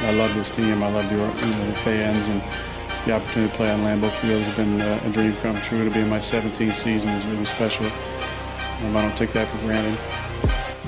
I 0.00 0.12
love 0.12 0.34
this 0.34 0.50
team. 0.50 0.82
I 0.82 0.90
love 0.92 1.08
the, 1.08 1.16
you 1.16 1.54
know, 1.54 1.66
the 1.66 1.74
fans 1.76 2.28
and 2.28 2.42
the 3.06 3.12
opportunity 3.12 3.50
to 3.50 3.56
play 3.56 3.70
on 3.70 3.80
Lambeau 3.80 4.10
Field 4.10 4.42
has 4.42 4.56
been 4.56 4.80
uh, 4.80 5.00
a 5.04 5.10
dream 5.10 5.34
come 5.36 5.56
true. 5.62 5.84
To 5.84 5.90
be 5.90 6.00
in 6.00 6.08
my 6.08 6.18
17th 6.18 6.72
season 6.72 7.10
is 7.10 7.24
really 7.26 7.44
special. 7.44 7.86
Um, 7.86 8.96
I 8.96 9.02
don't 9.02 9.16
take 9.16 9.32
that 9.32 9.48
for 9.48 9.58
granted. 9.58 9.98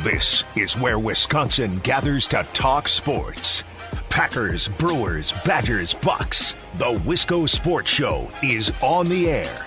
This 0.03 0.45
is 0.57 0.77
where 0.77 0.99
Wisconsin 0.99 1.79
gathers 1.79 2.27
to 2.29 2.47
talk 2.53 2.89
sports. 2.89 3.65
Packers, 4.11 4.69
Brewers, 4.69 5.33
Badgers, 5.45 5.95
Bucks. 5.95 6.53
The 6.77 6.95
Wisco 7.05 7.49
Sports 7.49 7.91
Show 7.91 8.29
is 8.43 8.73
on 8.83 9.09
the 9.09 9.31
air. 9.31 9.67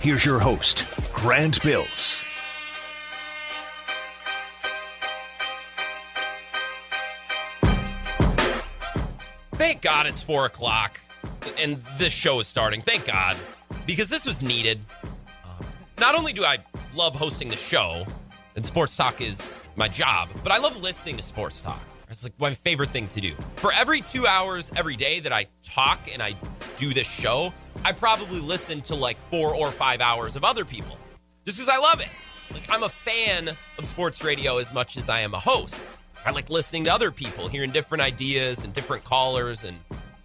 Here's 0.00 0.24
your 0.24 0.38
host, 0.38 1.12
Grant 1.12 1.62
Bills. 1.62 2.22
Thank 9.62 9.80
God 9.80 10.08
it's 10.08 10.20
four 10.20 10.44
o'clock 10.44 10.98
and 11.56 11.80
this 11.96 12.12
show 12.12 12.40
is 12.40 12.48
starting. 12.48 12.80
Thank 12.80 13.06
God. 13.06 13.36
Because 13.86 14.10
this 14.10 14.26
was 14.26 14.42
needed. 14.42 14.80
Uh, 15.04 15.62
not 16.00 16.16
only 16.16 16.32
do 16.32 16.44
I 16.44 16.58
love 16.96 17.14
hosting 17.14 17.48
the 17.48 17.56
show, 17.56 18.04
and 18.56 18.66
sports 18.66 18.96
talk 18.96 19.20
is 19.20 19.56
my 19.76 19.86
job, 19.86 20.30
but 20.42 20.50
I 20.50 20.58
love 20.58 20.82
listening 20.82 21.16
to 21.16 21.22
sports 21.22 21.62
talk. 21.62 21.80
It's 22.10 22.24
like 22.24 22.32
my 22.40 22.54
favorite 22.54 22.88
thing 22.88 23.06
to 23.06 23.20
do. 23.20 23.36
For 23.54 23.72
every 23.72 24.00
two 24.00 24.26
hours 24.26 24.72
every 24.74 24.96
day 24.96 25.20
that 25.20 25.32
I 25.32 25.46
talk 25.62 26.00
and 26.12 26.20
I 26.20 26.34
do 26.76 26.92
this 26.92 27.06
show, 27.06 27.54
I 27.84 27.92
probably 27.92 28.40
listen 28.40 28.80
to 28.80 28.96
like 28.96 29.16
four 29.30 29.54
or 29.54 29.70
five 29.70 30.00
hours 30.00 30.34
of 30.34 30.42
other 30.42 30.64
people 30.64 30.98
just 31.46 31.58
because 31.58 31.72
I 31.72 31.78
love 31.78 32.00
it. 32.00 32.08
Like, 32.52 32.68
I'm 32.68 32.82
a 32.82 32.88
fan 32.88 33.48
of 33.78 33.86
sports 33.86 34.24
radio 34.24 34.58
as 34.58 34.72
much 34.74 34.96
as 34.96 35.08
I 35.08 35.20
am 35.20 35.34
a 35.34 35.38
host. 35.38 35.80
I 36.24 36.30
like 36.30 36.50
listening 36.50 36.84
to 36.84 36.92
other 36.92 37.10
people, 37.10 37.48
hearing 37.48 37.70
different 37.70 38.02
ideas 38.02 38.64
and 38.64 38.72
different 38.72 39.04
callers 39.04 39.64
and 39.64 39.76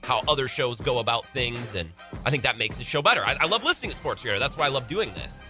how 0.03 0.21
other 0.27 0.47
shows 0.47 0.79
go 0.79 0.99
about 0.99 1.25
things. 1.27 1.75
And 1.75 1.91
I 2.25 2.31
think 2.31 2.43
that 2.43 2.57
makes 2.57 2.77
the 2.77 2.83
show 2.83 3.01
better. 3.01 3.25
I, 3.25 3.37
I 3.39 3.47
love 3.47 3.63
listening 3.63 3.91
to 3.91 3.97
sports 3.97 4.23
radio. 4.23 4.39
That's 4.39 4.55
why 4.57 4.65
I 4.65 4.69
love 4.69 4.87
doing 4.87 5.13
this. 5.13 5.41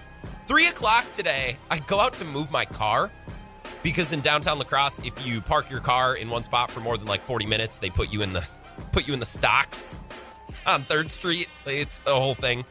Three 0.47 0.67
o'clock 0.67 1.05
today, 1.13 1.58
I 1.69 1.80
go 1.80 1.99
out 1.99 2.13
to 2.13 2.25
move 2.25 2.49
my 2.52 2.66
car 2.66 3.11
because 3.83 4.13
in 4.13 4.21
downtown 4.21 4.58
La 4.58 4.63
Crosse, 4.63 4.99
if 4.99 5.25
you 5.25 5.41
park 5.41 5.69
your 5.69 5.81
car 5.81 6.16
in 6.16 6.30
one 6.30 6.44
spot 6.44 6.71
for 6.71 6.80
more 6.80 6.97
than 6.97 7.08
like 7.08 7.21
40 7.21 7.45
minutes, 7.45 7.80
they 7.80 7.89
put 7.89 8.09
you 8.09 8.21
in 8.21 8.33
the 8.33 8.47
put 8.91 9.08
you 9.08 9.14
in 9.14 9.19
the 9.19 9.25
stocks 9.25 9.97
on 10.66 10.83
Third 10.83 11.11
Street. 11.11 11.49
It's 11.66 11.99
the 11.99 12.16
whole 12.16 12.36
thing. 12.36 12.66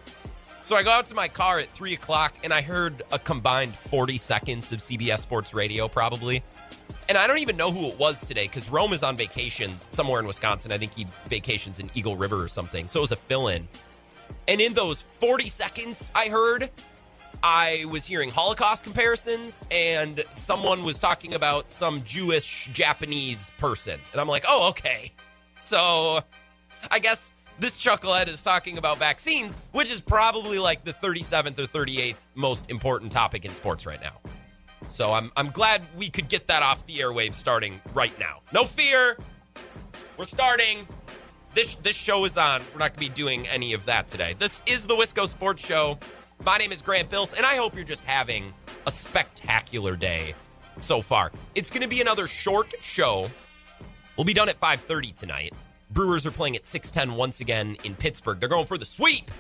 So 0.62 0.75
I 0.75 0.83
go 0.83 0.91
out 0.91 1.06
to 1.06 1.15
my 1.15 1.28
car 1.28 1.59
at 1.59 1.69
three 1.77 1.95
o'clock, 1.95 2.34
and 2.43 2.53
I 2.53 2.61
heard 2.61 3.00
a 3.12 3.20
combined 3.20 3.72
40 3.72 4.19
seconds 4.19 4.72
of 4.72 4.81
CBS 4.81 5.20
Sports 5.20 5.55
Radio, 5.55 5.87
probably. 5.87 6.43
And 7.09 7.17
I 7.17 7.27
don't 7.27 7.39
even 7.39 7.57
know 7.57 7.71
who 7.71 7.87
it 7.87 7.99
was 7.99 8.21
today 8.21 8.47
because 8.47 8.69
Rome 8.69 8.93
is 8.93 9.03
on 9.03 9.17
vacation 9.17 9.73
somewhere 9.91 10.19
in 10.19 10.27
Wisconsin. 10.27 10.73
I 10.73 10.79
think 10.79 10.93
he 10.95 11.07
vacations 11.27 11.79
in 11.79 11.89
Eagle 11.95 12.17
River 12.17 12.43
or 12.43 12.49
something. 12.49 12.89
So 12.89 13.01
it 13.01 13.03
was 13.03 13.12
a 13.12 13.17
fill 13.17 13.49
in. 13.49 13.69
And 14.49 14.61
in 14.61 14.75
those 14.75 15.03
40 15.21 15.49
seconds, 15.49 16.11
I 16.15 16.29
heard 16.29 16.71
I 17.43 17.84
was 17.89 18.07
hearing 18.07 18.31
Holocaust 18.31 18.83
comparisons, 18.83 19.62
and 19.71 20.25
someone 20.34 20.83
was 20.83 20.99
talking 20.99 21.34
about 21.34 21.71
some 21.71 22.03
Jewish 22.03 22.69
Japanese 22.73 23.51
person. 23.59 24.01
And 24.12 24.21
I'm 24.21 24.29
like, 24.29 24.45
oh, 24.49 24.71
okay. 24.71 25.12
So 25.61 26.21
I 26.91 26.99
guess 26.99 27.33
this 27.59 27.79
chucklehead 27.79 28.29
is 28.29 28.43
talking 28.43 28.79
about 28.79 28.99
vaccines, 28.99 29.55
which 29.73 29.91
is 29.91 30.01
probably 30.01 30.59
like 30.59 30.84
the 30.84 30.93
37th 30.93 31.59
or 31.59 31.67
38th 31.67 32.17
most 32.34 32.71
important 32.71 33.12
topic 33.12 33.45
in 33.45 33.53
sports 33.53 33.87
right 33.87 34.01
now. 34.01 34.25
So 34.89 35.12
I'm, 35.12 35.31
I'm 35.37 35.51
glad 35.51 35.83
we 35.97 36.09
could 36.09 36.29
get 36.29 36.47
that 36.47 36.62
off 36.62 36.87
the 36.87 36.98
airwaves 36.98 37.34
starting 37.34 37.81
right 37.95 38.17
now. 38.19 38.41
No 38.53 38.65
fear. 38.65 39.17
We're 40.17 40.25
starting. 40.25 40.87
This, 41.55 41.75
this 41.77 41.97
show 41.97 42.25
is 42.25 42.37
on. 42.37 42.62
We're 42.73 42.78
not 42.78 42.97
going 42.97 43.09
to 43.09 43.15
be 43.15 43.23
doing 43.23 43.48
any 43.48 43.73
of 43.73 43.87
that 43.87 44.09
today. 44.09 44.34
This 44.39 44.62
is 44.67 44.84
the 44.84 44.95
Wisco 44.95 45.27
Sports 45.27 45.65
Show. 45.65 45.98
My 46.45 46.59
name 46.59 46.71
is 46.71 46.83
Grant 46.83 47.09
Bills, 47.09 47.33
and 47.33 47.47
I 47.47 47.56
hope 47.56 47.75
you're 47.75 47.84
just 47.84 48.05
having 48.05 48.53
a 48.87 48.91
spectacular 48.91 49.97
day 49.97 50.34
so 50.78 51.00
far. 51.00 51.33
It's 51.55 51.71
going 51.71 51.83
to 51.83 51.89
be 51.89 52.00
another 52.00 52.27
short 52.27 52.75
show. 52.83 53.31
We'll 54.16 54.25
be 54.25 54.34
done 54.34 54.49
at 54.49 54.60
5:30 54.60 55.15
tonight. 55.15 55.55
Brewers 55.91 56.27
are 56.27 56.31
playing 56.31 56.56
at 56.56 56.65
6:10 56.65 57.16
once 57.16 57.41
again 57.41 57.77
in 57.84 57.94
Pittsburgh. 57.94 58.39
They're 58.39 58.49
going 58.49 58.66
for 58.66 58.78
the 58.78 58.87
sweep. 58.87 59.31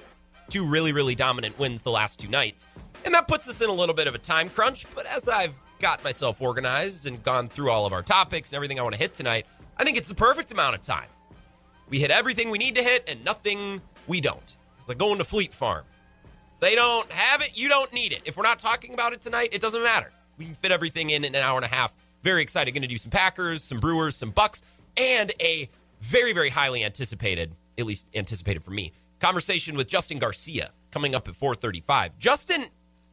Two 0.48 0.64
really 0.66 0.92
really 0.92 1.14
dominant 1.14 1.58
wins 1.58 1.82
the 1.82 1.90
last 1.90 2.20
two 2.20 2.28
nights. 2.28 2.66
And 3.04 3.14
that 3.14 3.28
puts 3.28 3.48
us 3.48 3.60
in 3.60 3.68
a 3.68 3.72
little 3.72 3.94
bit 3.94 4.06
of 4.06 4.14
a 4.14 4.18
time 4.18 4.48
crunch, 4.48 4.86
but 4.94 5.06
as 5.06 5.28
I've 5.28 5.54
got 5.78 6.02
myself 6.02 6.40
organized 6.40 7.06
and 7.06 7.22
gone 7.22 7.48
through 7.48 7.70
all 7.70 7.86
of 7.86 7.92
our 7.92 8.02
topics 8.02 8.50
and 8.50 8.56
everything 8.56 8.80
I 8.80 8.82
want 8.82 8.94
to 8.94 9.00
hit 9.00 9.14
tonight, 9.14 9.46
I 9.76 9.84
think 9.84 9.96
it's 9.96 10.08
the 10.08 10.14
perfect 10.14 10.50
amount 10.52 10.74
of 10.74 10.82
time. 10.82 11.08
We 11.88 12.00
hit 12.00 12.10
everything 12.10 12.50
we 12.50 12.58
need 12.58 12.74
to 12.76 12.82
hit 12.82 13.04
and 13.06 13.24
nothing 13.24 13.80
we 14.06 14.20
don't. 14.20 14.56
It's 14.80 14.88
like 14.88 14.98
going 14.98 15.18
to 15.18 15.24
Fleet 15.24 15.52
Farm. 15.52 15.84
They 16.60 16.74
don't 16.74 17.10
have 17.12 17.42
it, 17.42 17.56
you 17.56 17.68
don't 17.68 17.92
need 17.92 18.12
it. 18.12 18.22
If 18.24 18.36
we're 18.36 18.42
not 18.42 18.58
talking 18.58 18.94
about 18.94 19.12
it 19.12 19.20
tonight, 19.20 19.50
it 19.52 19.60
doesn't 19.60 19.82
matter. 19.82 20.10
We 20.38 20.46
can 20.46 20.54
fit 20.54 20.72
everything 20.72 21.10
in 21.10 21.24
in 21.24 21.34
an 21.34 21.42
hour 21.42 21.56
and 21.56 21.64
a 21.64 21.68
half. 21.68 21.92
Very 22.22 22.42
excited. 22.42 22.72
Going 22.72 22.82
to 22.82 22.88
do 22.88 22.98
some 22.98 23.10
Packers, 23.10 23.62
some 23.62 23.78
Brewers, 23.78 24.16
some 24.16 24.30
Bucks, 24.30 24.62
and 24.96 25.32
a 25.40 25.68
very, 26.00 26.32
very 26.32 26.50
highly 26.50 26.84
anticipated, 26.84 27.54
at 27.78 27.84
least 27.86 28.06
anticipated 28.14 28.64
for 28.64 28.70
me, 28.70 28.92
conversation 29.20 29.76
with 29.76 29.88
Justin 29.88 30.18
Garcia 30.18 30.70
coming 30.90 31.14
up 31.14 31.28
at 31.28 31.36
435. 31.36 32.18
Justin 32.18 32.64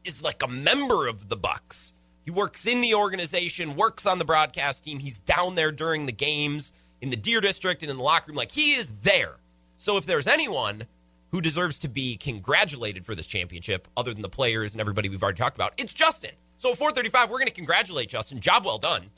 is 0.03 0.21
like 0.21 0.43
a 0.43 0.47
member 0.47 1.07
of 1.07 1.29
the 1.29 1.37
Bucks. 1.37 1.93
He 2.25 2.31
works 2.31 2.65
in 2.65 2.81
the 2.81 2.95
organization, 2.95 3.75
works 3.75 4.05
on 4.05 4.19
the 4.19 4.25
broadcast 4.25 4.85
team. 4.85 4.99
He's 4.99 5.19
down 5.19 5.55
there 5.55 5.71
during 5.71 6.05
the 6.05 6.11
games 6.11 6.71
in 7.01 7.09
the 7.09 7.17
Deer 7.17 7.41
District 7.41 7.81
and 7.81 7.91
in 7.91 7.97
the 7.97 8.03
locker 8.03 8.31
room. 8.31 8.37
Like 8.37 8.51
he 8.51 8.73
is 8.73 8.89
there. 9.01 9.37
So 9.75 9.97
if 9.97 10.05
there's 10.05 10.27
anyone 10.27 10.85
who 11.31 11.41
deserves 11.41 11.79
to 11.79 11.89
be 11.89 12.15
congratulated 12.15 13.05
for 13.05 13.15
this 13.15 13.27
championship, 13.27 13.87
other 13.97 14.13
than 14.13 14.21
the 14.21 14.29
players 14.29 14.73
and 14.73 14.79
everybody 14.79 15.09
we've 15.09 15.21
already 15.21 15.37
talked 15.37 15.57
about, 15.57 15.73
it's 15.77 15.93
Justin. 15.93 16.31
So 16.57 16.71
at 16.71 16.77
435, 16.77 17.29
we're 17.29 17.39
going 17.39 17.47
to 17.47 17.53
congratulate 17.53 18.07
Justin. 18.07 18.39
Job 18.39 18.65
well 18.65 18.77
done. 18.77 19.09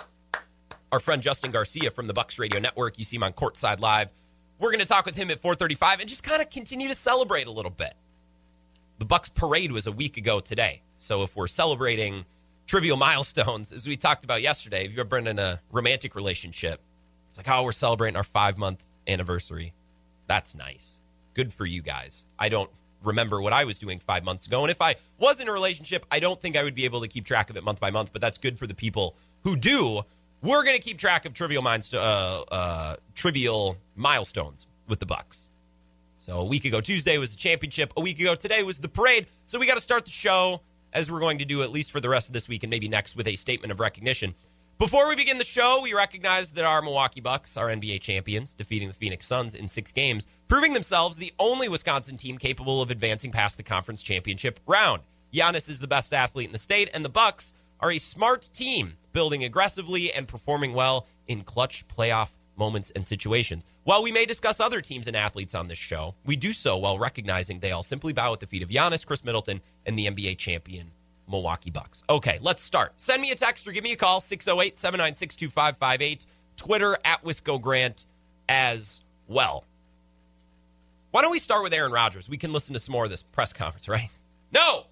Our 0.91 1.00
friend 1.00 1.22
Justin 1.22 1.51
Garcia 1.51 1.91
from 1.91 2.07
the 2.07 2.13
Bucks 2.13 2.40
Radio 2.40 2.59
Network. 2.59 2.97
You 2.97 3.06
see 3.06 3.18
him 3.18 3.24
on 3.24 3.34
Courtside 3.34 3.79
Live. 3.81 4.09
We're 4.59 4.69
going 4.71 4.79
to 4.79 4.85
talk 4.85 5.05
with 5.05 5.16
him 5.16 5.29
at 5.31 5.39
435 5.39 5.99
and 5.99 6.09
just 6.09 6.23
kind 6.23 6.41
of 6.41 6.49
continue 6.49 6.88
to 6.88 6.95
celebrate 6.95 7.47
a 7.47 7.51
little 7.51 7.71
bit. 7.71 7.93
The 8.99 9.05
Bucks 9.05 9.27
parade 9.27 9.71
was 9.71 9.85
a 9.85 9.91
week 9.91 10.17
ago 10.17 10.39
today. 10.39 10.81
So 10.97 11.23
if 11.23 11.35
we're 11.35 11.47
celebrating 11.47 12.25
trivial 12.65 12.97
milestones, 13.07 13.71
as 13.71 13.85
we 13.88 13.97
talked 13.97 14.23
about 14.23 14.41
yesterday, 14.41 14.85
if 14.85 14.91
you've 14.91 14.99
ever 14.99 15.21
been 15.21 15.27
in 15.27 15.39
a 15.39 15.59
romantic 15.71 16.15
relationship, 16.15 16.79
it's 17.29 17.38
like, 17.38 17.49
oh, 17.49 17.63
we're 17.63 17.73
celebrating 17.73 18.15
our 18.15 18.23
five 18.23 18.57
month 18.57 18.81
anniversary. 19.07 19.73
That's 20.27 20.55
nice. 20.55 20.99
Good 21.33 21.51
for 21.53 21.65
you 21.65 21.81
guys. 21.81 22.23
I 22.39 22.47
don't 22.47 22.69
remember 23.03 23.41
what 23.41 23.51
I 23.51 23.65
was 23.65 23.77
doing 23.77 23.99
five 23.99 24.23
months 24.23 24.47
ago. 24.47 24.61
And 24.61 24.71
if 24.71 24.81
I 24.81 24.95
was 25.19 25.41
in 25.41 25.49
a 25.49 25.51
relationship, 25.51 26.05
I 26.09 26.19
don't 26.19 26.41
think 26.41 26.55
I 26.55 26.63
would 26.63 26.75
be 26.75 26.85
able 26.85 27.01
to 27.01 27.07
keep 27.07 27.25
track 27.25 27.49
of 27.49 27.57
it 27.57 27.63
month 27.63 27.79
by 27.81 27.91
month, 27.91 28.11
but 28.13 28.21
that's 28.21 28.38
good 28.38 28.57
for 28.57 28.67
the 28.67 28.73
people 28.73 29.15
who 29.44 29.57
do. 29.57 30.03
We're 30.45 30.63
going 30.63 30.75
to 30.75 30.81
keep 30.81 31.00
track 31.00 31.25
of 31.25 31.33
trivial, 31.33 31.63
minds, 31.63 31.91
uh, 31.91 31.97
uh, 32.51 32.97
trivial 33.16 33.78
milestones 33.95 34.67
with 34.88 35.00
the 35.00 35.07
Bucks. 35.07 35.50
So 36.17 36.39
a 36.39 36.45
week 36.45 36.66
ago, 36.66 36.81
Tuesday 36.81 37.17
was 37.17 37.31
the 37.31 37.38
championship. 37.38 37.91
A 37.97 38.01
week 38.01 38.19
ago 38.19 38.35
today 38.35 38.61
was 38.61 38.78
the 38.78 38.88
parade. 38.88 39.25
So 39.47 39.57
we 39.57 39.66
got 39.66 39.73
to 39.73 39.81
start 39.81 40.06
the 40.06 40.11
show 40.11 40.61
as 40.94 41.11
we're 41.11 41.19
going 41.19 41.39
to 41.39 41.45
do 41.45 41.63
at 41.63 41.72
least 41.72 41.89
for 41.89 42.00
the 42.00 42.09
rest 42.09 42.29
of 42.29 42.33
this 42.33 42.47
week 42.47 42.61
and 42.61 42.69
maybe 42.69 42.88
next 42.88 43.16
with 43.16 43.25
a 43.25 43.35
statement 43.38 43.72
of 43.72 43.79
recognition. 43.79 44.35
Before 44.78 45.09
we 45.09 45.16
begin 45.16 45.39
the 45.39 45.44
show, 45.44 45.81
we 45.81 45.95
recognize 45.95 46.51
that 46.51 46.63
our 46.63 46.83
Milwaukee 46.83 47.22
Bucks 47.22 47.57
are 47.57 47.69
NBA 47.69 48.01
champions, 48.01 48.53
defeating 48.53 48.88
the 48.88 48.94
Phoenix 48.94 49.25
Suns 49.25 49.56
in 49.56 49.67
six 49.67 49.91
games, 49.91 50.27
proving 50.47 50.73
themselves 50.73 51.17
the 51.17 51.33
only 51.39 51.69
Wisconsin 51.69 52.17
team 52.17 52.38
capable 52.38 52.83
of 52.83 52.91
advancing 52.91 53.31
past 53.31 53.57
the 53.57 53.63
conference 53.63 54.03
championship 54.03 54.59
round. 54.67 55.01
Giannis 55.33 55.67
is 55.69 55.79
the 55.79 55.88
best 55.88 56.13
athlete 56.13 56.45
in 56.45 56.53
the 56.53 56.59
state, 56.59 56.91
and 56.94 57.03
the 57.03 57.09
Bucks 57.09 57.56
are 57.80 57.91
a 57.91 57.97
smart 57.97 58.50
team, 58.53 58.97
building 59.13 59.44
aggressively 59.44 60.12
and 60.13 60.28
performing 60.28 60.74
well 60.74 61.08
in 61.28 61.44
clutch 61.44 61.88
playoff 61.88 62.30
moments 62.58 62.91
and 62.95 63.06
situations. 63.06 63.68
While 63.83 64.04
we 64.04 64.12
may 64.12 64.25
discuss 64.25 64.60
other 64.60 64.81
teams 64.81 65.07
and 65.07 65.16
athletes 65.16 65.56
on 65.56 65.68
this 65.68 65.77
show, 65.77 66.16
we 66.25 66.36
do 66.36 66.54
so 66.54 66.77
while 66.77 66.98
recognizing 66.98 67.60
they 67.60 67.72
all 67.72 67.83
simply 67.83 68.13
bow 68.13 68.33
at 68.33 68.39
the 68.39 68.48
feet 68.48 68.63
of 68.63 68.69
Giannis, 68.69 69.06
Khris 69.06 69.24
Middleton, 69.24 69.62
and 69.86 69.98
the 69.98 70.07
NBA 70.07 70.38
champion 70.38 70.92
Milwaukee 71.30 71.72
Bucks. 71.72 72.04
Okay, 72.10 72.39
let's 72.42 72.62
start. 72.62 72.94
Send 72.98 73.22
me 73.22 73.31
a 73.31 73.36
text 73.36 73.68
or 73.68 73.72
give 73.72 73.83
me 73.83 73.92
a 73.92 73.95
call, 73.95 74.21
608 74.21 74.78
796 74.78 75.36
2558. 75.36 76.25
Twitter 76.57 76.98
at 77.04 77.24
Wisco 77.24 77.62
Grant 77.62 78.06
as 78.48 79.01
well. 79.28 79.66
Why 81.12 81.21
don't 81.21 81.31
we 81.31 81.39
start 81.39 81.63
with 81.63 81.74
Aaron 81.74 81.92
Rodgers? 81.92 82.30
We 82.30 82.38
can 82.38 82.54
listen 82.54 82.74
to 82.74 82.80
some 82.80 82.94
more 82.94 83.06
of 83.06 83.10
this 83.10 83.24
press 83.24 83.54
conference, 83.54 83.88
right? 83.88 84.10
No! 84.51 84.86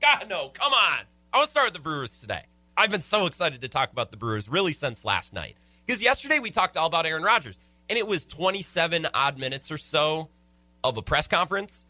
God, 0.00 0.26
no. 0.28 0.48
Come 0.48 0.72
on. 0.72 1.00
I 1.32 1.36
want 1.36 1.46
to 1.46 1.50
start 1.50 1.66
with 1.66 1.74
the 1.74 1.80
Brewers 1.80 2.18
today. 2.18 2.42
I've 2.76 2.90
been 2.90 3.02
so 3.02 3.26
excited 3.26 3.60
to 3.60 3.68
talk 3.68 3.92
about 3.92 4.10
the 4.10 4.16
Brewers 4.16 4.48
really 4.48 4.72
since 4.72 5.04
last 5.04 5.32
night. 5.32 5.56
Because 5.86 6.02
yesterday 6.02 6.40
we 6.40 6.50
talked 6.50 6.76
all 6.76 6.86
about 6.86 7.06
Aaron 7.06 7.22
Rodgers 7.22 7.60
and 7.88 7.96
it 7.96 8.06
was 8.06 8.24
27 8.24 9.06
odd 9.14 9.38
minutes 9.38 9.70
or 9.70 9.76
so 9.76 10.28
of 10.82 10.96
a 10.96 11.02
press 11.02 11.28
conference. 11.28 11.86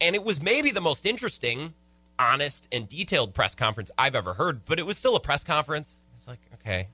And 0.00 0.14
it 0.14 0.22
was 0.22 0.40
maybe 0.40 0.70
the 0.70 0.80
most 0.80 1.04
interesting, 1.04 1.74
honest, 2.18 2.68
and 2.70 2.88
detailed 2.88 3.34
press 3.34 3.54
conference 3.54 3.90
I've 3.98 4.14
ever 4.14 4.34
heard, 4.34 4.64
but 4.66 4.78
it 4.78 4.86
was 4.86 4.96
still 4.96 5.16
a 5.16 5.20
press 5.20 5.42
conference. 5.42 5.96
It's 6.16 6.28
like, 6.28 6.38
okay. 6.54 6.88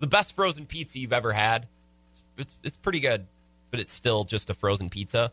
The 0.00 0.06
best 0.06 0.34
frozen 0.34 0.66
pizza 0.66 0.98
you've 0.98 1.12
ever 1.12 1.32
had. 1.32 1.68
it's 2.36 2.56
it's 2.64 2.76
pretty 2.76 3.00
good, 3.00 3.26
but 3.70 3.78
it's 3.78 3.92
still 3.92 4.24
just 4.24 4.50
a 4.50 4.54
frozen 4.54 4.90
pizza. 4.90 5.32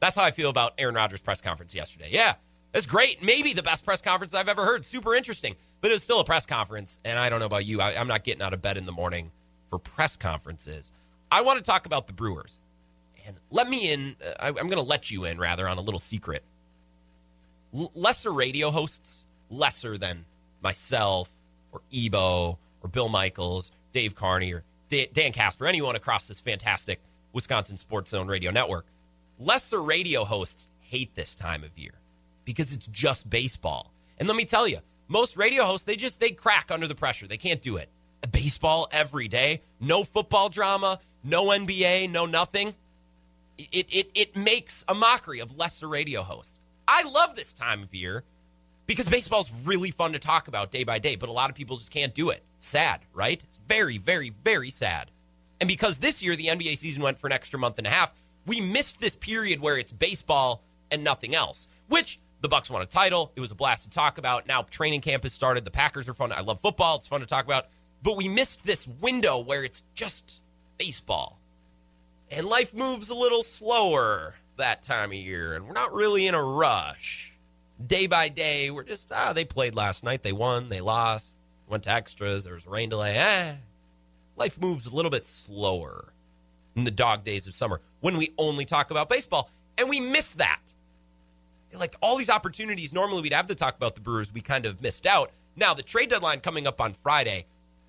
That's 0.00 0.16
how 0.16 0.24
I 0.24 0.32
feel 0.32 0.50
about 0.50 0.74
Aaron 0.78 0.94
Rodgers' 0.96 1.20
press 1.20 1.40
conference 1.40 1.74
yesterday. 1.74 2.08
Yeah, 2.10 2.34
it's 2.76 2.86
great. 2.86 3.22
Maybe 3.22 3.54
the 3.54 3.62
best 3.62 3.84
press 3.84 4.02
conference 4.02 4.34
I've 4.34 4.48
ever 4.48 4.64
heard. 4.64 4.84
Super 4.84 5.14
interesting, 5.14 5.56
but 5.80 5.90
it 5.90 5.94
was 5.94 6.02
still 6.02 6.20
a 6.20 6.24
press 6.24 6.44
conference. 6.44 6.98
And 7.04 7.18
I 7.18 7.28
don't 7.28 7.40
know 7.40 7.46
about 7.46 7.64
you. 7.64 7.80
I, 7.80 7.98
I'm 7.98 8.06
not 8.06 8.22
getting 8.22 8.42
out 8.42 8.52
of 8.52 8.60
bed 8.60 8.76
in 8.76 8.84
the 8.84 8.92
morning 8.92 9.30
for 9.70 9.78
press 9.78 10.16
conferences. 10.16 10.92
I 11.32 11.40
want 11.40 11.58
to 11.58 11.64
talk 11.64 11.86
about 11.86 12.06
the 12.06 12.12
Brewers. 12.12 12.58
And 13.26 13.36
let 13.50 13.68
me 13.68 13.90
in, 13.90 14.16
uh, 14.24 14.32
I, 14.38 14.48
I'm 14.48 14.54
going 14.54 14.72
to 14.72 14.82
let 14.82 15.10
you 15.10 15.24
in 15.24 15.38
rather 15.38 15.66
on 15.66 15.78
a 15.78 15.80
little 15.80 15.98
secret. 15.98 16.44
L- 17.74 17.90
lesser 17.94 18.30
radio 18.30 18.70
hosts, 18.70 19.24
lesser 19.50 19.96
than 19.96 20.26
myself 20.62 21.30
or 21.72 21.80
Ebo 21.92 22.58
or 22.82 22.88
Bill 22.90 23.08
Michaels, 23.08 23.72
Dave 23.92 24.14
Carney 24.14 24.52
or 24.52 24.64
Da- 24.88 25.08
Dan 25.12 25.32
Casper, 25.32 25.66
anyone 25.66 25.96
across 25.96 26.28
this 26.28 26.40
fantastic 26.40 27.00
Wisconsin 27.32 27.78
Sports 27.78 28.10
Zone 28.10 28.28
radio 28.28 28.50
network. 28.50 28.86
Lesser 29.38 29.82
radio 29.82 30.24
hosts 30.24 30.68
hate 30.80 31.14
this 31.14 31.34
time 31.34 31.64
of 31.64 31.76
year 31.76 31.94
because 32.46 32.72
it's 32.72 32.86
just 32.86 33.28
baseball. 33.28 33.92
And 34.16 34.26
let 34.26 34.36
me 34.36 34.46
tell 34.46 34.66
you, 34.66 34.78
most 35.08 35.36
radio 35.36 35.64
hosts 35.64 35.84
they 35.84 35.96
just 35.96 36.18
they 36.18 36.30
crack 36.30 36.70
under 36.70 36.88
the 36.88 36.94
pressure. 36.94 37.26
They 37.26 37.36
can't 37.36 37.60
do 37.60 37.76
it. 37.76 37.90
Baseball 38.32 38.88
every 38.90 39.28
day, 39.28 39.60
no 39.78 40.02
football 40.02 40.48
drama, 40.48 40.98
no 41.22 41.46
NBA, 41.48 42.10
no 42.10 42.24
nothing. 42.24 42.74
It 43.58 43.86
it 43.90 44.10
it 44.14 44.36
makes 44.36 44.84
a 44.88 44.94
mockery 44.94 45.40
of 45.40 45.58
lesser 45.58 45.88
radio 45.88 46.22
hosts. 46.22 46.60
I 46.88 47.02
love 47.02 47.36
this 47.36 47.52
time 47.52 47.82
of 47.82 47.94
year 47.94 48.24
because 48.86 49.08
baseball's 49.08 49.50
really 49.64 49.90
fun 49.90 50.12
to 50.12 50.18
talk 50.18 50.48
about 50.48 50.70
day 50.70 50.84
by 50.84 50.98
day, 50.98 51.16
but 51.16 51.28
a 51.28 51.32
lot 51.32 51.50
of 51.50 51.56
people 51.56 51.76
just 51.76 51.90
can't 51.90 52.14
do 52.14 52.30
it. 52.30 52.42
Sad, 52.60 53.00
right? 53.12 53.42
It's 53.42 53.58
very, 53.68 53.98
very, 53.98 54.32
very 54.44 54.70
sad. 54.70 55.10
And 55.60 55.68
because 55.68 55.98
this 55.98 56.22
year 56.22 56.36
the 56.36 56.46
NBA 56.46 56.76
season 56.76 57.02
went 57.02 57.18
for 57.18 57.26
an 57.26 57.32
extra 57.32 57.58
month 57.58 57.78
and 57.78 57.86
a 57.86 57.90
half, 57.90 58.12
we 58.46 58.60
missed 58.60 59.00
this 59.00 59.16
period 59.16 59.60
where 59.60 59.76
it's 59.76 59.90
baseball 59.90 60.62
and 60.90 61.02
nothing 61.02 61.34
else. 61.34 61.68
Which 61.88 62.20
the 62.46 62.50
Bucks 62.50 62.70
won 62.70 62.80
a 62.80 62.86
title. 62.86 63.32
It 63.34 63.40
was 63.40 63.50
a 63.50 63.56
blast 63.56 63.82
to 63.84 63.90
talk 63.90 64.18
about. 64.18 64.46
Now 64.46 64.62
training 64.62 65.00
camp 65.00 65.24
has 65.24 65.32
started. 65.32 65.64
The 65.64 65.72
Packers 65.72 66.08
are 66.08 66.14
fun. 66.14 66.30
I 66.30 66.42
love 66.42 66.60
football. 66.60 66.94
It's 66.94 67.08
fun 67.08 67.18
to 67.18 67.26
talk 67.26 67.44
about. 67.44 67.66
But 68.04 68.16
we 68.16 68.28
missed 68.28 68.64
this 68.64 68.86
window 68.86 69.40
where 69.40 69.64
it's 69.64 69.82
just 69.94 70.40
baseball. 70.78 71.40
And 72.30 72.46
life 72.46 72.72
moves 72.72 73.10
a 73.10 73.16
little 73.16 73.42
slower 73.42 74.36
that 74.58 74.84
time 74.84 75.10
of 75.10 75.16
year, 75.16 75.54
and 75.54 75.66
we're 75.66 75.72
not 75.72 75.92
really 75.92 76.28
in 76.28 76.34
a 76.36 76.42
rush. 76.42 77.32
Day 77.84 78.06
by 78.06 78.28
day, 78.28 78.70
we're 78.70 78.84
just, 78.84 79.10
ah, 79.12 79.32
they 79.32 79.44
played 79.44 79.74
last 79.74 80.04
night. 80.04 80.22
They 80.22 80.32
won, 80.32 80.68
they 80.68 80.80
lost, 80.80 81.36
went 81.66 81.82
to 81.84 81.90
extras, 81.90 82.44
there 82.44 82.54
was 82.54 82.64
a 82.64 82.70
rain 82.70 82.90
delay. 82.90 83.16
Eh. 83.16 83.54
Life 84.36 84.60
moves 84.60 84.86
a 84.86 84.94
little 84.94 85.10
bit 85.10 85.26
slower 85.26 86.12
in 86.76 86.84
the 86.84 86.92
dog 86.92 87.24
days 87.24 87.48
of 87.48 87.56
summer 87.56 87.80
when 88.00 88.16
we 88.16 88.34
only 88.38 88.64
talk 88.64 88.92
about 88.92 89.08
baseball, 89.08 89.50
and 89.76 89.88
we 89.88 89.98
miss 89.98 90.34
that. 90.34 90.72
Like 91.78 91.94
all 92.00 92.16
these 92.16 92.30
opportunities, 92.30 92.92
normally 92.92 93.22
we'd 93.22 93.32
have 93.32 93.46
to 93.46 93.54
talk 93.54 93.76
about 93.76 93.94
the 93.94 94.00
Brewers, 94.00 94.32
we 94.32 94.40
kind 94.40 94.66
of 94.66 94.82
missed 94.82 95.06
out. 95.06 95.30
Now, 95.56 95.74
the 95.74 95.82
trade 95.82 96.10
deadline 96.10 96.40
coming 96.40 96.66
up 96.66 96.80
on 96.80 96.92
Friday 96.92 97.46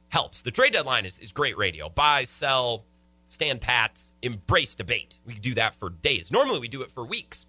helps. 0.10 0.42
The 0.42 0.52
trade 0.52 0.74
deadline 0.74 1.06
is, 1.06 1.20
is 1.20 1.32
great 1.32 1.58
radio. 1.58 1.90
Buy, 1.90 2.24
sell, 2.24 2.86
stand 3.30 3.62
pat, 3.62 4.02
embrace 4.22 4.76
debate. 4.76 5.18
We 5.26 5.36
do 5.36 5.54
that 5.56 5.74
for 5.74 5.90
days. 5.90 6.32
Normally, 6.32 6.60
we 6.60 6.68
do 6.68 6.82
it 6.82 6.92
for 6.92 7.06
weeks. 7.06 7.46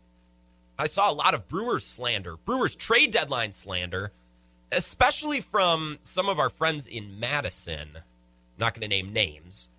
I 0.78 0.86
saw 0.86 1.10
a 1.10 1.12
lot 1.12 1.34
of 1.34 1.48
Brewers 1.48 1.84
slander, 1.84 2.36
Brewers 2.36 2.76
trade 2.76 3.10
deadline 3.10 3.52
slander, 3.52 4.12
especially 4.70 5.40
from 5.40 5.98
some 6.02 6.28
of 6.28 6.38
our 6.38 6.50
friends 6.50 6.86
in 6.86 7.18
Madison. 7.18 7.88
I'm 7.96 8.02
not 8.58 8.74
going 8.74 8.82
to 8.82 8.88
name 8.88 9.12
names, 9.12 9.70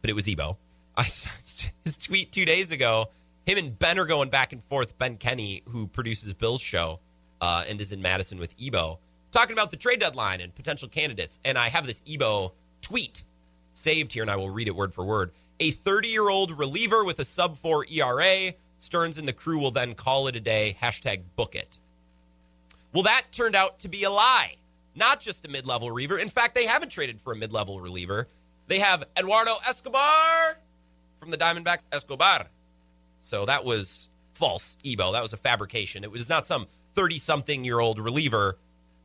but 0.00 0.10
it 0.10 0.14
was 0.14 0.28
Ebo. 0.28 0.58
I 0.96 1.04
saw 1.04 1.30
his 1.84 1.96
tweet 1.96 2.32
two 2.32 2.44
days 2.44 2.70
ago. 2.70 3.08
Him 3.46 3.58
and 3.58 3.78
Ben 3.78 3.98
are 3.98 4.06
going 4.06 4.30
back 4.30 4.52
and 4.52 4.64
forth. 4.64 4.96
Ben 4.98 5.16
Kenny, 5.16 5.62
who 5.68 5.86
produces 5.86 6.32
Bill's 6.32 6.62
show 6.62 7.00
uh, 7.40 7.64
and 7.68 7.80
is 7.80 7.92
in 7.92 8.00
Madison 8.00 8.38
with 8.38 8.54
Ebo, 8.60 8.98
talking 9.30 9.52
about 9.52 9.70
the 9.70 9.76
trade 9.76 10.00
deadline 10.00 10.40
and 10.40 10.54
potential 10.54 10.88
candidates. 10.88 11.40
And 11.44 11.58
I 11.58 11.68
have 11.68 11.86
this 11.86 12.00
Ebo 12.06 12.52
tweet 12.80 13.24
saved 13.72 14.12
here, 14.12 14.22
and 14.22 14.30
I 14.30 14.36
will 14.36 14.50
read 14.50 14.68
it 14.68 14.74
word 14.74 14.94
for 14.94 15.04
word. 15.04 15.32
A 15.60 15.70
30 15.70 16.08
year 16.08 16.28
old 16.28 16.58
reliever 16.58 17.04
with 17.04 17.18
a 17.18 17.24
sub 17.24 17.58
4 17.58 17.86
ERA. 17.90 18.54
Stearns 18.78 19.18
and 19.18 19.28
the 19.28 19.32
crew 19.32 19.58
will 19.58 19.70
then 19.70 19.94
call 19.94 20.26
it 20.26 20.36
a 20.36 20.40
day. 20.40 20.76
Hashtag 20.82 21.22
book 21.36 21.54
it. 21.54 21.78
Well, 22.92 23.04
that 23.04 23.24
turned 23.32 23.56
out 23.56 23.78
to 23.80 23.88
be 23.88 24.04
a 24.04 24.10
lie. 24.10 24.56
Not 24.94 25.20
just 25.20 25.44
a 25.44 25.48
mid 25.48 25.66
level 25.66 25.90
reliever. 25.90 26.18
In 26.18 26.28
fact, 26.28 26.54
they 26.54 26.66
haven't 26.66 26.90
traded 26.90 27.20
for 27.20 27.32
a 27.32 27.36
mid 27.36 27.52
level 27.52 27.80
reliever. 27.80 28.28
They 28.68 28.78
have 28.78 29.04
Eduardo 29.18 29.56
Escobar 29.66 30.58
from 31.20 31.30
the 31.30 31.36
Diamondbacks. 31.36 31.86
Escobar. 31.92 32.46
So 33.24 33.46
that 33.46 33.64
was 33.64 34.08
false, 34.34 34.76
Ebo. 34.84 35.12
That 35.12 35.22
was 35.22 35.32
a 35.32 35.38
fabrication. 35.38 36.04
It 36.04 36.10
was 36.10 36.28
not 36.28 36.46
some 36.46 36.66
30 36.94 37.16
something 37.16 37.64
year 37.64 37.80
old 37.80 37.98
reliever 37.98 38.58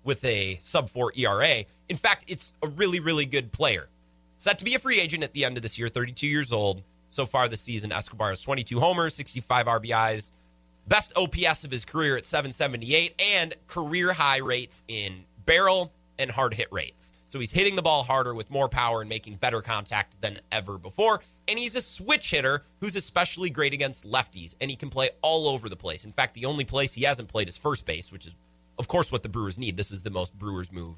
with 0.03 0.23
a 0.25 0.59
sub 0.61 0.89
4 0.89 1.13
ERA. 1.15 1.63
In 1.87 1.95
fact, 1.95 2.25
it's 2.27 2.53
a 2.61 2.67
really, 2.67 2.99
really 2.99 3.25
good 3.25 3.53
player. 3.53 3.87
Set 4.35 4.59
to 4.59 4.65
be 4.65 4.75
a 4.75 4.79
free 4.79 4.99
agent 4.99 5.23
at 5.23 5.31
the 5.31 5.45
end 5.45 5.55
of 5.55 5.63
this 5.63 5.79
year, 5.79 5.87
32 5.87 6.27
years 6.27 6.51
old. 6.51 6.83
So 7.09 7.25
far 7.25 7.47
this 7.47 7.61
season, 7.61 7.93
Escobar 7.93 8.29
has 8.29 8.41
22 8.41 8.81
homers, 8.81 9.15
65 9.15 9.65
RBIs, 9.67 10.31
best 10.85 11.13
OPS 11.15 11.63
of 11.63 11.71
his 11.71 11.85
career 11.85 12.17
at 12.17 12.25
778, 12.25 13.19
and 13.19 13.55
career 13.67 14.11
high 14.11 14.39
rates 14.39 14.83
in 14.89 15.23
barrel 15.45 15.93
and 16.19 16.29
hard 16.29 16.53
hit 16.53 16.67
rates. 16.71 17.13
So 17.27 17.39
he's 17.39 17.51
hitting 17.51 17.77
the 17.77 17.81
ball 17.81 18.03
harder 18.03 18.33
with 18.33 18.51
more 18.51 18.67
power 18.67 18.99
and 18.99 19.09
making 19.09 19.35
better 19.35 19.61
contact 19.61 20.21
than 20.21 20.39
ever 20.51 20.77
before. 20.77 21.21
And 21.49 21.57
he's 21.57 21.75
a 21.75 21.81
switch 21.81 22.29
hitter 22.29 22.61
who's 22.79 22.95
especially 22.95 23.49
great 23.49 23.73
against 23.73 24.05
lefties, 24.05 24.55
and 24.61 24.69
he 24.69 24.77
can 24.77 24.91
play 24.91 25.09
all 25.23 25.47
over 25.47 25.67
the 25.67 25.75
place. 25.75 26.05
In 26.05 26.11
fact, 26.11 26.35
the 26.35 26.45
only 26.45 26.63
place 26.63 26.93
he 26.93 27.05
hasn't 27.05 27.27
played 27.27 27.49
is 27.49 27.57
first 27.57 27.87
base, 27.87 28.11
which 28.11 28.27
is, 28.27 28.35
of 28.77 28.87
course, 28.87 29.11
what 29.11 29.23
the 29.23 29.29
Brewers 29.29 29.57
need. 29.57 29.75
This 29.75 29.91
is 29.91 30.01
the 30.01 30.11
most 30.11 30.37
Brewers 30.37 30.71
move 30.71 30.95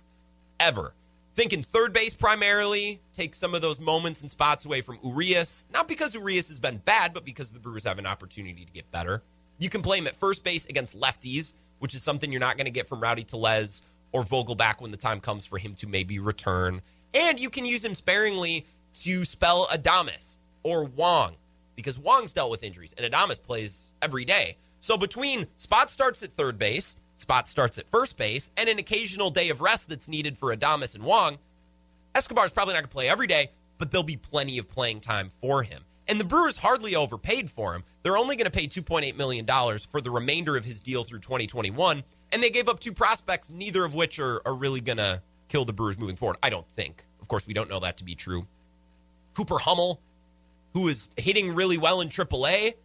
ever. 0.60 0.94
Thinking 1.36 1.64
third 1.64 1.94
base 1.94 2.14
primarily, 2.14 3.00
take 3.14 3.34
some 3.34 3.56
of 3.56 3.62
those 3.62 3.80
moments 3.80 4.24
and 4.24 4.30
spots 4.30 4.66
away 4.66 4.82
from 4.82 5.00
Urias. 5.02 5.68
Not 5.72 5.88
because 5.88 6.14
Urias 6.14 6.50
has 6.50 6.60
been 6.60 6.78
bad, 6.80 7.14
but 7.14 7.24
because 7.24 7.52
the 7.52 7.60
Brewers 7.60 7.86
have 7.86 7.98
an 7.98 8.06
opportunity 8.06 8.66
to 8.66 8.72
get 8.74 8.92
better. 8.92 9.24
You 9.58 9.70
can 9.70 9.82
play 9.82 10.00
him 10.00 10.08
at 10.08 10.18
first 10.18 10.44
base 10.44 10.66
against 10.66 11.00
lefties, 11.00 11.54
which 11.80 11.96
is 11.96 12.04
something 12.04 12.30
you're 12.30 12.42
not 12.42 12.58
going 12.58 12.66
to 12.66 12.72
get 12.72 12.90
from 12.90 13.00
Rowdy 13.00 13.24
Tellez 13.24 13.84
or 14.12 14.24
Vogelbach 14.24 14.82
when 14.82 14.92
the 14.92 14.98
time 14.98 15.22
comes 15.22 15.46
for 15.46 15.58
him 15.58 15.76
to 15.76 15.88
maybe 15.88 16.20
return. 16.20 16.82
And 17.14 17.40
you 17.40 17.50
can 17.50 17.66
use 17.66 17.86
him 17.86 17.96
sparingly 17.96 18.66
to 18.96 19.24
spell 19.24 19.68
Adames 19.68 20.38
or 20.64 20.84
Wong 20.84 21.36
because 21.76 21.98
Wong's 21.98 22.34
dealt 22.34 22.52
with 22.52 22.64
injuries 22.64 22.94
and 22.98 23.12
Adames 23.12 23.42
plays 23.42 23.94
every 24.02 24.26
day. 24.26 24.58
So 24.82 24.98
between 24.98 25.48
spot 25.58 25.90
starts 25.90 26.24
at 26.24 26.34
third 26.34 26.58
base, 26.58 26.96
spot 27.16 27.48
starts 27.48 27.78
at 27.78 27.90
first 27.90 28.18
base, 28.18 28.52
and 28.58 28.68
an 28.68 28.80
occasional 28.80 29.30
day 29.30 29.50
of 29.50 29.62
rest 29.62 29.90
that's 29.90 30.08
needed 30.08 30.38
for 30.38 30.56
Adames 30.56 30.96
and 30.96 31.04
Wong, 31.04 31.38
Escobar's 32.16 32.52
probably 32.52 32.74
not 32.74 32.82
going 32.82 32.90
to 32.90 32.94
play 32.94 33.10
every 33.10 33.28
day, 33.28 33.52
but 33.78 33.92
there'll 33.92 34.04
be 34.04 34.18
plenty 34.18 34.58
of 34.58 34.70
playing 34.70 35.00
time 35.00 35.32
for 35.40 35.64
him. 35.64 35.84
And 36.08 36.20
the 36.20 36.26
Brewers 36.26 36.58
hardly 36.58 36.96
overpaid 36.96 37.50
for 37.50 37.74
him. 37.74 37.84
They're 38.04 38.18
only 38.18 38.36
going 38.36 38.46
to 38.46 38.52
pay 38.52 38.68
$2.8 38.68 39.16
million 39.16 39.46
for 39.90 40.02
the 40.02 40.10
remainder 40.10 40.58
of 40.58 40.66
his 40.66 40.80
deal 40.82 41.04
through 41.04 41.20
2021. 41.20 42.04
And 42.34 42.44
they 42.44 42.50
gave 42.50 42.68
up 42.68 42.80
two 42.80 42.92
prospects, 42.92 43.50
neither 43.50 43.86
of 43.86 43.94
which 43.94 44.20
are, 44.20 44.42
are 44.46 44.54
really 44.54 44.82
going 44.82 44.98
to 44.98 45.22
kill 45.48 45.64
the 45.64 45.74
Brewers 45.74 45.98
moving 45.98 46.16
forward. 46.16 46.38
I 46.44 46.50
don't 46.50 46.68
think. 46.70 47.06
Of 47.22 47.28
course, 47.28 47.48
we 47.48 47.54
don't 47.54 47.70
know 47.70 47.80
that 47.80 47.98
to 47.98 48.04
be 48.04 48.16
true. 48.16 48.46
Cooper 49.36 49.60
Hummel, 49.60 50.02
who 50.74 50.88
is 50.88 51.10
hitting 51.18 51.54
really 51.54 51.78
well 51.78 52.02
in 52.02 52.10
AAA, 52.10 52.76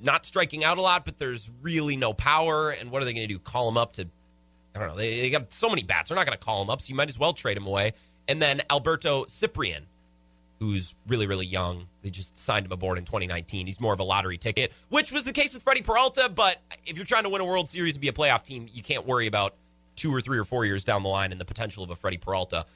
not 0.00 0.24
striking 0.24 0.64
out 0.64 0.78
a 0.78 0.82
lot, 0.82 1.04
but 1.04 1.18
there's 1.18 1.50
really 1.62 1.96
no 1.96 2.12
power. 2.12 2.70
And 2.70 2.90
what 2.90 3.02
are 3.02 3.04
they 3.04 3.12
going 3.12 3.26
to 3.26 3.32
do? 3.32 3.38
Call 3.38 3.68
him 3.68 3.76
up 3.76 3.92
to, 3.94 4.06
I 4.74 4.78
don't 4.78 4.88
know. 4.88 4.96
They, 4.96 5.20
they 5.20 5.30
got 5.30 5.52
so 5.52 5.68
many 5.68 5.82
bats. 5.82 6.08
They're 6.08 6.16
not 6.16 6.26
going 6.26 6.38
to 6.38 6.44
call 6.44 6.62
him 6.62 6.70
up, 6.70 6.80
so 6.80 6.90
you 6.90 6.94
might 6.94 7.08
as 7.08 7.18
well 7.18 7.32
trade 7.32 7.56
him 7.56 7.66
away. 7.66 7.92
And 8.28 8.40
then 8.40 8.62
Alberto 8.70 9.24
Ciprian, 9.24 9.86
who's 10.60 10.94
really, 11.06 11.26
really 11.26 11.46
young. 11.46 11.88
They 12.02 12.10
just 12.10 12.38
signed 12.38 12.66
him 12.66 12.72
aboard 12.72 12.98
in 12.98 13.04
2019. 13.04 13.66
He's 13.66 13.80
more 13.80 13.92
of 13.92 14.00
a 14.00 14.04
lottery 14.04 14.38
ticket, 14.38 14.72
which 14.88 15.12
was 15.12 15.24
the 15.24 15.32
case 15.32 15.54
with 15.54 15.62
Freddie 15.62 15.82
Peralta. 15.82 16.30
But 16.34 16.60
if 16.86 16.96
you're 16.96 17.06
trying 17.06 17.24
to 17.24 17.28
win 17.28 17.40
a 17.40 17.44
World 17.44 17.68
Series 17.68 17.94
and 17.94 18.00
be 18.00 18.08
a 18.08 18.12
playoff 18.12 18.44
team, 18.44 18.68
you 18.72 18.82
can't 18.82 19.06
worry 19.06 19.26
about 19.26 19.54
two 19.96 20.14
or 20.14 20.20
three 20.20 20.38
or 20.38 20.44
four 20.44 20.64
years 20.64 20.84
down 20.84 21.02
the 21.02 21.08
line 21.08 21.32
and 21.32 21.40
the 21.40 21.44
potential 21.44 21.84
of 21.84 21.90
a 21.90 21.96
Freddie 21.96 22.18
Peralta 22.18 22.66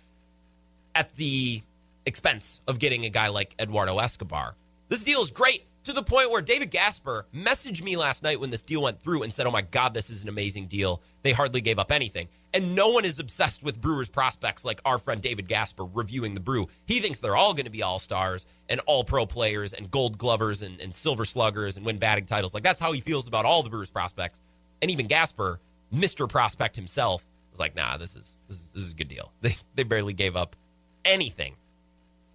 at 0.94 1.14
the 1.16 1.62
expense 2.08 2.60
of 2.66 2.78
getting 2.80 3.04
a 3.04 3.10
guy 3.10 3.28
like 3.28 3.54
Eduardo 3.60 3.98
Escobar. 3.98 4.56
This 4.88 5.04
deal 5.04 5.22
is 5.22 5.30
great 5.30 5.64
to 5.84 5.92
the 5.92 6.02
point 6.02 6.30
where 6.30 6.42
David 6.42 6.70
Gasper 6.70 7.26
messaged 7.34 7.82
me 7.82 7.96
last 7.96 8.22
night 8.22 8.40
when 8.40 8.50
this 8.50 8.62
deal 8.62 8.82
went 8.82 9.00
through 9.00 9.22
and 9.22 9.32
said, 9.32 9.46
Oh 9.46 9.50
my 9.50 9.62
God, 9.62 9.94
this 9.94 10.10
is 10.10 10.22
an 10.22 10.28
amazing 10.28 10.66
deal. 10.66 11.02
They 11.22 11.32
hardly 11.32 11.60
gave 11.60 11.78
up 11.78 11.92
anything. 11.92 12.28
And 12.52 12.74
no 12.74 12.88
one 12.88 13.04
is 13.04 13.18
obsessed 13.18 13.62
with 13.62 13.80
Brewers 13.80 14.08
prospects 14.08 14.64
like 14.64 14.80
our 14.84 14.98
friend 14.98 15.22
David 15.22 15.48
Gasper 15.48 15.84
reviewing 15.84 16.34
the 16.34 16.40
Brew. 16.40 16.68
He 16.86 17.00
thinks 17.00 17.20
they're 17.20 17.36
all 17.36 17.54
going 17.54 17.66
to 17.66 17.70
be 17.70 17.82
all 17.82 17.98
stars 17.98 18.46
and 18.68 18.80
all 18.86 19.04
pro 19.04 19.26
players 19.26 19.72
and 19.72 19.90
gold 19.90 20.18
glovers 20.18 20.62
and, 20.62 20.80
and 20.80 20.94
silver 20.94 21.24
sluggers 21.24 21.76
and 21.76 21.86
win 21.86 21.98
batting 21.98 22.26
titles. 22.26 22.54
Like 22.54 22.62
that's 22.62 22.80
how 22.80 22.92
he 22.92 23.00
feels 23.00 23.28
about 23.28 23.44
all 23.44 23.62
the 23.62 23.70
Brewers 23.70 23.90
prospects. 23.90 24.40
And 24.80 24.90
even 24.90 25.06
Gasper, 25.06 25.60
Mr. 25.94 26.28
Prospect 26.28 26.76
himself, 26.76 27.24
was 27.50 27.60
like, 27.60 27.74
nah, 27.74 27.96
this 27.96 28.14
is 28.14 28.40
this 28.48 28.56
is, 28.56 28.70
this 28.74 28.82
is 28.84 28.92
a 28.92 28.96
good 28.96 29.08
deal. 29.08 29.32
They 29.40 29.56
they 29.74 29.82
barely 29.84 30.12
gave 30.12 30.36
up 30.36 30.56
anything. 31.04 31.54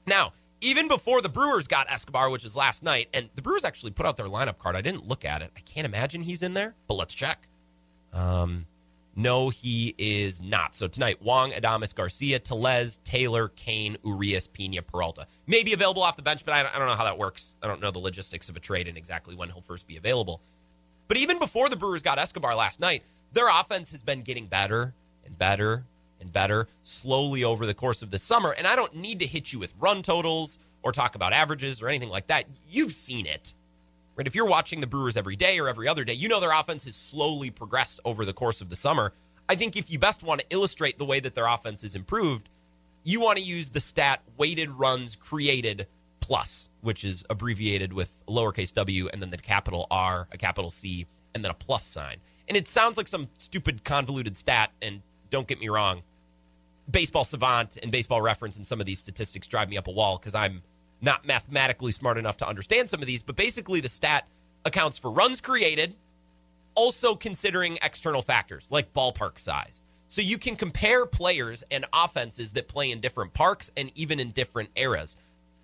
Now, 0.05 0.33
even 0.61 0.87
before 0.87 1.21
the 1.21 1.29
Brewers 1.29 1.67
got 1.67 1.91
Escobar, 1.91 2.29
which 2.29 2.43
was 2.43 2.55
last 2.55 2.83
night, 2.83 3.09
and 3.13 3.29
the 3.35 3.41
Brewers 3.41 3.63
actually 3.63 3.91
put 3.91 4.05
out 4.05 4.17
their 4.17 4.27
lineup 4.27 4.57
card. 4.57 4.75
I 4.75 4.81
didn't 4.81 5.07
look 5.07 5.25
at 5.25 5.41
it. 5.41 5.51
I 5.55 5.59
can't 5.59 5.85
imagine 5.85 6.21
he's 6.21 6.41
in 6.41 6.53
there, 6.53 6.75
but 6.87 6.95
let's 6.95 7.13
check. 7.13 7.47
Um, 8.13 8.65
no, 9.15 9.49
he 9.49 9.93
is 9.97 10.41
not. 10.41 10.75
So 10.75 10.87
tonight, 10.87 11.21
Wong, 11.21 11.51
Adames, 11.51 11.93
Garcia, 11.93 12.39
Tellez, 12.39 12.97
Taylor, 13.03 13.49
Cain, 13.49 13.97
Urias, 14.03 14.47
Pena, 14.47 14.81
Peralta. 14.81 15.27
Maybe 15.47 15.73
available 15.73 16.01
off 16.01 16.15
the 16.15 16.23
bench, 16.23 16.45
but 16.45 16.53
I 16.53 16.63
don't, 16.63 16.75
I 16.75 16.79
don't 16.79 16.87
know 16.87 16.95
how 16.95 17.03
that 17.03 17.17
works. 17.17 17.55
I 17.61 17.67
don't 17.67 17.81
know 17.81 17.91
the 17.91 17.99
logistics 17.99 18.49
of 18.49 18.55
a 18.55 18.59
trade 18.59 18.87
and 18.87 18.97
exactly 18.97 19.35
when 19.35 19.49
he'll 19.49 19.61
first 19.61 19.85
be 19.85 19.97
available. 19.97 20.41
But 21.07 21.17
even 21.17 21.37
before 21.37 21.69
the 21.69 21.75
Brewers 21.75 22.01
got 22.01 22.17
Escobar 22.17 22.55
last 22.55 22.79
night, 22.79 23.03
their 23.33 23.49
offense 23.49 23.91
has 23.91 24.01
been 24.01 24.21
getting 24.21 24.47
better 24.47 24.93
and 25.25 25.37
better 25.37 25.85
and 26.19 26.31
better 26.31 26.67
slowly 26.83 27.43
over 27.43 27.65
the 27.65 27.73
course 27.73 28.01
of 28.01 28.11
the 28.11 28.19
summer. 28.19 28.51
And 28.57 28.65
I 28.65 28.75
don't 28.75 28.95
need 28.95 29.19
to 29.19 29.25
hit 29.25 29.51
you 29.51 29.59
with 29.59 29.73
run 29.79 30.01
totals 30.01 30.59
or 30.81 30.91
talk 30.91 31.15
about 31.15 31.33
averages 31.33 31.81
or 31.81 31.89
anything 31.89 32.09
like 32.09 32.27
that. 32.27 32.45
You've 32.69 32.93
seen 32.93 33.25
it. 33.25 33.53
Right? 34.15 34.27
If 34.27 34.35
you're 34.35 34.45
watching 34.45 34.79
the 34.79 34.87
Brewers 34.87 35.17
every 35.17 35.35
day 35.35 35.59
or 35.59 35.67
every 35.67 35.87
other 35.87 36.03
day, 36.03 36.13
you 36.13 36.29
know 36.29 36.39
their 36.39 36.51
offense 36.51 36.85
has 36.85 36.95
slowly 36.95 37.49
progressed 37.49 37.99
over 38.05 38.25
the 38.25 38.33
course 38.33 38.61
of 38.61 38.69
the 38.69 38.75
summer. 38.75 39.13
I 39.49 39.55
think 39.55 39.75
if 39.75 39.91
you 39.91 39.99
best 39.99 40.23
want 40.23 40.41
to 40.41 40.45
illustrate 40.49 40.97
the 40.97 41.05
way 41.05 41.19
that 41.19 41.35
their 41.35 41.47
offense 41.47 41.83
is 41.83 41.95
improved, 41.95 42.49
you 43.03 43.19
want 43.19 43.37
to 43.37 43.43
use 43.43 43.71
the 43.71 43.81
stat 43.81 44.21
weighted 44.37 44.69
runs 44.69 45.15
created 45.15 45.87
plus, 46.19 46.69
which 46.81 47.03
is 47.03 47.25
abbreviated 47.29 47.91
with 47.91 48.13
lowercase 48.27 48.73
w 48.73 49.09
and 49.11 49.21
then 49.21 49.29
the 49.29 49.37
capital 49.37 49.87
R, 49.91 50.27
a 50.31 50.37
capital 50.37 50.71
C, 50.71 51.05
and 51.33 51.43
then 51.43 51.51
a 51.51 51.55
plus 51.55 51.83
sign. 51.83 52.17
And 52.47 52.55
it 52.55 52.67
sounds 52.67 52.97
like 52.97 53.07
some 53.07 53.27
stupid 53.35 53.83
convoluted 53.83 54.37
stat, 54.37 54.71
and 54.81 55.01
don't 55.33 55.47
get 55.47 55.59
me 55.59 55.67
wrong, 55.67 56.03
baseball 56.89 57.25
savant 57.25 57.77
and 57.81 57.91
baseball 57.91 58.21
reference 58.21 58.57
and 58.57 58.67
some 58.67 58.79
of 58.79 58.85
these 58.85 58.99
statistics 58.99 59.47
drive 59.47 59.67
me 59.67 59.77
up 59.77 59.87
a 59.87 59.91
wall 59.91 60.17
because 60.17 60.35
I'm 60.35 60.61
not 61.01 61.25
mathematically 61.25 61.91
smart 61.91 62.17
enough 62.17 62.37
to 62.37 62.47
understand 62.47 62.87
some 62.87 63.01
of 63.01 63.07
these. 63.07 63.23
But 63.23 63.35
basically, 63.35 63.81
the 63.81 63.89
stat 63.89 64.27
accounts 64.63 64.99
for 64.99 65.11
runs 65.11 65.41
created, 65.41 65.95
also 66.75 67.15
considering 67.15 67.79
external 67.81 68.21
factors 68.21 68.67
like 68.69 68.93
ballpark 68.93 69.39
size. 69.39 69.85
So 70.07 70.21
you 70.21 70.37
can 70.37 70.55
compare 70.55 71.07
players 71.07 71.63
and 71.71 71.85
offenses 71.91 72.53
that 72.53 72.67
play 72.67 72.91
in 72.91 73.01
different 73.01 73.33
parks 73.33 73.71
and 73.75 73.91
even 73.95 74.19
in 74.19 74.29
different 74.29 74.69
eras. 74.75 75.17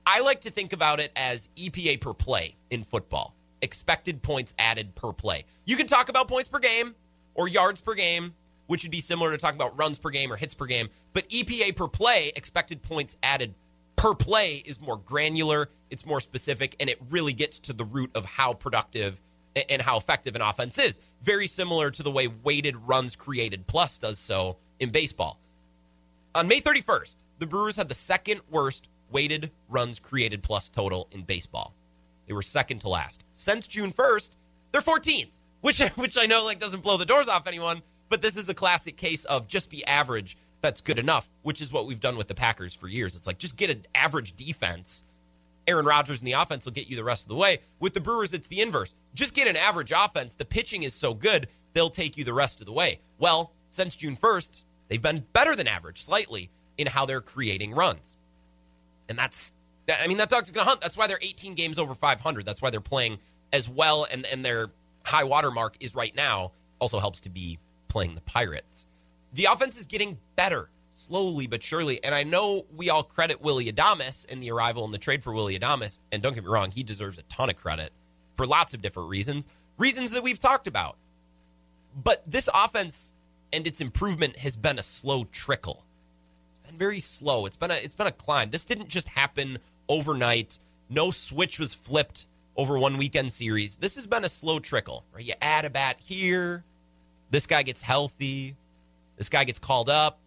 I 0.08 0.22
like 0.22 0.42
to 0.42 0.50
think 0.50 0.74
about 0.74 1.00
it 1.00 1.12
as 1.16 1.50
EPA 1.56 2.02
per 2.02 2.16
play 2.16 2.56
in 2.72 2.84
football, 2.84 3.36
expected 3.62 4.24
points 4.24 4.56
added 4.58 4.96
per 4.96 5.14
play. 5.14 5.46
You 5.66 5.78
can 5.78 5.86
talk 5.86 6.10
about 6.10 6.28
points 6.28 6.50
per 6.50 6.58
game 6.58 6.96
or 7.36 7.48
yards 7.48 7.80
per 7.82 7.94
game 7.94 8.34
which 8.70 8.84
would 8.84 8.92
be 8.92 9.00
similar 9.00 9.32
to 9.32 9.38
talking 9.40 9.60
about 9.60 9.76
runs 9.76 9.98
per 9.98 10.12
game 10.12 10.32
or 10.32 10.36
hits 10.36 10.54
per 10.54 10.68
game. 10.68 10.90
But 11.14 11.28
EPA 11.30 11.76
per 11.76 11.88
play, 11.88 12.32
expected 12.36 12.84
points 12.84 13.18
added 13.24 13.56
per 13.96 14.14
play, 14.14 14.58
is 14.58 14.80
more 14.80 14.96
granular, 14.96 15.70
it's 15.90 16.06
more 16.06 16.20
specific, 16.20 16.76
and 16.80 16.88
it 16.88 17.00
really 17.10 17.34
gets 17.34 17.58
to 17.62 17.74
the 17.74 17.84
root 17.84 18.12
of 18.14 18.26
how 18.26 18.54
productive 18.54 19.20
and 19.70 19.82
how 19.82 19.98
effective 19.98 20.36
an 20.36 20.44
offense 20.44 20.78
is. 20.78 21.00
Very 21.24 21.48
similar 21.48 21.90
to 21.90 22.04
the 22.04 22.12
way 22.12 22.28
weighted 22.28 22.78
runs 22.78 23.16
created 23.16 23.66
plus 23.66 23.98
does 23.98 24.20
so 24.20 24.58
in 24.80 24.92
baseball. 24.92 25.40
On 26.36 26.48
May 26.48 26.62
31st, 26.62 27.18
the 27.40 27.48
Brewers 27.48 27.76
had 27.76 27.90
the 27.90 27.96
second 27.96 28.42
worst 28.52 28.88
weighted 29.10 29.50
runs 29.68 30.00
created 30.00 30.44
plus 30.44 30.70
total 30.70 31.08
in 31.12 31.24
baseball. 31.24 31.74
They 32.28 32.34
were 32.34 32.44
second 32.44 32.82
to 32.82 32.90
last. 32.90 33.24
Since 33.34 33.66
June 33.66 33.92
1st, 33.92 34.36
they're 34.72 34.82
14th, 34.82 35.32
which 35.62 35.80
which 35.96 36.20
I 36.20 36.28
know 36.28 36.46
like 36.46 36.60
doesn't 36.60 36.84
blow 36.84 36.98
the 36.98 37.06
doors 37.06 37.28
off 37.28 37.48
anyone, 37.48 37.82
but 38.10 38.22
this 38.22 38.36
is 38.36 38.50
a 38.50 38.54
classic 38.54 38.98
case 38.98 39.26
of 39.26 39.48
just 39.48 39.70
be 39.70 39.86
average. 39.86 40.38
That's 40.62 40.82
good 40.82 41.00
enough, 41.00 41.30
which 41.44 41.62
is 41.62 41.72
what 41.72 41.88
we've 41.88 42.00
done 42.00 42.18
with 42.18 42.28
the 42.28 42.36
Packers 42.36 42.74
for 42.74 42.88
years. 42.88 43.16
It's 43.16 43.28
like 43.28 43.38
just 43.38 43.56
get 43.56 43.70
an 43.70 43.84
average 43.96 44.36
defense. 44.36 45.06
Aaron 45.68 45.86
Rodgers 45.86 46.20
and 46.20 46.28
the 46.28 46.34
offense 46.34 46.66
will 46.66 46.74
get 46.74 46.88
you 46.88 46.96
the 46.96 47.04
rest 47.04 47.26
of 47.26 47.30
the 47.30 47.36
way. 47.36 47.60
With 47.80 47.94
the 47.94 48.02
Brewers, 48.02 48.34
it's 48.34 48.48
the 48.48 48.60
inverse. 48.60 48.96
Just 49.14 49.34
get 49.34 49.48
an 49.48 49.56
average 49.56 49.94
offense. 49.96 50.36
The 50.36 50.46
pitching 50.46 50.84
is 50.84 50.94
so 50.94 51.14
good, 51.14 51.48
they'll 51.74 51.92
take 51.92 52.18
you 52.18 52.24
the 52.24 52.34
rest 52.34 52.60
of 52.60 52.66
the 52.66 52.74
way. 52.74 53.00
Well, 53.20 53.54
since 53.70 53.96
June 53.96 54.18
1st, 54.18 54.64
they've 54.88 55.02
been 55.02 55.26
better 55.32 55.56
than 55.56 55.68
average 55.68 56.02
slightly 56.02 56.50
in 56.78 56.88
how 56.88 57.06
they're 57.06 57.22
creating 57.22 57.74
runs. 57.74 58.18
And 59.08 59.18
that's, 59.18 59.54
I 59.88 60.08
mean, 60.08 60.18
that 60.18 60.30
dog's 60.30 60.50
going 60.50 60.66
to 60.66 60.70
hunt. 60.70 60.82
That's 60.82 60.98
why 60.98 61.08
they're 61.08 61.20
18 61.22 61.54
games 61.54 61.78
over 61.78 61.94
500. 61.94 62.46
That's 62.46 62.62
why 62.62 62.70
they're 62.70 62.82
playing 62.82 63.20
as 63.54 63.70
well. 63.70 64.08
And, 64.10 64.26
and 64.26 64.44
their 64.44 64.72
high 65.04 65.24
water 65.24 65.52
mark 65.52 65.76
is 65.80 65.94
right 65.94 66.16
now 66.16 66.52
also 66.80 67.00
helps 67.00 67.20
to 67.22 67.30
be 67.30 67.60
playing 67.90 68.16
the 68.16 68.22
Pirates. 68.22 68.88
The 69.34 69.46
offense 69.46 69.78
is 69.78 69.86
getting 69.86 70.18
better 70.36 70.70
slowly 71.00 71.48
but 71.48 71.64
surely. 71.64 72.04
And 72.04 72.14
I 72.14 72.24
know 72.24 72.66
we 72.76 72.90
all 72.90 73.04
credit 73.04 73.42
Willie 73.42 73.72
Adames 73.72 74.26
in 74.28 74.40
the 74.40 74.52
arrival 74.52 74.86
and 74.86 74.94
the 74.94 74.98
trade 74.98 75.24
for 75.24 75.34
Willie 75.34 75.58
Adames. 75.58 76.00
And 76.12 76.22
don't 76.22 76.34
get 76.34 76.44
me 76.44 76.50
wrong, 76.50 76.72
he 76.72 76.84
deserves 76.84 77.18
a 77.18 77.24
ton 77.24 77.50
of 77.50 77.56
credit 77.56 77.92
for 78.36 78.46
lots 78.46 78.74
of 78.74 78.82
different 78.82 79.10
reasons, 79.10 79.48
reasons 79.78 80.12
that 80.12 80.24
we've 80.24 80.40
talked 80.40 80.68
about. 80.68 80.98
But 82.04 82.24
this 82.26 82.50
offense 82.54 83.14
and 83.52 83.66
its 83.66 83.82
improvement 83.82 84.38
has 84.38 84.56
been 84.56 84.78
a 84.78 84.84
slow 84.84 85.26
trickle. 85.26 85.84
It's 86.52 86.70
been 86.70 86.78
very 86.78 87.00
slow. 87.00 87.46
It's 87.46 87.56
been 87.56 87.72
a 87.72 87.76
it's 87.76 87.96
been 87.96 88.08
a 88.08 88.12
climb. 88.12 88.52
This 88.52 88.66
didn't 88.66 88.90
just 88.90 89.10
happen 89.10 89.58
overnight. 89.88 90.60
No 90.90 91.12
switch 91.12 91.60
was 91.60 91.74
flipped 91.74 92.26
over 92.56 92.78
one 92.78 92.98
weekend 92.98 93.32
series. 93.32 93.78
This 93.78 93.96
has 93.96 94.06
been 94.06 94.24
a 94.24 94.30
slow 94.30 94.60
trickle. 94.60 95.06
Right? 95.14 95.26
You 95.26 95.34
add 95.42 95.66
a 95.66 95.70
bat 95.70 95.98
here, 96.00 96.64
this 97.30 97.46
guy 97.46 97.64
gets 97.64 97.82
healthy. 97.82 98.56
This 99.18 99.30
guy 99.30 99.44
gets 99.44 99.60
called 99.60 99.90
up. 99.90 100.20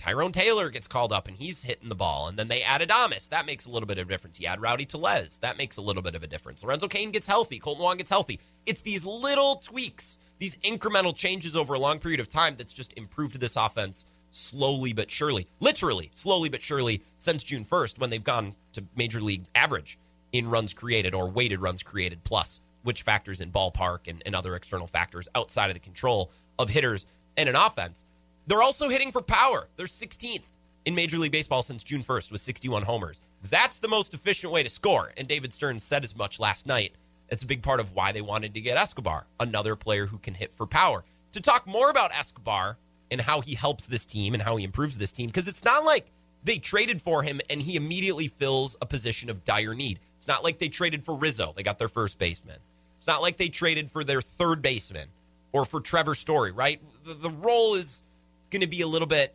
Tyrone 0.00 0.32
Taylor 0.32 0.70
gets 0.70 0.88
called 0.88 1.12
up 1.12 1.28
and 1.28 1.36
he's 1.36 1.62
hitting 1.62 1.90
the 1.90 1.94
ball. 1.94 2.28
And 2.28 2.38
then 2.38 2.48
they 2.48 2.62
add 2.62 2.80
Adames. 2.80 3.28
That 3.28 3.44
makes 3.44 3.66
a 3.66 3.70
little 3.70 3.86
bit 3.86 3.98
of 3.98 4.08
a 4.08 4.10
difference. 4.10 4.40
You 4.40 4.46
add 4.46 4.58
Rowdy 4.58 4.86
Tellez. 4.86 5.36
That 5.38 5.58
makes 5.58 5.76
a 5.76 5.82
little 5.82 6.02
bit 6.02 6.14
of 6.14 6.22
a 6.22 6.26
difference. 6.26 6.64
Lorenzo 6.64 6.88
Cain 6.88 7.10
gets 7.10 7.26
healthy. 7.26 7.60
Kolten 7.60 7.80
Wong 7.80 7.98
gets 7.98 8.08
healthy. 8.08 8.40
It's 8.64 8.80
these 8.80 9.04
little 9.04 9.56
tweaks, 9.56 10.18
these 10.38 10.56
incremental 10.56 11.14
changes 11.14 11.54
over 11.54 11.74
a 11.74 11.78
long 11.78 11.98
period 11.98 12.18
of 12.18 12.30
time 12.30 12.54
that's 12.56 12.72
just 12.72 12.94
improved 12.94 13.38
this 13.40 13.56
offense 13.56 14.06
slowly 14.30 14.94
but 14.94 15.10
surely. 15.10 15.46
Literally, 15.60 16.10
slowly 16.14 16.48
but 16.48 16.62
surely 16.62 17.02
since 17.18 17.42
June 17.42 17.64
1st 17.66 17.98
when 17.98 18.08
they've 18.08 18.24
gone 18.24 18.54
to 18.72 18.82
major 18.96 19.20
league 19.20 19.44
average 19.54 19.98
in 20.32 20.48
runs 20.48 20.72
created 20.72 21.14
or 21.14 21.28
weighted 21.28 21.60
runs 21.60 21.82
created 21.82 22.24
plus 22.24 22.60
which 22.82 23.02
factors 23.02 23.40
in 23.40 23.50
ballpark 23.50 24.08
and, 24.08 24.22
and 24.26 24.34
other 24.34 24.54
external 24.54 24.86
factors 24.86 25.28
outside 25.34 25.68
of 25.68 25.74
the 25.74 25.80
control 25.80 26.30
of 26.58 26.68
hitters 26.68 27.06
and 27.36 27.48
an 27.48 27.56
offense. 27.56 28.04
They're 28.46 28.62
also 28.62 28.88
hitting 28.88 29.12
for 29.12 29.22
power. 29.22 29.68
They're 29.76 29.86
16th 29.86 30.44
in 30.84 30.94
Major 30.94 31.18
League 31.18 31.32
Baseball 31.32 31.62
since 31.62 31.84
June 31.84 32.02
1st 32.02 32.32
with 32.32 32.40
61 32.40 32.82
homers. 32.82 33.20
That's 33.48 33.78
the 33.78 33.88
most 33.88 34.14
efficient 34.14 34.52
way 34.52 34.62
to 34.62 34.70
score. 34.70 35.12
And 35.16 35.28
David 35.28 35.52
Stearns 35.52 35.84
said 35.84 36.04
as 36.04 36.16
much 36.16 36.40
last 36.40 36.66
night. 36.66 36.94
It's 37.28 37.42
a 37.42 37.46
big 37.46 37.62
part 37.62 37.80
of 37.80 37.94
why 37.94 38.12
they 38.12 38.22
wanted 38.22 38.54
to 38.54 38.60
get 38.60 38.76
Escobar, 38.76 39.26
another 39.38 39.76
player 39.76 40.06
who 40.06 40.18
can 40.18 40.34
hit 40.34 40.52
for 40.56 40.66
power. 40.66 41.04
To 41.32 41.40
talk 41.40 41.66
more 41.66 41.90
about 41.90 42.12
Escobar 42.12 42.76
and 43.10 43.20
how 43.20 43.40
he 43.40 43.54
helps 43.54 43.86
this 43.86 44.04
team 44.04 44.34
and 44.34 44.42
how 44.42 44.56
he 44.56 44.64
improves 44.64 44.98
this 44.98 45.12
team, 45.12 45.28
because 45.28 45.46
it's 45.46 45.64
not 45.64 45.84
like 45.84 46.10
they 46.42 46.58
traded 46.58 47.00
for 47.02 47.22
him 47.22 47.40
and 47.48 47.62
he 47.62 47.76
immediately 47.76 48.26
fills 48.26 48.76
a 48.80 48.86
position 48.86 49.30
of 49.30 49.44
dire 49.44 49.74
need. 49.74 50.00
It's 50.16 50.26
not 50.26 50.42
like 50.42 50.58
they 50.58 50.68
traded 50.68 51.04
for 51.04 51.14
Rizzo. 51.14 51.52
They 51.54 51.62
got 51.62 51.78
their 51.78 51.88
first 51.88 52.18
baseman. 52.18 52.58
It's 53.00 53.06
not 53.06 53.22
like 53.22 53.38
they 53.38 53.48
traded 53.48 53.90
for 53.90 54.04
their 54.04 54.20
third 54.20 54.60
baseman 54.60 55.08
or 55.52 55.64
for 55.64 55.80
Trevor 55.80 56.14
Story, 56.14 56.52
right? 56.52 56.82
The, 57.06 57.14
the 57.14 57.30
role 57.30 57.74
is 57.74 58.02
going 58.50 58.60
to 58.60 58.66
be 58.66 58.82
a 58.82 58.86
little 58.86 59.08
bit 59.08 59.34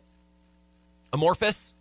amorphous, 1.12 1.74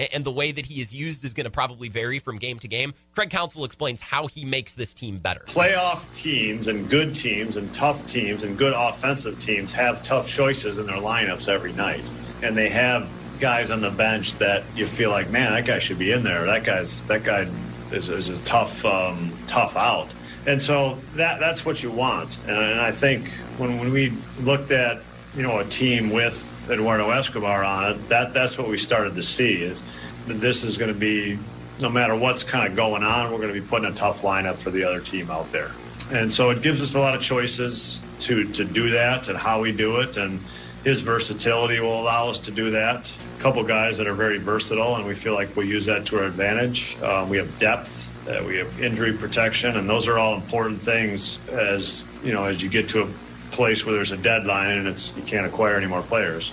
and 0.00 0.24
the 0.24 0.32
way 0.32 0.50
that 0.50 0.66
he 0.66 0.80
is 0.80 0.92
used 0.92 1.24
is 1.24 1.32
going 1.32 1.44
to 1.44 1.52
probably 1.52 1.88
vary 1.88 2.18
from 2.18 2.38
game 2.38 2.58
to 2.58 2.66
game. 2.66 2.94
Craig 3.14 3.30
Counsell 3.30 3.64
explains 3.64 4.00
how 4.00 4.26
he 4.26 4.44
makes 4.44 4.74
this 4.74 4.92
team 4.92 5.18
better. 5.18 5.44
Playoff 5.46 6.12
teams 6.16 6.66
and 6.66 6.90
good 6.90 7.14
teams 7.14 7.56
and 7.56 7.72
tough 7.72 8.04
teams 8.06 8.42
and 8.42 8.58
good 8.58 8.74
offensive 8.76 9.38
teams 9.38 9.72
have 9.72 10.02
tough 10.02 10.28
choices 10.28 10.78
in 10.78 10.86
their 10.86 10.96
lineups 10.96 11.48
every 11.48 11.72
night. 11.74 12.02
And 12.42 12.56
they 12.56 12.70
have 12.70 13.08
guys 13.38 13.70
on 13.70 13.80
the 13.80 13.90
bench 13.90 14.34
that 14.38 14.64
you 14.74 14.88
feel 14.88 15.10
like, 15.10 15.30
man, 15.30 15.52
that 15.52 15.64
guy 15.64 15.78
should 15.78 16.00
be 16.00 16.10
in 16.10 16.24
there. 16.24 16.44
That 16.46 16.64
guy's 16.64 17.00
that 17.04 17.22
guy 17.22 17.48
is, 17.92 18.08
is 18.08 18.28
a 18.30 18.38
tough 18.42 18.84
um, 18.84 19.32
tough 19.46 19.76
out. 19.76 20.12
And 20.46 20.60
so 20.60 20.98
that 21.14 21.40
that's 21.40 21.64
what 21.64 21.82
you 21.82 21.90
want. 21.90 22.38
And, 22.46 22.56
and 22.56 22.80
I 22.80 22.92
think 22.92 23.28
when, 23.58 23.78
when 23.78 23.92
we 23.92 24.12
looked 24.40 24.70
at 24.70 25.02
you 25.36 25.42
know 25.42 25.58
a 25.60 25.64
team 25.64 26.10
with 26.10 26.68
Eduardo 26.70 27.10
Escobar 27.10 27.64
on 27.64 27.92
it, 27.92 28.08
that 28.08 28.34
that's 28.34 28.58
what 28.58 28.68
we 28.68 28.78
started 28.78 29.14
to 29.14 29.22
see 29.22 29.62
is 29.62 29.82
that 30.26 30.34
this 30.34 30.64
is 30.64 30.76
going 30.76 30.92
to 30.92 30.98
be 30.98 31.38
no 31.80 31.88
matter 31.88 32.14
what's 32.14 32.44
kind 32.44 32.68
of 32.68 32.76
going 32.76 33.02
on, 33.02 33.32
we're 33.32 33.38
going 33.38 33.52
to 33.52 33.60
be 33.60 33.66
putting 33.66 33.90
a 33.90 33.94
tough 33.94 34.22
lineup 34.22 34.56
for 34.56 34.70
the 34.70 34.84
other 34.84 35.00
team 35.00 35.30
out 35.30 35.50
there. 35.50 35.72
And 36.12 36.32
so 36.32 36.50
it 36.50 36.62
gives 36.62 36.80
us 36.80 36.94
a 36.94 37.00
lot 37.00 37.14
of 37.14 37.22
choices 37.22 38.00
to 38.20 38.50
to 38.52 38.64
do 38.64 38.90
that 38.90 39.28
and 39.28 39.38
how 39.38 39.60
we 39.60 39.72
do 39.72 40.00
it 40.00 40.16
and 40.16 40.40
his 40.84 41.00
versatility 41.00 41.80
will 41.80 41.98
allow 42.00 42.28
us 42.28 42.38
to 42.40 42.50
do 42.50 42.70
that. 42.72 43.10
A 43.38 43.42
couple 43.42 43.64
guys 43.64 43.96
that 43.96 44.06
are 44.06 44.12
very 44.12 44.38
versatile, 44.38 44.96
and 44.96 45.06
we 45.06 45.14
feel 45.14 45.32
like 45.32 45.56
we 45.56 45.66
use 45.66 45.86
that 45.86 46.04
to 46.06 46.18
our 46.18 46.24
advantage. 46.24 47.00
Um, 47.00 47.30
we 47.30 47.38
have 47.38 47.58
depth 47.58 48.03
uh, 48.28 48.42
we 48.46 48.56
have 48.56 48.80
injury 48.80 49.12
protection, 49.12 49.76
and 49.76 49.88
those 49.88 50.08
are 50.08 50.18
all 50.18 50.34
important 50.34 50.80
things 50.80 51.40
as 51.50 52.04
you 52.22 52.32
know 52.32 52.44
as 52.44 52.62
you 52.62 52.68
get 52.68 52.88
to 52.90 53.02
a 53.02 53.08
place 53.50 53.84
where 53.84 53.94
there's 53.94 54.12
a 54.12 54.16
deadline 54.16 54.78
and 54.78 54.88
it's 54.88 55.12
you 55.16 55.22
can't 55.22 55.46
acquire 55.46 55.76
any 55.76 55.86
more 55.86 56.02
players. 56.02 56.52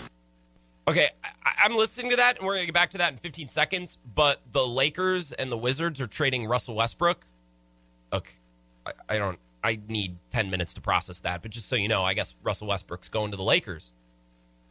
Okay, 0.87 1.09
I, 1.23 1.29
I'm 1.63 1.75
listening 1.75 2.11
to 2.11 2.17
that, 2.17 2.37
and 2.37 2.45
we're 2.45 2.53
going 2.53 2.63
to 2.63 2.67
get 2.67 2.73
back 2.73 2.91
to 2.91 2.97
that 2.99 3.13
in 3.13 3.19
15 3.19 3.49
seconds. 3.49 3.97
But 4.15 4.41
the 4.51 4.65
Lakers 4.65 5.31
and 5.31 5.51
the 5.51 5.57
Wizards 5.57 6.01
are 6.01 6.07
trading 6.07 6.45
Russell 6.45 6.75
Westbrook. 6.75 7.25
Okay, 8.11 8.33
I, 8.85 8.91
I 9.09 9.17
don't. 9.17 9.39
I 9.63 9.79
need 9.87 10.17
10 10.31 10.49
minutes 10.49 10.73
to 10.73 10.81
process 10.81 11.19
that. 11.19 11.43
But 11.43 11.51
just 11.51 11.69
so 11.69 11.75
you 11.75 11.87
know, 11.87 12.03
I 12.03 12.15
guess 12.15 12.33
Russell 12.41 12.67
Westbrook's 12.67 13.09
going 13.09 13.29
to 13.29 13.37
the 13.37 13.43
Lakers. 13.43 13.93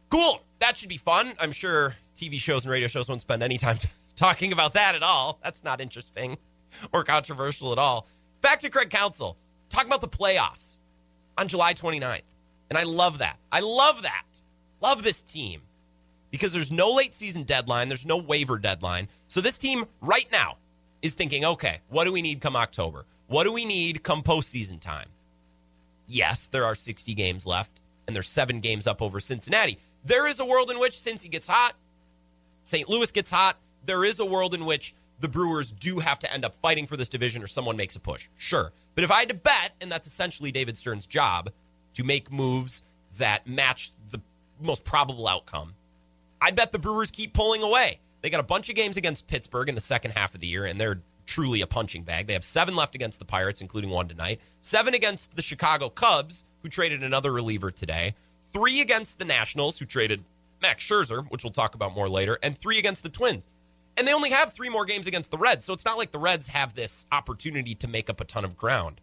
Cool. 0.09 0.41
That 0.59 0.75
should 0.75 0.89
be 0.89 0.97
fun. 0.97 1.33
I'm 1.39 1.53
sure 1.53 1.95
TV 2.17 2.41
shows 2.41 2.65
and 2.65 2.71
radio 2.71 2.89
shows 2.89 3.07
won't 3.07 3.21
spend 3.21 3.41
any 3.41 3.57
time 3.57 3.77
talking 4.17 4.51
about 4.51 4.73
that 4.73 4.93
at 4.93 5.01
all. 5.01 5.39
That's 5.41 5.63
not 5.63 5.79
interesting 5.79 6.37
or 6.93 7.03
controversial 7.03 7.71
at 7.71 7.77
all. 7.77 8.07
Back 8.41 8.59
to 8.61 8.69
Craig 8.69 8.89
Counsell. 8.89 9.37
Talk 9.69 9.85
about 9.85 10.01
the 10.01 10.07
playoffs 10.07 10.79
on 11.37 11.47
July 11.47 11.73
29th. 11.73 12.21
And 12.69 12.77
I 12.77 12.83
love 12.83 13.19
that. 13.19 13.37
I 13.51 13.59
love 13.59 14.03
that. 14.03 14.25
Love 14.81 15.03
this 15.03 15.21
team 15.21 15.61
because 16.31 16.53
there's 16.53 16.71
no 16.71 16.91
late 16.91 17.13
season 17.13 17.43
deadline, 17.43 17.89
there's 17.89 18.05
no 18.05 18.17
waiver 18.17 18.57
deadline. 18.57 19.09
So 19.27 19.41
this 19.41 19.57
team 19.57 19.85
right 20.01 20.27
now 20.31 20.57
is 21.01 21.13
thinking, 21.13 21.43
okay, 21.43 21.81
what 21.89 22.05
do 22.05 22.11
we 22.11 22.21
need 22.21 22.39
come 22.41 22.55
October? 22.55 23.05
What 23.27 23.43
do 23.43 23.51
we 23.51 23.65
need 23.65 24.03
come 24.03 24.23
postseason 24.23 24.79
time? 24.79 25.09
Yes, 26.07 26.47
there 26.47 26.65
are 26.65 26.75
60 26.75 27.13
games 27.13 27.45
left, 27.45 27.71
and 28.07 28.15
there's 28.15 28.29
seven 28.29 28.59
games 28.59 28.87
up 28.87 29.01
over 29.01 29.19
Cincinnati. 29.19 29.77
There 30.03 30.27
is 30.27 30.39
a 30.39 30.45
world 30.45 30.71
in 30.71 30.79
which 30.79 30.93
Cincy 30.93 31.29
gets 31.29 31.47
hot, 31.47 31.75
St. 32.63 32.87
Louis 32.89 33.11
gets 33.11 33.31
hot. 33.31 33.57
There 33.85 34.05
is 34.05 34.19
a 34.19 34.25
world 34.25 34.53
in 34.53 34.65
which 34.65 34.93
the 35.21 35.27
Brewers 35.27 35.71
do 35.71 35.99
have 35.99 36.19
to 36.19 36.33
end 36.33 36.43
up 36.43 36.55
fighting 36.55 36.87
for 36.87 36.97
this 36.97 37.09
division 37.09 37.43
or 37.43 37.47
someone 37.47 37.77
makes 37.77 37.95
a 37.95 37.99
push. 37.99 38.27
Sure. 38.37 38.71
But 38.95 39.03
if 39.03 39.11
I 39.11 39.19
had 39.19 39.29
to 39.29 39.35
bet, 39.35 39.71
and 39.79 39.91
that's 39.91 40.07
essentially 40.07 40.51
David 40.51 40.77
Stearns' 40.77 41.05
job, 41.05 41.51
to 41.93 42.03
make 42.03 42.31
moves 42.31 42.83
that 43.17 43.47
match 43.47 43.91
the 44.11 44.19
most 44.59 44.83
probable 44.83 45.27
outcome, 45.27 45.75
I 46.41 46.51
bet 46.51 46.71
the 46.71 46.79
Brewers 46.79 47.11
keep 47.11 47.33
pulling 47.33 47.63
away. 47.63 47.99
They 48.21 48.29
got 48.29 48.39
a 48.39 48.43
bunch 48.43 48.69
of 48.69 48.75
games 48.75 48.97
against 48.97 49.27
Pittsburgh 49.27 49.69
in 49.69 49.75
the 49.75 49.81
second 49.81 50.11
half 50.11 50.33
of 50.33 50.41
the 50.41 50.47
year, 50.47 50.65
and 50.65 50.79
they're 50.79 51.01
truly 51.25 51.61
a 51.61 51.67
punching 51.67 52.03
bag. 52.03 52.27
They 52.27 52.33
have 52.33 52.43
seven 52.43 52.75
left 52.75 52.95
against 52.95 53.19
the 53.19 53.25
Pirates, 53.25 53.61
including 53.61 53.89
one 53.89 54.07
tonight, 54.07 54.41
seven 54.59 54.93
against 54.93 55.35
the 55.35 55.41
Chicago 55.41 55.89
Cubs, 55.89 56.45
who 56.61 56.69
traded 56.69 57.03
another 57.03 57.31
reliever 57.31 57.71
today, 57.71 58.15
three 58.53 58.81
against 58.81 59.19
the 59.19 59.25
Nationals, 59.25 59.79
who 59.79 59.85
traded 59.85 60.23
Max 60.61 60.83
Scherzer, 60.83 61.25
which 61.29 61.43
we'll 61.43 61.51
talk 61.51 61.75
about 61.75 61.95
more 61.95 62.09
later, 62.09 62.37
and 62.43 62.57
three 62.57 62.77
against 62.77 63.03
the 63.03 63.09
Twins. 63.09 63.47
And 64.01 64.07
they 64.07 64.13
only 64.13 64.31
have 64.31 64.53
three 64.53 64.69
more 64.69 64.83
games 64.83 65.05
against 65.05 65.29
the 65.29 65.37
Reds, 65.37 65.63
so 65.63 65.73
it's 65.73 65.85
not 65.85 65.95
like 65.95 66.09
the 66.09 66.17
Reds 66.17 66.47
have 66.47 66.73
this 66.73 67.05
opportunity 67.11 67.75
to 67.75 67.87
make 67.87 68.09
up 68.09 68.19
a 68.19 68.25
ton 68.25 68.43
of 68.43 68.57
ground. 68.57 68.99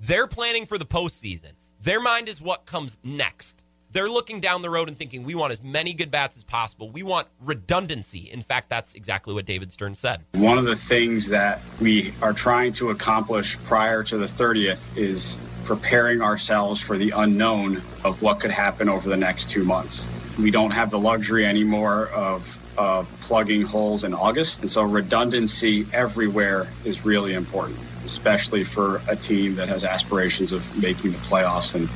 They're 0.00 0.26
planning 0.26 0.66
for 0.66 0.78
the 0.78 0.84
postseason. 0.84 1.52
Their 1.80 2.00
mind 2.00 2.28
is 2.28 2.42
what 2.42 2.66
comes 2.66 2.98
next. 3.04 3.62
They're 3.92 4.08
looking 4.08 4.40
down 4.40 4.62
the 4.62 4.68
road 4.68 4.88
and 4.88 4.98
thinking, 4.98 5.22
we 5.22 5.36
want 5.36 5.52
as 5.52 5.62
many 5.62 5.94
good 5.94 6.10
bats 6.10 6.36
as 6.36 6.42
possible. 6.42 6.90
We 6.90 7.04
want 7.04 7.28
redundancy. 7.40 8.28
In 8.32 8.42
fact, 8.42 8.68
that's 8.68 8.94
exactly 8.94 9.32
what 9.32 9.44
David 9.44 9.70
Stearns 9.70 10.00
said. 10.00 10.24
One 10.32 10.58
of 10.58 10.64
the 10.64 10.74
things 10.74 11.28
that 11.28 11.60
we 11.80 12.12
are 12.20 12.32
trying 12.32 12.72
to 12.72 12.90
accomplish 12.90 13.56
prior 13.62 14.02
to 14.02 14.18
the 14.18 14.26
30th 14.26 14.96
is 14.96 15.38
preparing 15.66 16.20
ourselves 16.20 16.80
for 16.80 16.98
the 16.98 17.10
unknown 17.10 17.80
of 18.02 18.20
what 18.20 18.40
could 18.40 18.50
happen 18.50 18.88
over 18.88 19.08
the 19.08 19.16
next 19.16 19.50
two 19.50 19.62
months. 19.62 20.08
We 20.36 20.50
don't 20.50 20.72
have 20.72 20.90
the 20.90 20.98
luxury 20.98 21.46
anymore 21.46 22.08
of 22.08 22.58
of 22.76 23.08
plugging 23.20 23.62
holes 23.62 24.04
in 24.04 24.14
August. 24.14 24.60
And 24.60 24.70
so 24.70 24.82
redundancy 24.82 25.86
everywhere 25.92 26.66
is 26.84 27.04
really 27.04 27.34
important, 27.34 27.78
especially 28.04 28.64
for 28.64 29.02
a 29.08 29.16
team 29.16 29.56
that 29.56 29.68
has 29.68 29.84
aspirations 29.84 30.52
of 30.52 30.76
making 30.80 31.12
the 31.12 31.18
playoffs 31.18 31.74
and 31.74 31.88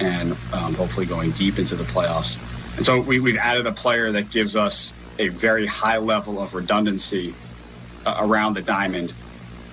and 0.00 0.36
um, 0.52 0.74
hopefully 0.74 1.06
going 1.06 1.32
deep 1.32 1.58
into 1.58 1.74
the 1.74 1.84
playoffs. 1.84 2.38
And 2.76 2.86
so 2.86 3.00
we, 3.00 3.18
we've 3.18 3.36
added 3.36 3.66
a 3.66 3.72
player 3.72 4.12
that 4.12 4.30
gives 4.30 4.54
us 4.54 4.92
a 5.18 5.28
very 5.28 5.66
high 5.66 5.98
level 5.98 6.40
of 6.40 6.54
redundancy 6.54 7.34
uh, 8.06 8.16
around 8.20 8.54
the 8.54 8.62
diamond. 8.62 9.12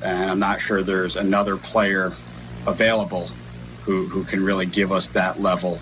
And 0.01 0.31
I'm 0.31 0.39
not 0.39 0.61
sure 0.61 0.81
there's 0.81 1.15
another 1.15 1.57
player 1.57 2.13
available 2.65 3.29
who, 3.83 4.07
who 4.07 4.23
can 4.23 4.43
really 4.43 4.65
give 4.65 4.91
us 4.91 5.09
that 5.09 5.39
level 5.39 5.79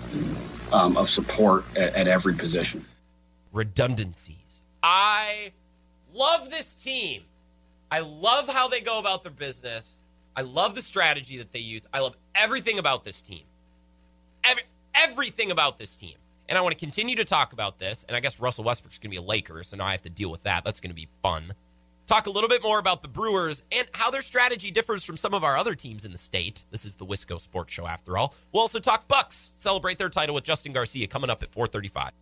um, 0.70 0.98
of 0.98 1.08
support 1.08 1.64
at, 1.74 1.94
at 1.94 2.08
every 2.08 2.34
position. 2.34 2.84
Redundancies. 3.52 4.36
I 4.84 5.52
love 6.12 6.50
this 6.50 6.74
team. 6.74 7.22
I 7.90 8.00
love 8.00 8.50
how 8.50 8.68
they 8.68 8.82
go 8.82 8.98
about 8.98 9.22
their 9.22 9.32
business. 9.32 10.02
I 10.36 10.42
love 10.42 10.74
the 10.74 10.82
strategy 10.82 11.38
that 11.38 11.52
they 11.52 11.60
use. 11.60 11.86
I 11.94 12.00
love 12.00 12.14
everything 12.34 12.78
about 12.78 13.02
this 13.02 13.22
team. 13.22 13.44
Every, 14.44 14.64
everything 14.94 15.50
about 15.50 15.78
this 15.78 15.96
team. 15.96 16.16
And 16.50 16.58
I 16.58 16.60
want 16.60 16.74
to 16.74 16.78
continue 16.78 17.16
to 17.16 17.24
talk 17.24 17.54
about 17.54 17.78
this. 17.78 18.04
And 18.06 18.14
I 18.14 18.20
guess 18.20 18.38
Russell 18.38 18.64
Westbrook's 18.64 18.98
going 18.98 19.10
to 19.10 19.14
be 19.14 19.16
a 19.16 19.22
Laker, 19.22 19.62
so 19.62 19.78
now 19.78 19.86
I 19.86 19.92
have 19.92 20.02
to 20.02 20.10
deal 20.10 20.30
with 20.30 20.42
that. 20.42 20.64
That's 20.64 20.80
going 20.80 20.90
to 20.90 20.94
be 20.94 21.08
fun. 21.22 21.54
Talk 22.06 22.26
a 22.26 22.30
little 22.30 22.50
bit 22.50 22.62
more 22.62 22.78
about 22.78 23.00
the 23.00 23.08
Brewers 23.08 23.62
and 23.72 23.88
how 23.92 24.10
their 24.10 24.20
strategy 24.20 24.70
differs 24.70 25.02
from 25.02 25.16
some 25.16 25.32
of 25.32 25.42
our 25.42 25.56
other 25.56 25.74
teams 25.74 26.04
in 26.04 26.12
the 26.12 26.18
state. 26.18 26.64
This 26.70 26.84
is 26.84 26.96
the 26.96 27.06
Wisco 27.06 27.40
Sports 27.40 27.72
Show, 27.72 27.86
after 27.86 28.18
all. 28.18 28.34
We'll 28.52 28.60
also 28.60 28.80
talk 28.80 29.08
Bucks. 29.08 29.52
Celebrate 29.56 29.96
their 29.96 30.10
title 30.10 30.34
with 30.34 30.44
Justin 30.44 30.74
Garcia 30.74 31.06
coming 31.06 31.30
up 31.30 31.42
at 31.42 31.50
435. 31.52 32.12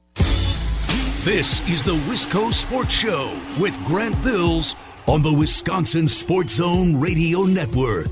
This 1.24 1.60
is 1.70 1.84
the 1.84 1.94
Wisco 1.94 2.52
Sports 2.52 2.92
Show 2.92 3.32
with 3.56 3.78
Grant 3.84 4.20
Bills 4.24 4.74
on 5.06 5.22
the 5.22 5.32
Wisconsin 5.32 6.08
Sports 6.08 6.54
Zone 6.54 6.98
Radio 6.98 7.44
Network. 7.44 8.10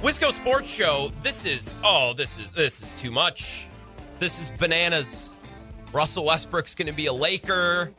Wisco 0.00 0.32
Sports 0.32 0.70
Show. 0.70 1.12
This 1.22 1.44
is 1.44 1.76
oh, 1.84 2.14
this 2.14 2.38
is 2.38 2.50
this 2.52 2.80
is 2.80 2.94
too 2.94 3.10
much. 3.10 3.68
This 4.20 4.40
is 4.40 4.50
bananas. 4.52 5.34
Russell 5.92 6.24
Westbrook's 6.24 6.74
going 6.74 6.88
to 6.88 6.94
be 6.94 7.04
a 7.04 7.12
Laker, 7.12 7.92